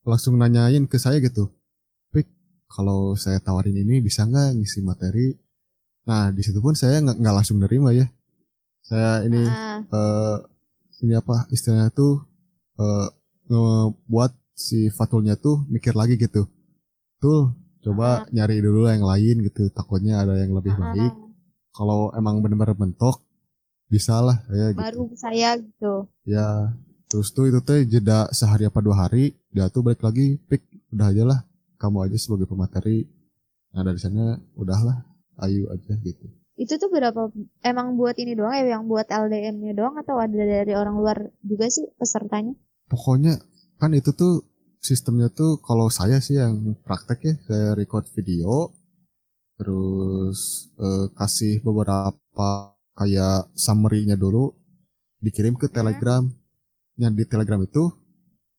langsung 0.03 0.35
nanyain 0.39 0.87
ke 0.87 0.95
saya 0.97 1.19
gitu. 1.19 1.51
Pik, 2.11 2.29
kalau 2.69 3.19
saya 3.19 3.43
tawarin 3.43 3.75
ini 3.75 3.99
bisa 3.99 4.23
nggak 4.23 4.55
ngisi 4.55 4.79
materi? 4.81 5.35
Nah, 6.03 6.31
di 6.31 6.43
situ 6.43 6.59
pun 6.59 6.75
saya 6.75 6.99
nggak 6.99 7.35
langsung 7.35 7.59
nerima 7.59 7.91
ya. 7.91 8.07
Saya 8.83 9.23
ini 9.23 9.43
Ah, 9.43 9.79
eh 9.83 10.37
ini 11.03 11.15
apa 11.15 11.47
istilahnya 11.49 11.91
tuh 11.91 12.23
eh 12.79 13.09
ngebuat 13.47 14.33
si 14.53 14.87
Fatulnya 14.89 15.35
tuh 15.35 15.67
mikir 15.67 15.95
lagi 15.95 16.15
gitu. 16.15 16.47
Tuh, 17.19 17.55
coba 17.83 18.25
Ah. 18.25 18.31
nyari 18.31 18.63
dulu 18.63 18.87
yang 18.87 19.03
lain 19.05 19.43
gitu. 19.45 19.69
Takutnya 19.75 20.23
ada 20.23 20.39
yang 20.39 20.55
lebih 20.55 20.73
ah, 20.79 20.95
baik. 20.95 21.13
Kalau 21.75 22.15
emang 22.15 22.39
bener-bener 22.41 22.79
mentok, 22.79 23.21
bisa 23.93 24.25
lah 24.25 24.41
saya 24.49 24.73
gitu. 24.73 24.81
baru 24.81 25.05
saya 25.19 25.51
gitu. 25.61 26.09
Ya, 26.25 26.73
terus 27.13 27.29
tuh 27.37 27.53
itu 27.53 27.61
tuh 27.61 27.85
jeda 27.85 28.33
sehari 28.33 28.65
apa 28.65 28.81
dua 28.81 29.05
hari, 29.05 29.37
dia 29.53 29.69
tuh 29.69 29.85
balik 29.85 30.01
lagi, 30.01 30.41
pik, 30.49 30.65
udah 30.97 31.13
aja 31.13 31.25
lah, 31.29 31.41
kamu 31.77 32.09
aja 32.09 32.17
sebagai 32.17 32.49
pemateri. 32.49 33.05
Nah 33.77 33.85
dari 33.85 34.01
sana 34.01 34.41
udahlah, 34.57 35.05
ayu 35.45 35.69
aja 35.69 35.93
gitu. 36.01 36.29
Itu 36.57 36.77
tuh 36.77 36.93
berapa? 36.93 37.33
Emang 37.65 37.97
buat 37.97 38.17
ini 38.21 38.37
doang 38.37 38.53
ya? 38.53 38.77
Yang 38.77 38.85
buat 38.89 39.07
LDM-nya 39.09 39.73
doang 39.73 39.97
atau 39.97 40.21
ada 40.21 40.37
dari 40.37 40.73
orang 40.77 41.01
luar 41.01 41.33
juga 41.41 41.69
sih 41.73 41.89
pesertanya? 41.97 42.53
Pokoknya 42.93 43.41
kan 43.81 43.97
itu 43.97 44.13
tuh 44.13 44.45
sistemnya 44.83 45.31
tuh 45.31 45.63
kalau 45.63 45.87
saya 45.87 46.19
sih 46.19 46.37
yang 46.43 46.75
praktek 46.83 47.19
ya, 47.23 47.35
saya 47.47 47.67
record 47.79 48.05
video, 48.13 48.75
terus 49.55 50.69
eh, 50.77 51.07
kasih 51.15 51.63
beberapa 51.63 52.75
kayak 52.99 53.55
summary-nya 53.55 54.19
dulu, 54.19 54.51
dikirim 55.23 55.55
ke 55.55 55.71
Telegram. 55.71 56.27
Yang 56.99 57.13
di 57.15 57.25
Telegram 57.25 57.63
itu 57.63 57.89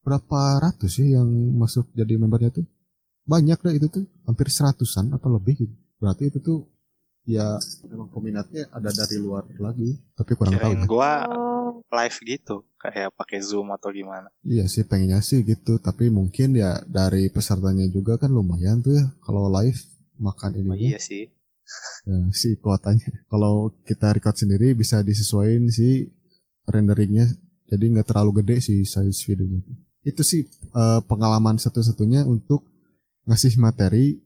berapa 0.02 0.64
ratus 0.64 0.90
sih 0.90 1.14
yang 1.14 1.28
masuk 1.60 1.92
jadi 1.94 2.18
membernya 2.18 2.50
tuh? 2.50 2.66
Banyak 3.28 3.60
deh 3.62 3.76
itu 3.78 3.88
tuh, 3.92 4.04
hampir 4.26 4.50
seratusan 4.50 5.14
atau 5.14 5.30
lebih 5.38 5.68
gitu. 5.68 5.76
Berarti 6.02 6.32
itu 6.32 6.40
tuh 6.40 6.68
ya 7.24 7.56
memang 7.88 8.12
peminatnya 8.12 8.68
ada 8.72 8.92
dari 8.92 9.16
luar 9.20 9.48
lagi, 9.60 9.96
tapi 10.18 10.32
kurang 10.36 10.60
tahu. 10.60 10.60
Kirain 10.60 10.82
ya. 10.84 10.88
gua 10.88 11.12
Oh, 11.30 11.63
live 11.90 12.18
gitu, 12.24 12.56
kayak 12.78 13.12
pakai 13.14 13.42
Zoom 13.44 13.70
atau 13.72 13.90
gimana. 13.90 14.30
Iya 14.42 14.66
sih 14.66 14.84
pengennya 14.84 15.20
sih 15.20 15.44
gitu, 15.44 15.78
tapi 15.78 16.08
mungkin 16.10 16.56
ya 16.56 16.82
dari 16.88 17.28
pesertanya 17.30 17.86
juga 17.90 18.18
kan 18.18 18.32
lumayan 18.32 18.80
tuh 18.82 18.98
ya 18.98 19.06
kalau 19.22 19.52
live 19.52 19.78
makan 20.18 20.52
ini 20.58 20.70
Oh, 20.70 20.78
iya 20.78 21.00
sih. 21.02 21.30
ya, 22.06 22.18
si 22.34 22.58
kuotanya. 22.58 23.08
Kalau 23.30 23.74
kita 23.84 24.14
record 24.14 24.38
sendiri 24.38 24.74
bisa 24.74 25.02
disesuaikan 25.02 25.70
si 25.70 26.10
renderingnya, 26.66 27.28
jadi 27.70 27.84
nggak 27.94 28.08
terlalu 28.10 28.42
gede 28.44 28.62
sih 28.62 28.80
size 28.86 29.22
videonya. 29.26 29.62
Itu 30.04 30.22
sih 30.22 30.44
eh, 30.50 31.02
pengalaman 31.08 31.58
satu-satunya 31.58 32.26
untuk 32.28 32.66
ngasih 33.24 33.56
materi 33.56 34.20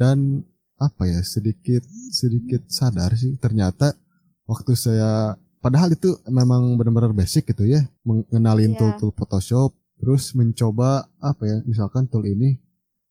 dan 0.00 0.40
apa 0.78 1.10
ya 1.10 1.20
sedikit 1.26 1.82
sedikit 2.14 2.62
sadar 2.70 3.12
sih 3.18 3.34
ternyata 3.36 3.98
waktu 4.46 4.72
saya 4.78 5.34
padahal 5.58 5.92
itu 5.92 6.14
memang 6.28 6.74
benar-benar 6.78 7.12
basic 7.12 7.50
gitu 7.50 7.66
ya 7.66 7.82
mengenalin 8.06 8.72
Iya. 8.74 8.78
tool-tool 8.78 9.12
Photoshop 9.14 9.74
terus 9.98 10.32
mencoba 10.38 11.10
apa 11.18 11.42
ya 11.46 11.56
misalkan 11.66 12.06
tool 12.06 12.22
ini 12.26 12.58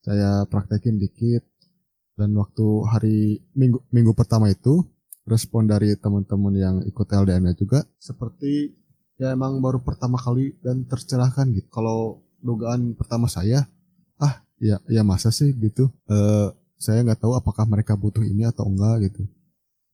saya 0.03 0.47
praktekin 0.47 0.95
dikit 0.95 1.43
dan 2.15 2.31
waktu 2.33 2.65
hari 2.87 3.17
minggu 3.53 3.83
minggu 3.91 4.15
pertama 4.15 4.47
itu 4.47 4.81
respon 5.27 5.67
dari 5.67 5.91
teman-teman 5.99 6.53
yang 6.55 6.75
ikut 6.87 7.03
LDM-nya 7.03 7.53
juga 7.59 7.83
seperti 7.99 8.71
ya 9.19 9.35
emang 9.35 9.59
baru 9.59 9.83
pertama 9.83 10.15
kali 10.15 10.55
dan 10.63 10.87
tercerahkan 10.87 11.51
gitu. 11.51 11.67
Kalau 11.67 12.23
dugaan 12.39 12.95
pertama 12.95 13.27
saya 13.27 13.67
ah 14.17 14.39
ya 14.57 14.79
ya 14.87 15.03
masa 15.03 15.29
sih? 15.35 15.51
Gitu. 15.51 15.91
Eh 16.07 16.47
saya 16.79 17.03
nggak 17.03 17.19
tahu 17.25 17.33
apakah 17.35 17.65
mereka 17.67 17.97
butuh 17.99 18.23
ini 18.23 18.45
atau 18.47 18.69
enggak 18.69 19.11
gitu 19.11 19.25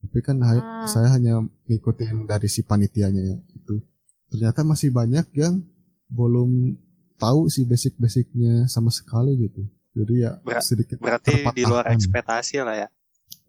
tapi 0.04 0.18
kan 0.20 0.36
Ah. 0.38 0.84
saya 0.84 1.08
hanya 1.10 1.40
ngikutin 1.64 2.24
dari 2.24 2.46
si 2.46 2.60
panitianya 2.60 3.20
itu. 3.50 3.80
Ternyata 4.28 4.60
masih 4.62 4.90
banyak 4.90 5.26
yang 5.32 5.64
belum 6.08 6.76
tahu 7.16 7.48
si 7.48 7.64
basic-basicnya 7.64 8.66
sama 8.66 8.90
sekali 8.90 9.34
gitu. 9.40 9.64
Jadi 9.94 10.14
ya 10.20 10.36
Ber- 10.42 10.60
sedikit 10.60 10.98
Berarti 10.98 11.46
di 11.54 11.62
luar 11.62 11.86
ekspektasi 11.88 12.60
lah 12.60 12.76
ya. 12.76 12.88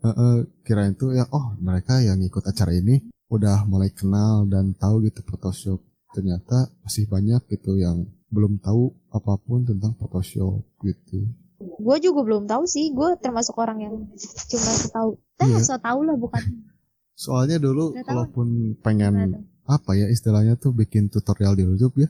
Heeh, 0.01 0.35
kirain 0.61 0.93
tuh 0.93 1.11
ya 1.11 1.25
oh 1.27 1.57
mereka 1.57 1.97
yang 1.99 2.21
ikut 2.21 2.45
acara 2.45 2.69
ini 2.71 3.01
udah 3.25 3.65
mulai 3.65 3.89
kenal 3.89 4.45
dan 4.45 4.71
tahu 4.71 5.01
gitu 5.03 5.25
Photoshop. 5.25 5.81
Ternyata 6.13 6.69
masih 6.79 7.09
banyak 7.09 7.41
gitu 7.49 7.75
yang 7.75 8.05
belum 8.29 8.61
tahu 8.61 8.93
apa 9.09 9.35
pun 9.37 9.65
tentang 9.65 9.97
Photoshop 9.97 10.61
gitu 10.79 11.25
gue 11.57 11.97
juga 11.99 12.19
belum 12.21 12.43
tahu 12.45 12.63
sih. 12.65 12.91
Gue 12.91 13.15
termasuk 13.17 13.55
orang 13.55 13.79
yang 13.79 13.95
cuma 14.49 14.71
tahu 14.89 15.09
eh 15.35 15.47
Iya. 15.47 15.59
so 15.61 15.75
tau 15.77 15.99
lah 15.99 16.15
bukan. 16.15 16.43
Soalnya 17.13 17.57
dulu 17.57 17.91
Nggak 17.91 18.03
tahu. 18.03 18.09
kalaupun 18.11 18.47
Nggak 18.47 18.81
pengen 18.81 19.13
tahu. 19.15 19.43
apa 19.65 19.91
ya 19.93 20.07
istilahnya 20.07 20.53
tuh 20.55 20.71
bikin 20.71 21.07
tutorial 21.07 21.55
di 21.55 21.63
YouTube 21.63 21.97
ya 21.97 22.09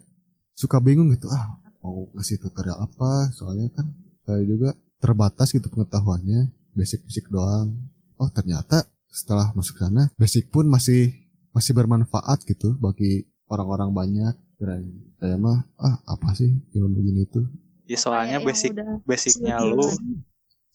suka 0.51 0.77
bingung 0.77 1.07
gitu 1.11 1.29
ah 1.29 1.55
mau 1.79 2.09
ngasih 2.13 2.37
tutorial 2.39 2.77
apa? 2.79 3.29
Soalnya 3.31 3.69
kan 3.71 3.85
saya 4.25 4.41
juga 4.41 4.73
terbatas 4.97 5.49
gitu 5.49 5.69
pengetahuannya 5.69 6.49
basic-basic 6.73 7.29
doang. 7.29 7.75
Oh 8.17 8.27
ternyata 8.27 8.83
setelah 9.07 9.53
masuk 9.53 9.77
sana 9.77 10.09
basic 10.15 10.49
pun 10.49 10.65
masih 10.65 11.13
masih 11.49 11.71
bermanfaat 11.71 12.43
gitu 12.43 12.73
bagi 12.75 13.23
orang-orang 13.47 13.91
banyak. 13.91 14.33
Kirain 14.55 14.87
saya 15.19 15.35
mah 15.35 15.67
ah 15.75 15.99
apa 16.07 16.31
sih 16.31 16.47
ilmu 16.71 16.95
begini 16.95 17.27
tuh 17.27 17.43
Ya 17.85 17.97
soalnya 18.01 18.41
Kayak 18.41 18.47
basic 18.49 18.71
udah 18.73 18.91
basicnya 19.05 19.55
lu 19.61 19.87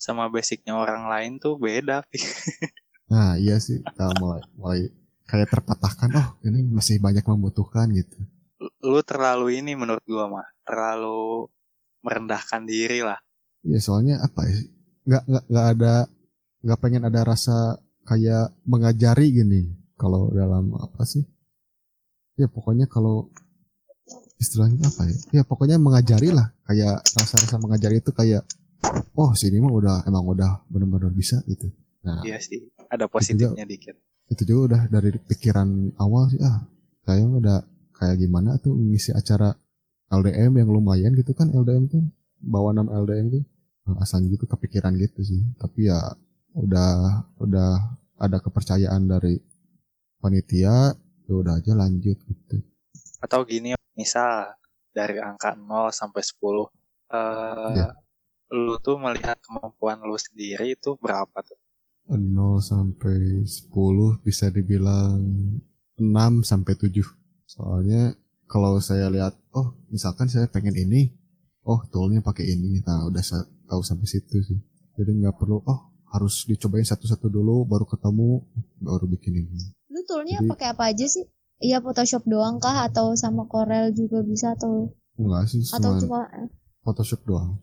sama 0.01 0.31
basicnya 0.33 0.75
orang 0.79 1.11
lain 1.11 1.33
tuh 1.43 1.59
beda. 1.61 2.07
nah 3.11 3.35
iya 3.35 3.59
sih 3.59 3.83
kita 3.83 4.07
mulai 4.23 4.41
mulai 4.55 4.81
kayak 5.27 5.51
terpatahkan 5.51 6.15
oh 6.15 6.29
ini 6.47 6.63
masih 6.63 7.03
banyak 7.03 7.27
membutuhkan 7.27 7.91
gitu 7.91 8.23
lu 8.61 9.01
terlalu 9.03 9.61
ini 9.61 9.73
menurut 9.73 10.05
gua 10.05 10.29
mah 10.29 10.47
terlalu 10.65 11.49
merendahkan 12.05 12.65
diri 12.65 13.05
lah. 13.05 13.21
Ya 13.65 13.81
soalnya 13.81 14.21
apa 14.25 14.49
ya? 14.49 14.61
Nggak 15.05 15.23
nggak 15.29 15.45
nggak 15.49 15.67
ada 15.77 15.95
nggak 16.61 16.81
pengen 16.81 17.05
ada 17.09 17.21
rasa 17.25 17.57
kayak 18.05 18.53
mengajari 18.65 19.33
gini. 19.33 19.63
Kalau 20.01 20.33
dalam 20.33 20.73
apa 20.81 21.05
sih? 21.05 21.25
Ya 22.41 22.49
pokoknya 22.49 22.89
kalau 22.89 23.29
istilahnya 24.41 24.89
apa 24.89 25.05
ya? 25.07 25.17
Ya 25.31 25.43
pokoknya 25.45 25.77
mengajari 25.77 26.33
lah. 26.33 26.49
Kayak 26.65 27.05
rasa-rasa 27.13 27.61
mengajari 27.61 28.01
itu 28.01 28.11
kayak 28.11 28.43
oh 29.13 29.37
sini 29.37 29.61
mah 29.61 29.71
udah 29.71 29.97
emang 30.09 30.25
udah 30.25 30.65
benar-benar 30.67 31.13
bisa 31.13 31.45
gitu. 31.45 31.69
Nah 32.01 32.25
Iya 32.25 32.41
sih, 32.41 32.65
ada 32.89 33.05
positifnya 33.07 33.69
dikit. 33.69 33.95
itu 34.27 34.43
juga 34.47 34.61
udah 34.65 34.83
dari 34.89 35.11
pikiran 35.13 35.69
awal 35.99 36.31
sih 36.31 36.41
ah 36.41 36.63
saya 37.03 37.21
mah 37.27 37.39
udah 37.39 37.59
kayak 37.93 38.17
gimana 38.17 38.57
tuh 38.57 38.73
ngisi 38.73 39.11
acara 39.11 39.53
LDM 40.09 40.55
yang 40.57 40.71
lumayan 40.71 41.13
gitu 41.13 41.35
kan 41.35 41.51
LDM 41.51 41.91
tuh 41.91 42.01
bawa 42.41 42.73
nama 42.73 42.97
LDM 42.97 43.29
tuh 43.31 43.45
Nah, 43.81 43.97
asal 44.05 44.23
gitu 44.23 44.45
kepikiran 44.45 44.93
gitu 44.95 45.25
sih 45.25 45.41
tapi 45.57 45.89
ya 45.89 45.99
udah 46.53 46.93
udah 47.41 47.71
ada 48.17 48.39
kepercayaan 48.39 49.09
dari 49.09 49.41
panitia 50.17 50.93
ya 51.27 51.33
udah 51.33 51.59
aja 51.59 51.73
lanjut 51.75 52.15
gitu 52.21 52.57
Atau 53.19 53.43
gini, 53.45 53.73
misal 54.01 54.57
dari 54.97 55.21
angka 55.21 55.53
0 55.55 55.93
sampai 55.93 56.23
10 56.25 56.41
eh 57.13 57.73
Iya. 57.77 57.89
lu 58.51 58.75
tuh 58.83 58.97
melihat 58.99 59.39
kemampuan 59.45 60.01
lu 60.03 60.17
sendiri 60.19 60.75
itu 60.75 60.97
berapa 60.99 61.37
tuh? 61.45 61.59
0 62.11 62.59
sampai 62.65 63.45
10 63.47 64.25
bisa 64.27 64.51
dibilang 64.51 65.21
6 66.01 66.43
sampai 66.43 66.73
7 66.75 67.05
soalnya 67.47 68.17
kalau 68.51 68.83
saya 68.83 69.07
lihat 69.13 69.39
oh 69.55 69.79
misalkan 69.95 70.27
saya 70.27 70.51
pengen 70.51 70.75
ini 70.75 71.15
oh 71.63 71.81
toolnya 71.93 72.19
pakai 72.25 72.51
ini. 72.51 72.83
Nah 72.83 73.07
udah 73.07 73.23
tahu 73.71 73.83
sampai 73.87 74.07
situ 74.11 74.43
sih. 74.43 74.59
Jadi 74.99 75.11
nggak 75.23 75.39
perlu 75.39 75.63
oh 75.63 75.81
harus 76.11 76.43
dicobain 76.51 76.83
satu-satu 76.83 77.31
dulu 77.31 77.63
baru 77.63 77.87
ketemu 77.87 78.43
baru 78.83 79.07
bikin 79.07 79.47
ini. 79.47 79.71
Lu 79.87 80.03
toolnya 80.03 80.43
pakai 80.43 80.75
apa 80.75 80.91
aja 80.91 81.07
sih 81.07 81.23
iya 81.61 81.79
Photoshop 81.79 82.25
doang 82.27 82.59
kah 82.59 82.89
atau 82.89 83.13
sama 83.15 83.45
Corel 83.47 83.93
juga 83.93 84.25
bisa 84.25 84.57
atau 84.57 84.91
enggak 85.21 85.47
sih 85.53 85.63
atau 85.71 85.97
cuma 86.01 86.27
cuma 86.27 86.49
Photoshop 86.83 87.23
doang 87.29 87.61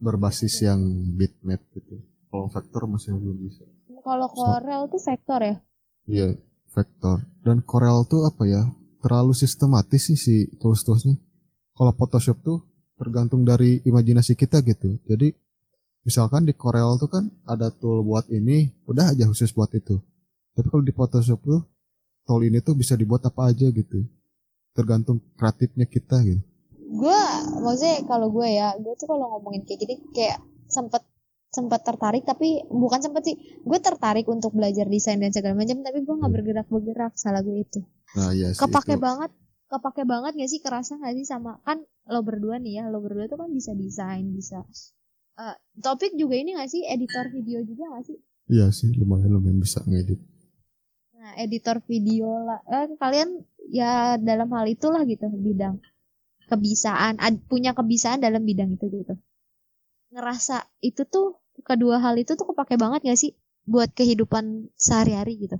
berbasis 0.00 0.64
yang 0.64 0.80
bitmap 1.14 1.60
gitu 1.76 2.00
kalau 2.32 2.50
vektor 2.50 2.88
masih 2.88 3.14
belum 3.14 3.38
bisa 3.44 3.64
kalau 4.04 4.28
Corel 4.32 4.88
tuh 4.88 5.00
vektor 5.00 5.40
ya 5.40 5.56
Iya, 6.04 6.36
vektor. 6.72 7.24
Dan 7.40 7.64
Corel 7.64 8.04
tuh 8.04 8.28
apa 8.28 8.44
ya? 8.44 8.68
Terlalu 9.00 9.32
sistematis 9.36 10.08
sih 10.08 10.18
si 10.20 10.36
tools-toolsnya. 10.60 11.16
Kalau 11.74 11.92
Photoshop 11.96 12.40
tuh 12.44 12.64
tergantung 12.96 13.42
dari 13.42 13.80
imajinasi 13.84 14.36
kita 14.36 14.60
gitu. 14.64 15.00
Jadi 15.08 15.32
misalkan 16.04 16.44
di 16.44 16.52
Corel 16.52 16.96
tuh 17.00 17.10
kan 17.10 17.24
ada 17.48 17.72
tool 17.72 18.04
buat 18.04 18.28
ini, 18.28 18.72
udah 18.88 19.12
aja 19.16 19.24
khusus 19.28 19.52
buat 19.52 19.72
itu. 19.72 20.00
Tapi 20.54 20.66
kalau 20.70 20.84
di 20.84 20.94
Photoshop 20.94 21.40
tuh 21.42 21.60
tool 22.24 22.42
ini 22.42 22.58
tuh 22.58 22.72
bisa 22.72 22.94
dibuat 22.94 23.22
apa 23.22 23.48
aja 23.48 23.66
gitu. 23.66 24.04
Tergantung 24.70 25.22
kreatifnya 25.34 25.86
kita 25.86 26.18
gitu. 26.22 26.42
gue 26.84 27.20
maksudnya 27.58 28.04
kalau 28.04 28.28
gue 28.28 28.46
ya 28.46 28.76
gue 28.76 28.94
tuh 28.94 29.08
kalau 29.08 29.26
ngomongin 29.32 29.62
kayak 29.62 29.80
gini 29.80 29.94
kayak 30.10 30.38
sempet 30.64 31.02
sempat 31.48 31.82
tertarik 31.82 32.22
tapi 32.22 32.62
bukan 32.64 33.00
sempet 33.00 33.22
sih 33.24 33.34
gue 33.58 33.78
tertarik 33.80 34.26
untuk 34.26 34.52
belajar 34.52 34.86
desain 34.86 35.16
dan 35.16 35.30
segala 35.30 35.54
macam 35.54 35.80
tapi 35.80 35.98
gue 36.00 36.12
nggak 36.12 36.22
Hmm. 36.24 36.36
bergerak 36.36 36.66
bergerak 36.68 37.12
salah 37.14 37.40
gue 37.40 37.56
itu 37.58 37.80
Nah, 38.14 38.30
iya 38.30 38.50
sih. 38.50 38.60
kepake 38.60 38.94
itu. 38.94 39.00
banget 39.00 39.30
kepake 39.66 40.02
banget 40.04 40.32
gak 40.34 40.46
sih 40.48 40.60
kerasa 40.60 40.94
gak 40.96 41.14
sih 41.14 41.24
sama 41.24 41.58
kan 41.60 41.82
lo 42.04 42.20
berdua 42.20 42.58
nih 42.58 42.78
ya 42.78 42.86
lo 42.86 43.00
berdua 43.00 43.26
tuh 43.26 43.38
kan 43.38 43.50
bisa 43.50 43.72
desain 43.72 44.30
bisa 44.30 44.62
Eh, 45.34 45.56
topik 45.76 46.14
juga 46.14 46.36
ini 46.36 46.54
gak 46.54 46.68
sih 46.68 46.82
editor 46.84 47.26
video 47.28 47.58
juga 47.60 47.90
gak 47.90 48.04
sih 48.04 48.18
Iya 48.46 48.70
sih, 48.70 48.92
lumayan 48.92 49.32
lumayan 49.32 49.56
bisa 49.56 49.80
ngedit. 49.82 50.20
Editor 51.36 51.82
video 51.84 52.28
lah. 52.44 52.60
Eh, 52.66 52.94
kalian 52.98 53.42
ya 53.70 54.20
dalam 54.20 54.48
hal 54.52 54.66
itulah 54.68 55.02
gitu 55.08 55.26
bidang 55.30 55.80
kebisaan 56.44 57.16
ad- 57.18 57.44
punya 57.48 57.72
kebisaan 57.72 58.20
dalam 58.20 58.44
bidang 58.44 58.76
itu 58.76 58.86
gitu. 58.92 59.14
Ngerasa 60.12 60.68
itu 60.84 61.02
tuh 61.08 61.40
kedua 61.64 61.98
hal 61.98 62.14
itu 62.20 62.36
tuh 62.36 62.46
kepake 62.52 62.76
banget 62.76 63.06
gak 63.06 63.18
sih 63.18 63.32
buat 63.64 63.90
kehidupan 63.96 64.70
sehari-hari 64.76 65.40
gitu? 65.48 65.56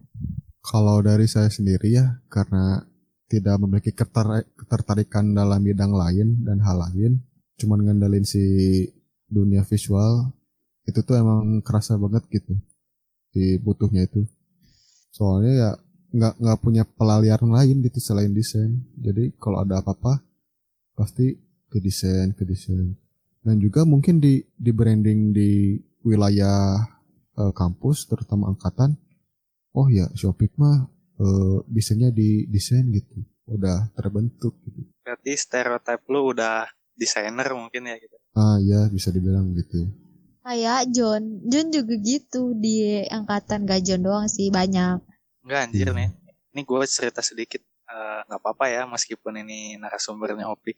Kalau 0.65 1.01
dari 1.05 1.29
saya 1.29 1.53
sendiri 1.53 1.93
ya, 1.93 2.21
karena 2.33 2.81
tidak 3.29 3.57
memiliki 3.61 3.93
keter- 3.93 4.49
ketertarikan 4.57 5.33
dalam 5.33 5.61
bidang 5.61 5.93
lain 5.93 6.41
dan 6.45 6.61
hal 6.65 6.81
lain, 6.89 7.21
cuman 7.61 7.85
ngandelin 7.85 8.25
si 8.25 8.45
dunia 9.29 9.65
visual, 9.65 10.33
itu 10.89 11.01
tuh 11.05 11.21
emang 11.21 11.61
kerasa 11.61 11.97
banget 12.01 12.25
gitu, 12.33 12.57
di 13.33 13.61
butuhnya 13.61 14.09
itu. 14.09 14.25
Soalnya 15.15 15.53
ya 15.55 15.71
nggak 16.15 16.35
nggak 16.43 16.59
punya 16.59 16.83
pelalian 16.83 17.47
lain 17.55 17.77
gitu 17.87 18.03
selain 18.03 18.35
desain. 18.35 18.83
Jadi 18.99 19.39
kalau 19.39 19.63
ada 19.63 19.79
apa-apa, 19.79 20.19
pasti 20.99 21.39
ke 21.71 21.79
desain, 21.79 22.35
ke 22.35 22.43
desain. 22.43 22.99
Dan 23.47 23.63
juga 23.63 23.87
mungkin 23.87 24.19
di 24.19 24.43
di 24.59 24.71
branding 24.75 25.31
di 25.31 25.79
wilayah 26.03 26.83
eh, 27.39 27.53
kampus, 27.55 28.11
terutama 28.11 28.51
angkatan, 28.51 28.99
oh 29.79 29.87
ya 29.87 30.11
Shopee 30.19 30.51
mah 30.59 30.91
eh, 31.23 31.59
desainnya 31.71 32.11
di 32.11 32.51
desain 32.51 32.91
gitu 32.91 33.23
udah 33.45 33.93
terbentuk 33.93 34.57
gitu 34.65 34.89
Berarti 35.05 35.37
stereotip 35.37 36.01
lu 36.09 36.33
udah 36.33 36.65
desainer 36.97 37.45
mungkin 37.53 37.93
ya 37.93 37.97
gitu. 38.01 38.17
ah 38.33 38.57
ya 38.63 38.89
bisa 38.89 39.13
dibilang 39.13 39.53
gitu 39.53 39.85
kayak 40.45 40.93
John 40.93 41.41
John 41.49 41.73
juga 41.73 41.95
gitu 41.97 42.53
di 42.55 43.01
angkatan 43.09 43.65
gak 43.65 43.81
John 43.83 44.05
doang 44.05 44.27
sih 44.29 44.53
banyak 44.53 45.01
Enggak 45.45 45.61
anjir 45.69 45.89
Iya. 45.89 45.97
nih. 45.97 46.09
Ini 46.55 46.61
gue 46.63 46.81
cerita 46.87 47.21
sedikit. 47.21 47.61
Eh, 47.85 48.21
nggak 48.25 48.41
apa-apa 48.41 48.65
ya 48.73 48.83
meskipun 48.89 49.37
ini 49.41 49.77
narasumbernya 49.77 50.49
Opik. 50.49 50.77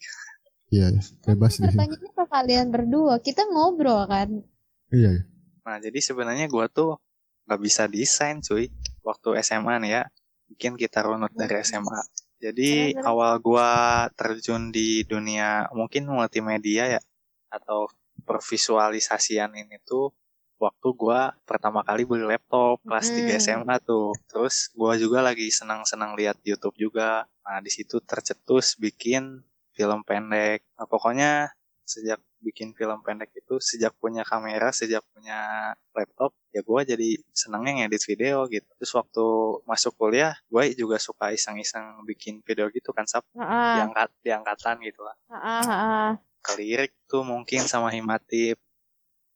iya 0.66 0.90
kan 0.90 0.98
bebas 1.22 1.54
sini 1.54 1.70
pertanyaannya 1.70 2.10
ke 2.10 2.24
kalian 2.26 2.66
berdua 2.74 3.14
kita 3.22 3.46
ngobrol 3.46 4.02
kan 4.10 4.42
iya 4.90 5.14
iya. 5.14 5.22
Nah 5.62 5.78
jadi 5.78 5.94
sebenarnya 6.02 6.50
gue 6.50 6.66
tuh 6.66 6.98
nggak 7.46 7.60
bisa 7.62 7.86
desain 7.86 8.42
cuy 8.42 8.66
waktu 9.02 9.28
SMA 9.40 9.78
nih 9.78 9.92
ya. 9.94 10.02
Mungkin 10.50 10.74
kita 10.74 11.06
runut 11.06 11.30
dari 11.30 11.62
SMA. 11.62 12.00
Jadi 12.36 12.94
awal 13.00 13.38
gua 13.38 13.70
terjun 14.12 14.68
di 14.68 15.06
dunia 15.06 15.70
mungkin 15.70 16.10
multimedia 16.10 16.98
ya 16.98 17.00
atau 17.48 17.86
pervisualisasian 18.26 19.50
ini 19.56 19.78
tuh 19.86 20.12
waktu 20.56 20.88
gua 20.96 21.36
pertama 21.48 21.80
kali 21.84 22.02
beli 22.08 22.24
laptop 22.32 22.80
kelas 22.88 23.12
3 23.12 23.36
Hmm. 23.36 23.42
SMA 23.44 23.76
tuh. 23.84 24.12
Terus 24.30 24.72
gua 24.74 24.96
juga 24.98 25.18
lagi 25.24 25.48
senang-senang 25.52 26.12
lihat 26.18 26.36
YouTube 26.44 26.76
juga. 26.76 27.24
Nah, 27.46 27.58
di 27.64 27.70
situ 27.72 28.00
tercetus 28.02 28.74
bikin 28.80 29.44
film 29.76 30.00
pendek. 30.08 30.64
Nah, 30.76 30.86
pokoknya 30.88 31.52
sejak 31.86 32.18
bikin 32.42 32.74
film 32.74 32.98
pendek 33.06 33.30
itu 33.38 33.62
sejak 33.62 33.94
punya 34.02 34.22
kamera 34.26 34.74
sejak 34.74 35.02
punya 35.14 35.70
laptop 35.94 36.34
ya 36.50 36.60
gue 36.60 36.80
jadi 36.92 37.08
senengnya 37.30 37.72
ngedit 37.86 38.02
video 38.10 38.44
gitu 38.50 38.66
terus 38.76 38.92
waktu 38.98 39.24
masuk 39.64 39.94
kuliah 39.94 40.34
gue 40.50 40.74
juga 40.74 40.98
suka 40.98 41.30
iseng-iseng 41.32 42.02
bikin 42.04 42.42
video 42.42 42.66
gitu 42.74 42.90
kan 42.90 43.06
sab 43.06 43.22
di, 43.30 43.38
Heeh. 43.40 43.86
angkat, 43.86 44.10
di 44.20 44.30
angkatan 44.34 44.82
gitu 44.82 45.00
lah 45.06 45.14
Heeh, 45.30 45.62
heeh. 45.70 46.08
Kelirik 46.46 46.94
tuh 47.10 47.26
mungkin 47.26 47.66
sama 47.66 47.90
himatip 47.90 48.56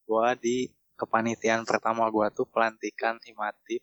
gue 0.06 0.28
di 0.38 0.56
kepanitiaan 0.94 1.66
pertama 1.66 2.06
gue 2.06 2.26
tuh 2.30 2.46
pelantikan 2.46 3.18
himatip 3.26 3.82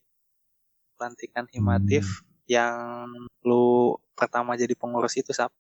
pelantikan 0.96 1.46
himatip 1.52 2.04
yang 2.48 3.06
lu 3.44 4.00
pertama 4.16 4.56
jadi 4.56 4.74
pengurus 4.74 5.20
itu 5.20 5.36
sab 5.36 5.52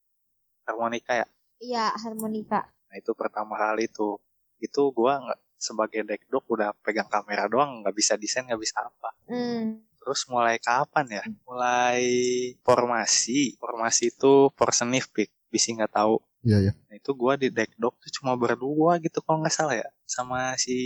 harmonika 0.64 1.14
ya 1.14 1.28
Iya, 1.58 1.94
harmonika. 1.98 2.70
Nah 2.90 2.96
itu 2.98 3.12
pertama 3.18 3.58
kali 3.58 3.90
tuh. 3.90 4.22
Itu 4.62 4.94
gua 4.94 5.22
nggak 5.22 5.40
sebagai 5.58 6.02
dekdok 6.06 6.46
udah 6.54 6.70
pegang 6.86 7.10
kamera 7.10 7.50
doang, 7.50 7.82
nggak 7.82 7.96
bisa 7.98 8.14
desain, 8.18 8.46
nggak 8.46 8.62
bisa 8.62 8.78
apa. 8.82 9.10
Hmm. 9.26 9.82
Terus 9.98 10.24
mulai 10.30 10.62
kapan 10.62 11.22
ya? 11.22 11.24
Mulai 11.44 12.02
formasi. 12.62 13.58
Formasi 13.58 14.14
itu 14.14 14.54
porsenif 14.54 15.10
pik. 15.12 15.34
Bisi 15.50 15.74
nggak 15.74 15.94
tahu. 15.98 16.22
Iya 16.48 16.58
ya. 16.64 16.74
Nah 16.88 16.96
itu 16.96 17.12
gua 17.12 17.36
di 17.36 17.52
dekdok 17.52 18.00
tuh 18.00 18.12
cuma 18.16 18.40
berdua 18.40 18.96
gitu 19.04 19.20
kalau 19.20 19.44
nggak 19.44 19.52
salah 19.52 19.76
ya. 19.76 19.88
Sama 20.08 20.56
si 20.56 20.78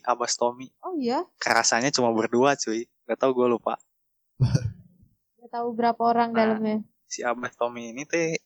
Abbas 0.00 0.32
Tommy. 0.40 0.72
Oh 0.80 0.96
iya, 0.96 1.28
Kerasanya 1.36 1.92
cuma 1.92 2.08
berdua 2.16 2.56
cuy. 2.56 2.88
Gak 3.04 3.20
tau 3.20 3.36
gue 3.36 3.44
lupa. 3.46 3.76
nggak 5.38 5.50
tahu 5.52 5.68
berapa 5.76 6.00
orang 6.00 6.32
Nah. 6.32 6.38
dalamnya. 6.40 6.76
Si 7.04 7.20
Abbas 7.20 7.52
Tommy 7.52 7.92
ini 7.92 8.08
teh 8.08 8.40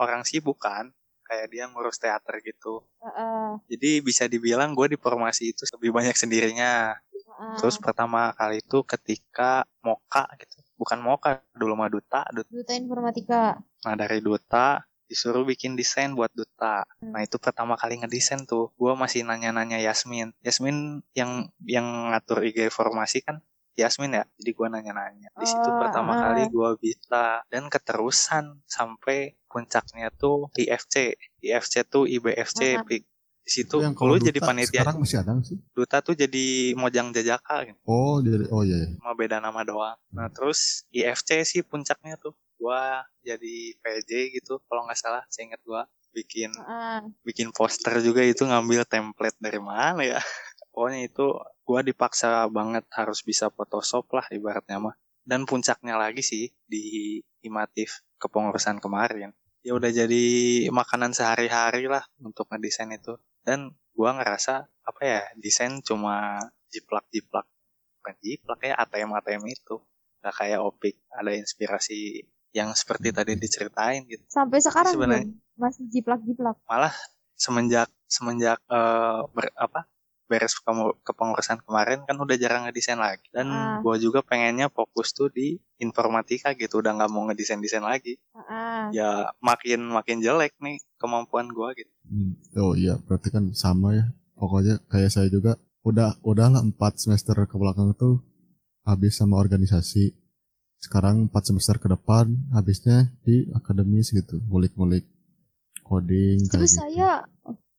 orang 0.00 0.24
sibuk 0.24 0.56
kan. 0.56 0.88
Kayak 1.26 1.46
dia 1.50 1.64
ngurus 1.66 1.98
teater 1.98 2.38
gitu. 2.38 2.86
Heeh, 3.02 3.58
Jadi 3.66 3.90
bisa 3.98 4.30
dibilang 4.30 4.72
gue 4.72 4.94
di 4.94 4.96
formasi 4.96 5.50
itu 5.50 5.66
lebih 5.74 5.90
banyak 5.90 6.14
sendirinya. 6.14 6.94
heeh. 6.94 7.56
Terus 7.58 7.82
pertama 7.82 8.30
kali 8.32 8.62
itu 8.62 8.86
ketika 8.86 9.66
Moka 9.82 10.24
gitu. 10.38 10.62
Bukan 10.78 11.02
Moka, 11.02 11.42
dulu 11.52 11.74
mah 11.74 11.90
Duta. 11.90 12.22
Dut- 12.30 12.46
Duta 12.46 12.72
Informatika. 12.72 13.58
Nah 13.58 13.94
dari 13.98 14.22
Duta 14.22 14.78
disuruh 15.06 15.46
bikin 15.46 15.78
desain 15.78 16.12
buat 16.12 16.30
Duta. 16.34 16.84
Nah 17.00 17.20
itu 17.22 17.38
pertama 17.38 17.78
kali 17.78 18.02
ngedesain 18.02 18.44
tuh. 18.44 18.74
Gue 18.74 18.92
masih 18.98 19.22
nanya-nanya 19.22 19.78
Yasmin. 19.78 20.34
Yasmin 20.42 21.02
yang 21.14 21.50
yang 21.64 22.12
ngatur 22.12 22.42
IG 22.42 22.68
formasi 22.68 23.22
kan 23.22 23.40
Yasmin 23.76 24.16
ya. 24.16 24.24
Jadi 24.40 24.50
gue 24.56 24.66
nanya-nanya. 24.72 25.28
Di 25.36 25.46
situ 25.46 25.68
Oh, 25.68 25.78
pertama 25.78 26.16
ah. 26.16 26.20
kali 26.32 26.48
gue 26.48 26.70
bisa. 26.80 27.44
Dan 27.52 27.68
keterusan 27.68 28.64
sampai 28.64 29.36
puncaknya 29.46 30.08
tuh 30.16 30.48
IFC. 30.56 31.14
IFC 31.44 31.84
tuh 31.86 32.08
IBFC. 32.08 32.80
Ah. 32.80 32.84
Pik. 32.84 33.04
Di 33.46 33.62
situ 33.62 33.78
yang 33.78 33.94
kalau 33.94 34.18
lu 34.18 34.18
jadi 34.18 34.42
Duta 34.42 34.50
panitia 34.50 34.82
sekarang 34.82 34.98
masih 34.98 35.18
ada 35.22 35.38
sih? 35.46 35.54
Duta 35.70 36.02
tuh 36.02 36.18
jadi 36.18 36.74
Mojang 36.74 37.14
Jajaka 37.14 37.62
gitu. 37.70 37.78
Oh, 37.86 38.18
dari 38.18 38.42
oh 38.50 38.66
iya. 38.66 38.90
iya. 38.90 38.98
Cuma 38.98 39.14
beda 39.14 39.38
nama 39.38 39.62
doang. 39.62 39.94
Nah 40.10 40.26
terus 40.34 40.82
IFC 40.90 41.46
sih 41.46 41.62
puncaknya 41.62 42.18
tuh. 42.18 42.34
Gua 42.66 42.98
jadi 43.22 43.78
PJ 43.78 44.42
gitu 44.42 44.58
kalau 44.66 44.90
nggak 44.90 44.98
salah. 44.98 45.22
Saya 45.30 45.54
ingat 45.54 45.62
gua 45.62 45.86
bikin 46.10 46.50
Heeh. 46.50 47.14
bikin 47.22 47.54
poster 47.54 48.02
juga 48.02 48.26
itu 48.26 48.42
ngambil 48.42 48.82
template 48.90 49.38
dari 49.38 49.62
mana 49.62 50.02
ya. 50.02 50.18
Pokoknya 50.74 51.06
itu 51.06 51.30
gua 51.62 51.86
dipaksa 51.86 52.50
banget 52.50 52.82
harus 52.90 53.22
bisa 53.22 53.54
Photoshop 53.54 54.10
lah 54.10 54.26
ibaratnya 54.34 54.82
mah. 54.82 54.98
Dan 55.22 55.46
puncaknya 55.46 55.94
lagi 55.94 56.26
sih 56.26 56.50
di 56.66 57.22
Imatif 57.46 58.02
kepengurusan 58.18 58.82
kemarin. 58.82 59.30
Ya 59.62 59.78
udah 59.78 59.94
jadi 59.94 60.26
makanan 60.74 61.14
sehari-hari 61.14 61.86
lah 61.86 62.02
untuk 62.18 62.50
ngedesain 62.50 62.90
itu. 62.90 63.14
Dan 63.46 63.78
gua 63.94 64.18
ngerasa 64.18 64.66
apa 64.66 65.00
ya 65.06 65.22
desain 65.38 65.78
cuma 65.86 66.42
jiplak-jiplak. 66.74 67.46
Bukan 68.02 68.14
jiplak 68.18 68.58
ya 68.66 68.74
ATM-ATM 68.82 69.46
itu. 69.46 69.78
Gak 70.18 70.34
kayak 70.42 70.66
opik 70.66 70.98
ada 71.14 71.30
inspirasi 71.30 72.26
yang 72.56 72.72
seperti 72.72 73.12
tadi 73.12 73.36
diceritain 73.36 74.02
gitu. 74.04 74.24
Sampai 74.26 74.58
sekarang 74.58 74.96
Sebenarnya- 74.96 75.36
masih 75.54 75.84
jiplak-jiplak. 75.86 76.56
malah 76.64 76.96
semenjak 77.34 77.92
semenjak 78.06 78.56
eh, 78.66 79.20
ber, 79.28 79.52
apa 79.54 79.84
beres 80.26 80.58
kepengurusan 81.00 81.62
kemarin 81.62 82.02
kan 82.02 82.16
udah 82.16 82.34
jarang 82.34 82.66
ngedesain 82.66 82.98
lagi 82.98 83.22
dan 83.30 83.46
Ah. 83.46 83.78
gua 83.78 83.94
juga 83.96 84.20
pengennya 84.20 84.66
fokus 84.68 85.12
tuh 85.12 85.28
di 85.28 85.54
informatika 85.78 86.50
gitu 86.52 86.80
udah 86.80 86.92
nggak 86.92 87.06
mau 87.08 87.22
ngedesain 87.24 87.56
desain 87.56 87.80
lagi 87.80 88.18
Heeh. 88.32 88.90
ya 88.92 89.08
makin 89.38 89.86
makin 89.86 90.18
jelek 90.18 90.50
nih 90.58 90.82
kemampuan 90.96 91.46
gua 91.48 91.70
gitu 91.72 91.92
Hmm. 92.02 92.34
Oh 92.56 92.72
iya, 92.72 92.98
berarti 93.00 93.28
kan 93.28 93.50
sama 93.52 93.90
ya. 93.92 94.06
Pokoknya 94.34 94.78
kayak 94.86 95.10
saya 95.10 95.26
juga 95.26 95.54
udah 95.82 96.18
udahlah 96.20 96.58
empat 96.60 96.98
semester 96.98 97.34
ke 97.40 97.54
belakang 97.54 97.94
tuh 97.94 98.22
habis 98.82 99.14
sama 99.14 99.34
organisasi. 99.36 100.10
Sekarang 100.86 101.26
empat 101.26 101.42
semester 101.44 101.76
ke 101.76 101.90
depan 101.90 102.30
habisnya 102.50 103.10
di 103.20 103.50
akademis 103.50 104.10
gitu, 104.10 104.38
ngulik-ngulik 104.46 105.02
coding 105.82 106.46
kayak 106.46 106.52
Terus 106.54 106.70
gitu. 106.70 106.80
saya 106.80 107.10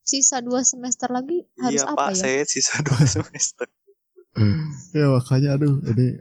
sisa 0.02 0.40
dua 0.40 0.64
semester 0.64 1.08
lagi 1.08 1.44
harus 1.58 1.84
iya 1.84 1.88
apa 1.88 2.00
pak 2.02 2.12
ya? 2.12 2.20
saya 2.22 2.42
sisa 2.44 2.80
dua 2.88 3.04
semester 3.04 3.68
ya 4.92 5.06
makanya 5.10 5.50
aduh 5.56 5.82
ini 5.84 6.20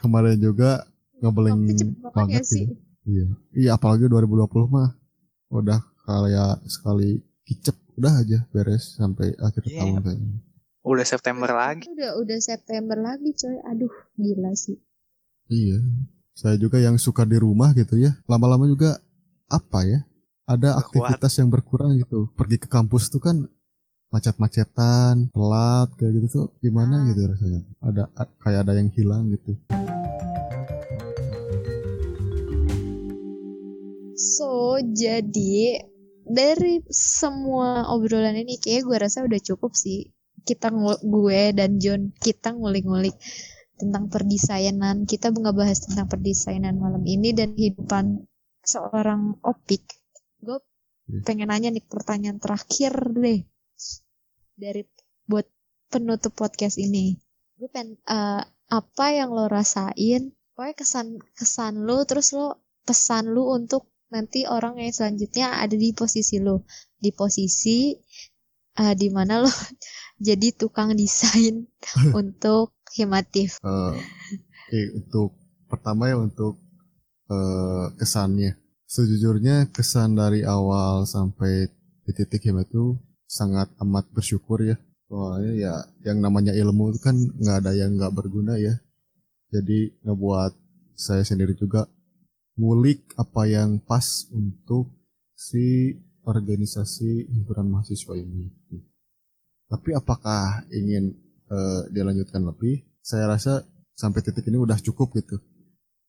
kemarin 0.00 0.38
juga 0.38 0.82
ngebeleng 1.18 1.62
banget 2.10 2.38
ya 2.38 2.42
sih. 2.42 2.66
gitu. 2.66 2.74
Iya. 3.02 3.26
Iya 3.52 3.70
apalagi 3.74 4.06
2020 4.06 4.46
mah 4.66 4.94
udah 5.50 5.78
kayak 6.02 6.62
sekali 6.66 7.18
kicep 7.44 7.74
udah 7.94 8.12
aja 8.18 8.42
beres 8.50 8.94
sampai 8.94 9.34
akhir 9.38 9.62
Iya. 9.66 9.78
tahun 9.78 9.94
kayaknya. 10.02 10.38
udah 10.82 11.06
September 11.06 11.50
lagi 11.52 11.86
Udah 11.86 12.10
udah 12.18 12.38
September 12.40 12.98
lagi 12.98 13.30
coy. 13.32 13.54
Aduh 13.62 13.94
gila 14.16 14.50
sih. 14.54 14.82
Iya. 15.52 15.78
Saya 16.32 16.56
juga 16.56 16.80
yang 16.80 16.96
suka 16.96 17.28
di 17.28 17.36
rumah 17.36 17.76
gitu 17.76 18.00
ya. 18.00 18.16
Lama-lama 18.24 18.64
juga 18.64 18.96
apa 19.52 19.84
ya? 19.84 20.00
Ada 20.48 20.80
kuat. 20.80 20.80
aktivitas 20.88 21.32
yang 21.44 21.52
berkurang 21.52 21.92
gitu. 22.00 22.32
Pergi 22.32 22.56
ke 22.56 22.68
kampus 22.72 23.12
tuh 23.12 23.20
kan 23.20 23.36
macet-macetan, 24.08 25.28
telat 25.28 25.88
kayak 26.00 26.12
gitu 26.20 26.26
tuh 26.32 26.46
gimana 26.64 27.04
Ah. 27.04 27.08
gitu 27.12 27.20
rasanya. 27.28 27.60
Ada 27.84 28.02
kayak 28.40 28.60
ada 28.64 28.72
yang 28.80 28.88
hilang 28.96 29.28
gitu. 29.28 29.60
So 34.16 34.80
jadi 34.80 35.84
dari 36.24 36.80
semua 36.88 37.92
obrolan 37.92 38.40
ini 38.40 38.56
kayak 38.56 38.88
gue 38.88 38.96
rasa 38.96 39.20
udah 39.20 39.40
cukup 39.40 39.76
sih. 39.76 40.08
Kita 40.42 40.72
gue 41.04 41.40
dan 41.54 41.76
John 41.78 42.10
kita 42.18 42.56
ngulik-ngulik 42.56 43.14
tentang 43.82 44.06
perdesainan. 44.06 45.04
Kita 45.10 45.34
ngebahas 45.34 45.90
tentang 45.90 46.06
perdesainan 46.06 46.78
malam 46.78 47.02
ini 47.02 47.34
dan 47.34 47.58
kehidupan 47.58 48.22
seorang 48.62 49.42
opik. 49.42 49.82
Gue 50.38 50.62
Hmm. 51.02 51.26
pengen 51.26 51.50
nanya 51.50 51.74
nih 51.74 51.82
pertanyaan 51.82 52.38
terakhir 52.38 52.94
deh 53.18 53.42
dari 54.54 54.86
buat 55.26 55.44
penutup 55.90 56.30
podcast 56.38 56.78
ini. 56.78 57.18
Gue 57.58 57.66
pengen 57.68 57.98
eh, 58.06 58.42
apa 58.70 59.06
yang 59.10 59.34
lo 59.34 59.50
rasain? 59.50 60.30
Pokoknya 60.54 60.74
kesan 60.78 61.06
kesan 61.34 61.74
lo 61.82 62.06
terus 62.06 62.30
lo 62.38 62.62
pesan 62.86 63.34
lu 63.34 63.50
untuk 63.50 63.90
nanti 64.14 64.46
orang 64.46 64.78
yang 64.78 64.94
selanjutnya 64.94 65.58
ada 65.58 65.74
di 65.74 65.90
posisi 65.90 66.38
lo 66.38 66.62
di 67.02 67.10
posisi 67.10 67.98
eh, 68.78 68.94
di 68.94 69.08
mana 69.10 69.42
lo 69.42 69.50
jadi 70.22 70.54
tukang 70.54 70.94
desain 70.94 71.66
untuk 72.20 72.70
himatif 72.94 73.58
Eh, 73.66 73.94
oke, 73.98 74.80
untuk 75.02 75.30
pertama 75.66 76.06
ya 76.06 76.16
untuk 76.20 76.62
eh, 77.26 77.86
kesannya. 77.98 78.54
Sejujurnya 78.86 79.72
kesan 79.72 80.20
dari 80.20 80.44
awal 80.44 81.08
sampai 81.08 81.66
di 82.04 82.12
titik 82.12 82.44
hemat 82.44 82.68
itu 82.68 83.00
sangat 83.24 83.72
amat 83.80 84.04
bersyukur 84.12 84.60
ya. 84.62 84.76
Soalnya 85.08 85.52
ya 85.56 85.74
yang 86.04 86.20
namanya 86.20 86.52
ilmu 86.52 86.92
itu 86.92 87.00
kan 87.00 87.16
nggak 87.16 87.56
ada 87.64 87.72
yang 87.72 87.96
nggak 87.96 88.12
berguna 88.12 88.60
ya. 88.60 88.76
Jadi 89.48 89.96
ngebuat 90.04 90.52
saya 90.96 91.24
sendiri 91.24 91.56
juga 91.56 91.88
ngulik 92.60 93.16
apa 93.16 93.48
yang 93.48 93.80
pas 93.80 94.28
untuk 94.28 94.92
si 95.32 95.96
organisasi 96.28 97.32
himpunan 97.32 97.72
mahasiswa 97.72 98.12
ini. 98.14 98.52
Tapi 99.72 99.96
apakah 99.96 100.68
ingin 100.68 101.16
eh, 101.48 101.82
dilanjutkan 101.88 102.44
lebih? 102.44 102.84
Saya 103.00 103.32
rasa 103.32 103.64
sampai 103.96 104.20
titik 104.20 104.44
ini 104.52 104.60
udah 104.60 104.76
cukup 104.84 105.16
gitu. 105.16 105.40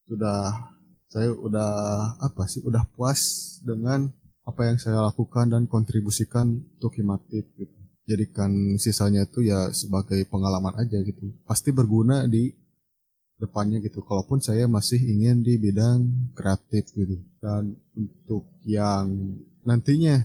Sudah 0.04 0.68
saya 1.08 1.32
udah 1.32 1.72
apa 2.20 2.44
sih? 2.52 2.60
Udah 2.60 2.84
puas 2.92 3.56
dengan 3.64 4.12
apa 4.44 4.68
yang 4.68 4.76
saya 4.76 5.00
lakukan 5.00 5.48
dan 5.48 5.64
kontribusikan 5.72 6.60
untuk 6.76 7.00
himatif 7.00 7.48
gitu. 7.56 7.78
Jadikan 8.04 8.76
sisanya 8.76 9.24
itu 9.24 9.48
ya 9.48 9.72
sebagai 9.72 10.28
pengalaman 10.28 10.76
aja 10.76 11.00
gitu. 11.00 11.32
Pasti 11.48 11.72
berguna 11.72 12.28
di 12.28 12.52
depannya 13.40 13.80
gitu. 13.80 14.04
Kalaupun 14.04 14.44
saya 14.44 14.68
masih 14.68 15.00
ingin 15.00 15.40
di 15.40 15.56
bidang 15.56 16.34
kreatif 16.36 16.92
gitu. 16.92 17.24
Dan 17.40 17.80
untuk 17.96 18.60
yang 18.68 19.08
nantinya 19.64 20.20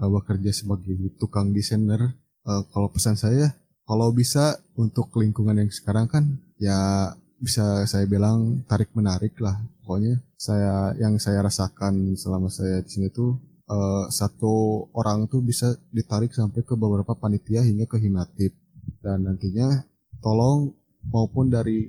uh, 0.00 0.08
bekerja 0.08 0.56
sebagai 0.56 0.96
tukang 1.20 1.52
desainer. 1.52 2.16
Uh, 2.48 2.64
kalau 2.72 2.88
pesan 2.88 3.12
saya, 3.12 3.52
kalau 3.84 4.08
bisa 4.08 4.56
untuk 4.72 5.12
lingkungan 5.20 5.60
yang 5.60 5.68
sekarang 5.68 6.08
kan 6.08 6.24
ya 6.56 7.12
bisa 7.36 7.84
saya 7.84 8.08
bilang 8.08 8.64
tarik 8.64 8.88
menarik 8.96 9.36
lah. 9.36 9.60
Pokoknya 9.84 10.16
saya 10.40 10.96
yang 10.96 11.20
saya 11.20 11.44
rasakan 11.44 12.16
selama 12.16 12.48
saya 12.48 12.80
di 12.80 12.88
sini 12.88 13.12
tuh 13.12 13.36
uh, 13.68 14.08
satu 14.08 14.88
orang 14.96 15.28
tuh 15.28 15.44
bisa 15.44 15.76
ditarik 15.92 16.32
sampai 16.32 16.64
ke 16.64 16.72
beberapa 16.72 17.12
panitia 17.12 17.60
hingga 17.60 17.84
ke 17.84 18.00
himatip 18.00 18.56
dan 19.04 19.28
nantinya 19.28 19.84
tolong 20.24 20.72
maupun 21.12 21.52
dari 21.52 21.88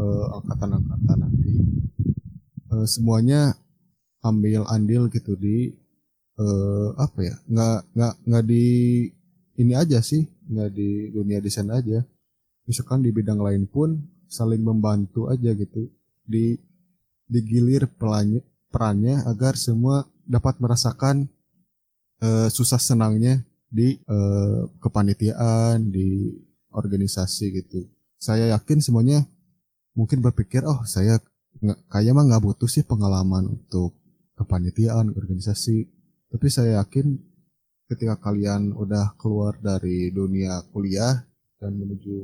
angkatan-angkatan 0.00 1.16
uh, 1.16 1.22
nanti 1.28 1.52
uh, 2.72 2.86
semuanya 2.88 3.52
ambil 4.24 4.64
andil 4.72 5.12
gitu 5.12 5.36
di 5.36 5.76
uh, 6.40 6.96
apa 6.96 7.18
ya 7.20 7.34
nggak 7.48 7.78
nggak 7.96 8.14
nggak 8.24 8.44
di 8.48 8.66
ini 9.60 9.76
aja 9.76 10.00
sih 10.00 10.24
nggak 10.24 10.70
di 10.72 11.12
dunia 11.12 11.44
desain 11.44 11.68
aja. 11.68 12.00
Misalkan 12.64 13.04
di 13.04 13.12
bidang 13.12 13.44
lain 13.44 13.68
pun 13.68 14.00
saling 14.24 14.64
membantu 14.64 15.28
aja 15.28 15.52
gitu. 15.52 15.92
Di 16.24 16.56
digilir 17.28 17.84
perannya 17.86 18.40
perannya 18.72 19.22
agar 19.28 19.60
semua 19.60 20.08
dapat 20.24 20.56
merasakan 20.62 21.28
uh, 22.24 22.48
susah 22.48 22.80
senangnya 22.80 23.42
di 23.70 24.00
uh, 24.08 24.66
kepanitiaan 24.80 25.92
di 25.92 26.32
organisasi 26.72 27.44
gitu. 27.60 27.84
Saya 28.16 28.50
yakin 28.56 28.80
semuanya 28.80 29.26
mungkin 29.94 30.22
berpikir 30.24 30.64
oh 30.64 30.86
saya 30.86 31.18
kayaknya 31.90 32.12
mah 32.16 32.24
nggak 32.30 32.42
butuh 32.46 32.70
sih 32.70 32.86
pengalaman 32.86 33.60
untuk 33.60 33.92
kepanitiaan 34.38 35.12
organisasi. 35.12 35.84
Tapi 36.30 36.46
saya 36.46 36.78
yakin 36.80 37.29
ketika 37.90 38.14
kalian 38.22 38.70
udah 38.70 39.18
keluar 39.18 39.58
dari 39.58 40.14
dunia 40.14 40.62
kuliah 40.70 41.26
dan 41.58 41.74
menuju 41.74 42.22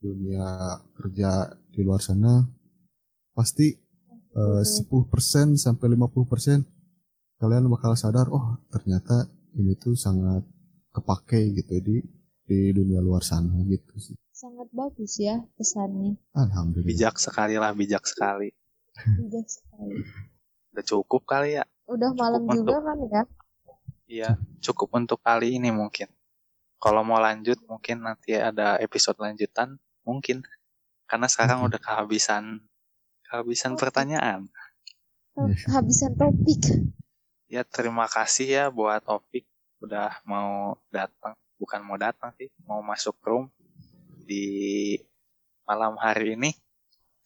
dunia 0.00 0.80
kerja 0.96 1.52
di 1.68 1.84
luar 1.84 2.00
sana 2.00 2.40
pasti 3.36 3.76
uh, 4.32 4.64
10% 4.64 5.60
sampai 5.60 5.86
50% 5.92 6.64
kalian 7.36 7.68
bakal 7.68 7.92
sadar 7.92 8.32
oh 8.32 8.56
ternyata 8.72 9.28
ini 9.60 9.76
tuh 9.76 9.92
sangat 9.92 10.40
kepake 10.96 11.52
gitu 11.52 11.76
di 11.84 11.96
di 12.46 12.72
dunia 12.72 13.02
luar 13.02 13.20
sana 13.26 13.58
gitu 13.66 13.92
sih. 13.98 14.16
Sangat 14.30 14.70
bagus 14.70 15.18
ya 15.18 15.42
pesannya. 15.58 16.14
Alhamdulillah. 16.30 16.86
Bijak 16.86 17.18
sekali 17.18 17.58
lah, 17.58 17.74
bijak 17.74 18.06
sekali. 18.06 18.54
Bijak 19.18 19.48
sekali. 19.50 20.06
Udah 20.70 20.84
cukup 20.86 21.26
kali 21.26 21.58
ya. 21.58 21.64
Udah 21.90 22.14
malam 22.14 22.46
Cukup 22.46 22.54
juga 22.54 22.74
untuk- 22.78 22.86
kan 22.86 22.98
ya? 23.10 23.22
Iya, 24.06 24.38
cukup 24.62 24.94
untuk 24.94 25.18
kali 25.18 25.58
ini 25.58 25.74
mungkin. 25.74 26.06
Kalau 26.78 27.02
mau 27.02 27.18
lanjut 27.18 27.58
mungkin 27.66 28.06
nanti 28.06 28.38
ada 28.38 28.78
episode 28.78 29.18
lanjutan 29.18 29.74
mungkin. 30.06 30.46
Karena 31.10 31.26
sekarang 31.26 31.66
udah 31.66 31.78
kehabisan 31.82 32.62
kehabisan 33.26 33.74
Oke. 33.74 33.82
pertanyaan. 33.82 34.46
Kehabisan 35.34 36.14
topik. 36.14 36.86
Ya 37.46 37.62
terima 37.62 38.06
kasih 38.10 38.46
ya 38.46 38.64
buat 38.70 39.02
Opik 39.06 39.46
udah 39.78 40.18
mau 40.26 40.74
datang, 40.90 41.38
bukan 41.62 41.80
mau 41.84 41.94
datang 41.94 42.34
sih, 42.34 42.50
mau 42.66 42.82
masuk 42.82 43.14
room 43.22 43.46
di 44.26 44.98
malam 45.62 45.94
hari 45.98 46.34
ini. 46.34 46.54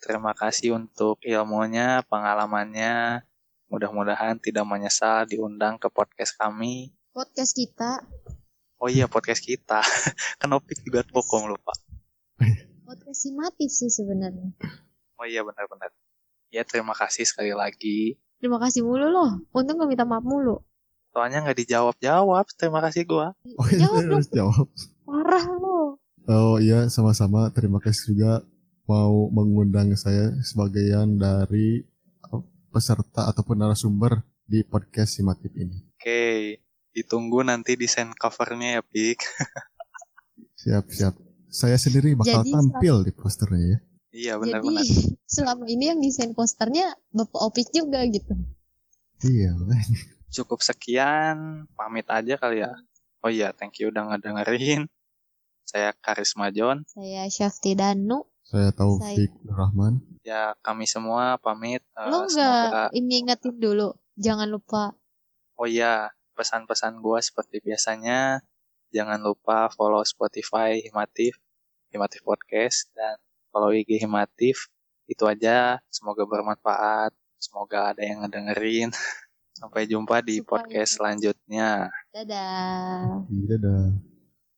Terima 0.01 0.33
kasih 0.33 0.77
untuk 0.77 1.21
ilmunya, 1.25 2.05
pengalamannya. 2.09 3.25
Mudah-mudahan 3.71 4.35
tidak 4.43 4.67
menyesal 4.67 5.31
diundang 5.31 5.79
ke 5.79 5.87
podcast 5.87 6.35
kami. 6.35 6.91
Podcast 7.15 7.55
kita. 7.55 8.03
Oh 8.83 8.91
iya 8.91 9.07
podcast 9.07 9.47
kita. 9.47 9.79
kan 10.43 10.51
Opik 10.51 10.83
juga 10.83 11.07
bokong 11.07 11.55
lupa. 11.55 11.71
Podcast 12.83 13.31
simatif 13.31 13.71
sih 13.71 13.87
sebenarnya. 13.87 14.51
Oh 15.15 15.23
iya 15.23 15.47
benar-benar. 15.47 15.95
Ya 16.51 16.67
terima 16.67 16.99
kasih 16.99 17.23
sekali 17.23 17.55
lagi. 17.55 18.19
Terima 18.43 18.59
kasih 18.59 18.83
mulu 18.83 19.07
loh. 19.07 19.39
Untung 19.55 19.79
gak 19.79 19.87
minta 19.87 20.03
maaf 20.03 20.27
mulu. 20.27 20.59
Soalnya 21.15 21.47
nggak 21.47 21.63
dijawab-jawab. 21.63 22.51
Terima 22.59 22.83
kasih 22.83 23.07
gua. 23.07 23.39
Oh 23.55 23.67
iya 23.71 23.87
Jawab 23.87 24.03
dong. 24.03 24.11
harus 24.19 24.31
jawab. 24.35 24.67
Parah 25.07 25.47
lo. 25.47 25.79
Oh 26.27 26.59
iya 26.59 26.91
sama-sama 26.91 27.55
terima 27.55 27.79
kasih 27.79 28.19
juga 28.19 28.43
mau 28.91 29.31
mengundang 29.31 29.95
saya 29.95 30.35
sebagian 30.43 31.23
dari 31.23 31.87
uh, 31.87 31.90
peserta 32.71 33.27
ataupun 33.27 33.59
narasumber 33.59 34.23
di 34.47 34.63
podcast 34.63 35.19
Simatip 35.19 35.51
ini. 35.59 35.91
Oke, 35.99 36.63
ditunggu 36.95 37.43
nanti 37.43 37.75
desain 37.75 38.15
covernya 38.15 38.79
ya 38.79 38.83
Pik. 38.87 39.19
Siap 40.63 40.87
siap. 40.95 41.15
Saya 41.51 41.75
sendiri 41.75 42.15
bakal 42.15 42.47
Jadi, 42.47 42.55
tampil 42.55 42.95
di 43.03 43.13
posternya 43.13 43.67
ya. 43.67 43.79
Iya 44.11 44.33
Jadi 44.39 44.43
benar-benar. 44.47 44.87
selama 45.35 45.65
ini 45.67 45.85
yang 45.91 45.99
desain 45.99 46.31
posternya 46.31 46.95
Bapak 47.11 47.43
Opik 47.51 47.75
juga 47.75 48.07
gitu. 48.07 48.39
Iya. 49.27 49.59
Cukup 50.31 50.63
sekian, 50.63 51.67
pamit 51.75 52.07
aja 52.07 52.39
kali 52.39 52.63
ya. 52.63 52.71
Oh 53.21 53.29
iya, 53.29 53.51
thank 53.51 53.83
you 53.83 53.91
udah 53.91 54.15
ngedengerin. 54.15 54.87
Saya 55.67 55.91
Karisma 55.99 56.55
John. 56.55 56.87
Saya 56.87 57.27
Syafti 57.27 57.75
Danu. 57.75 58.30
Saya 58.51 58.75
Taufik 58.75 59.31
Rahman. 59.47 60.03
Ya 60.27 60.59
kami 60.61 60.83
semua 60.85 61.39
pamit. 61.39 61.87
Eh, 61.95 62.09
Lo 62.11 62.27
semoga 62.27 62.91
nggak 62.91 62.99
ini 62.99 63.23
ingetin 63.23 63.55
dulu. 63.57 63.95
Jangan 64.19 64.51
lupa 64.51 64.93
Oh 65.55 65.69
iya, 65.69 66.11
pesan-pesan 66.35 66.99
gua 66.99 67.21
seperti 67.21 67.61
biasanya. 67.61 68.41
Jangan 68.91 69.21
lupa 69.21 69.71
follow 69.71 70.03
Spotify 70.03 70.83
Himatif, 70.83 71.37
Himatif 71.93 72.25
Podcast, 72.25 72.91
dan 72.91 73.21
follow 73.53 73.71
IG 73.71 74.03
Himatif. 74.03 74.67
Itu 75.05 75.29
aja, 75.29 75.79
semoga 75.87 76.25
bermanfaat. 76.25 77.13
Semoga 77.39 77.93
ada 77.95 78.03
yang 78.03 78.25
ngedengerin. 78.25 78.91
Sampai 79.61 79.85
jumpa 79.85 80.25
di 80.25 80.41
Supaya- 80.41 80.65
podcast 80.65 80.91
selanjutnya. 80.97 81.93
dadah. 82.11 83.21
Dadah. 83.29 84.10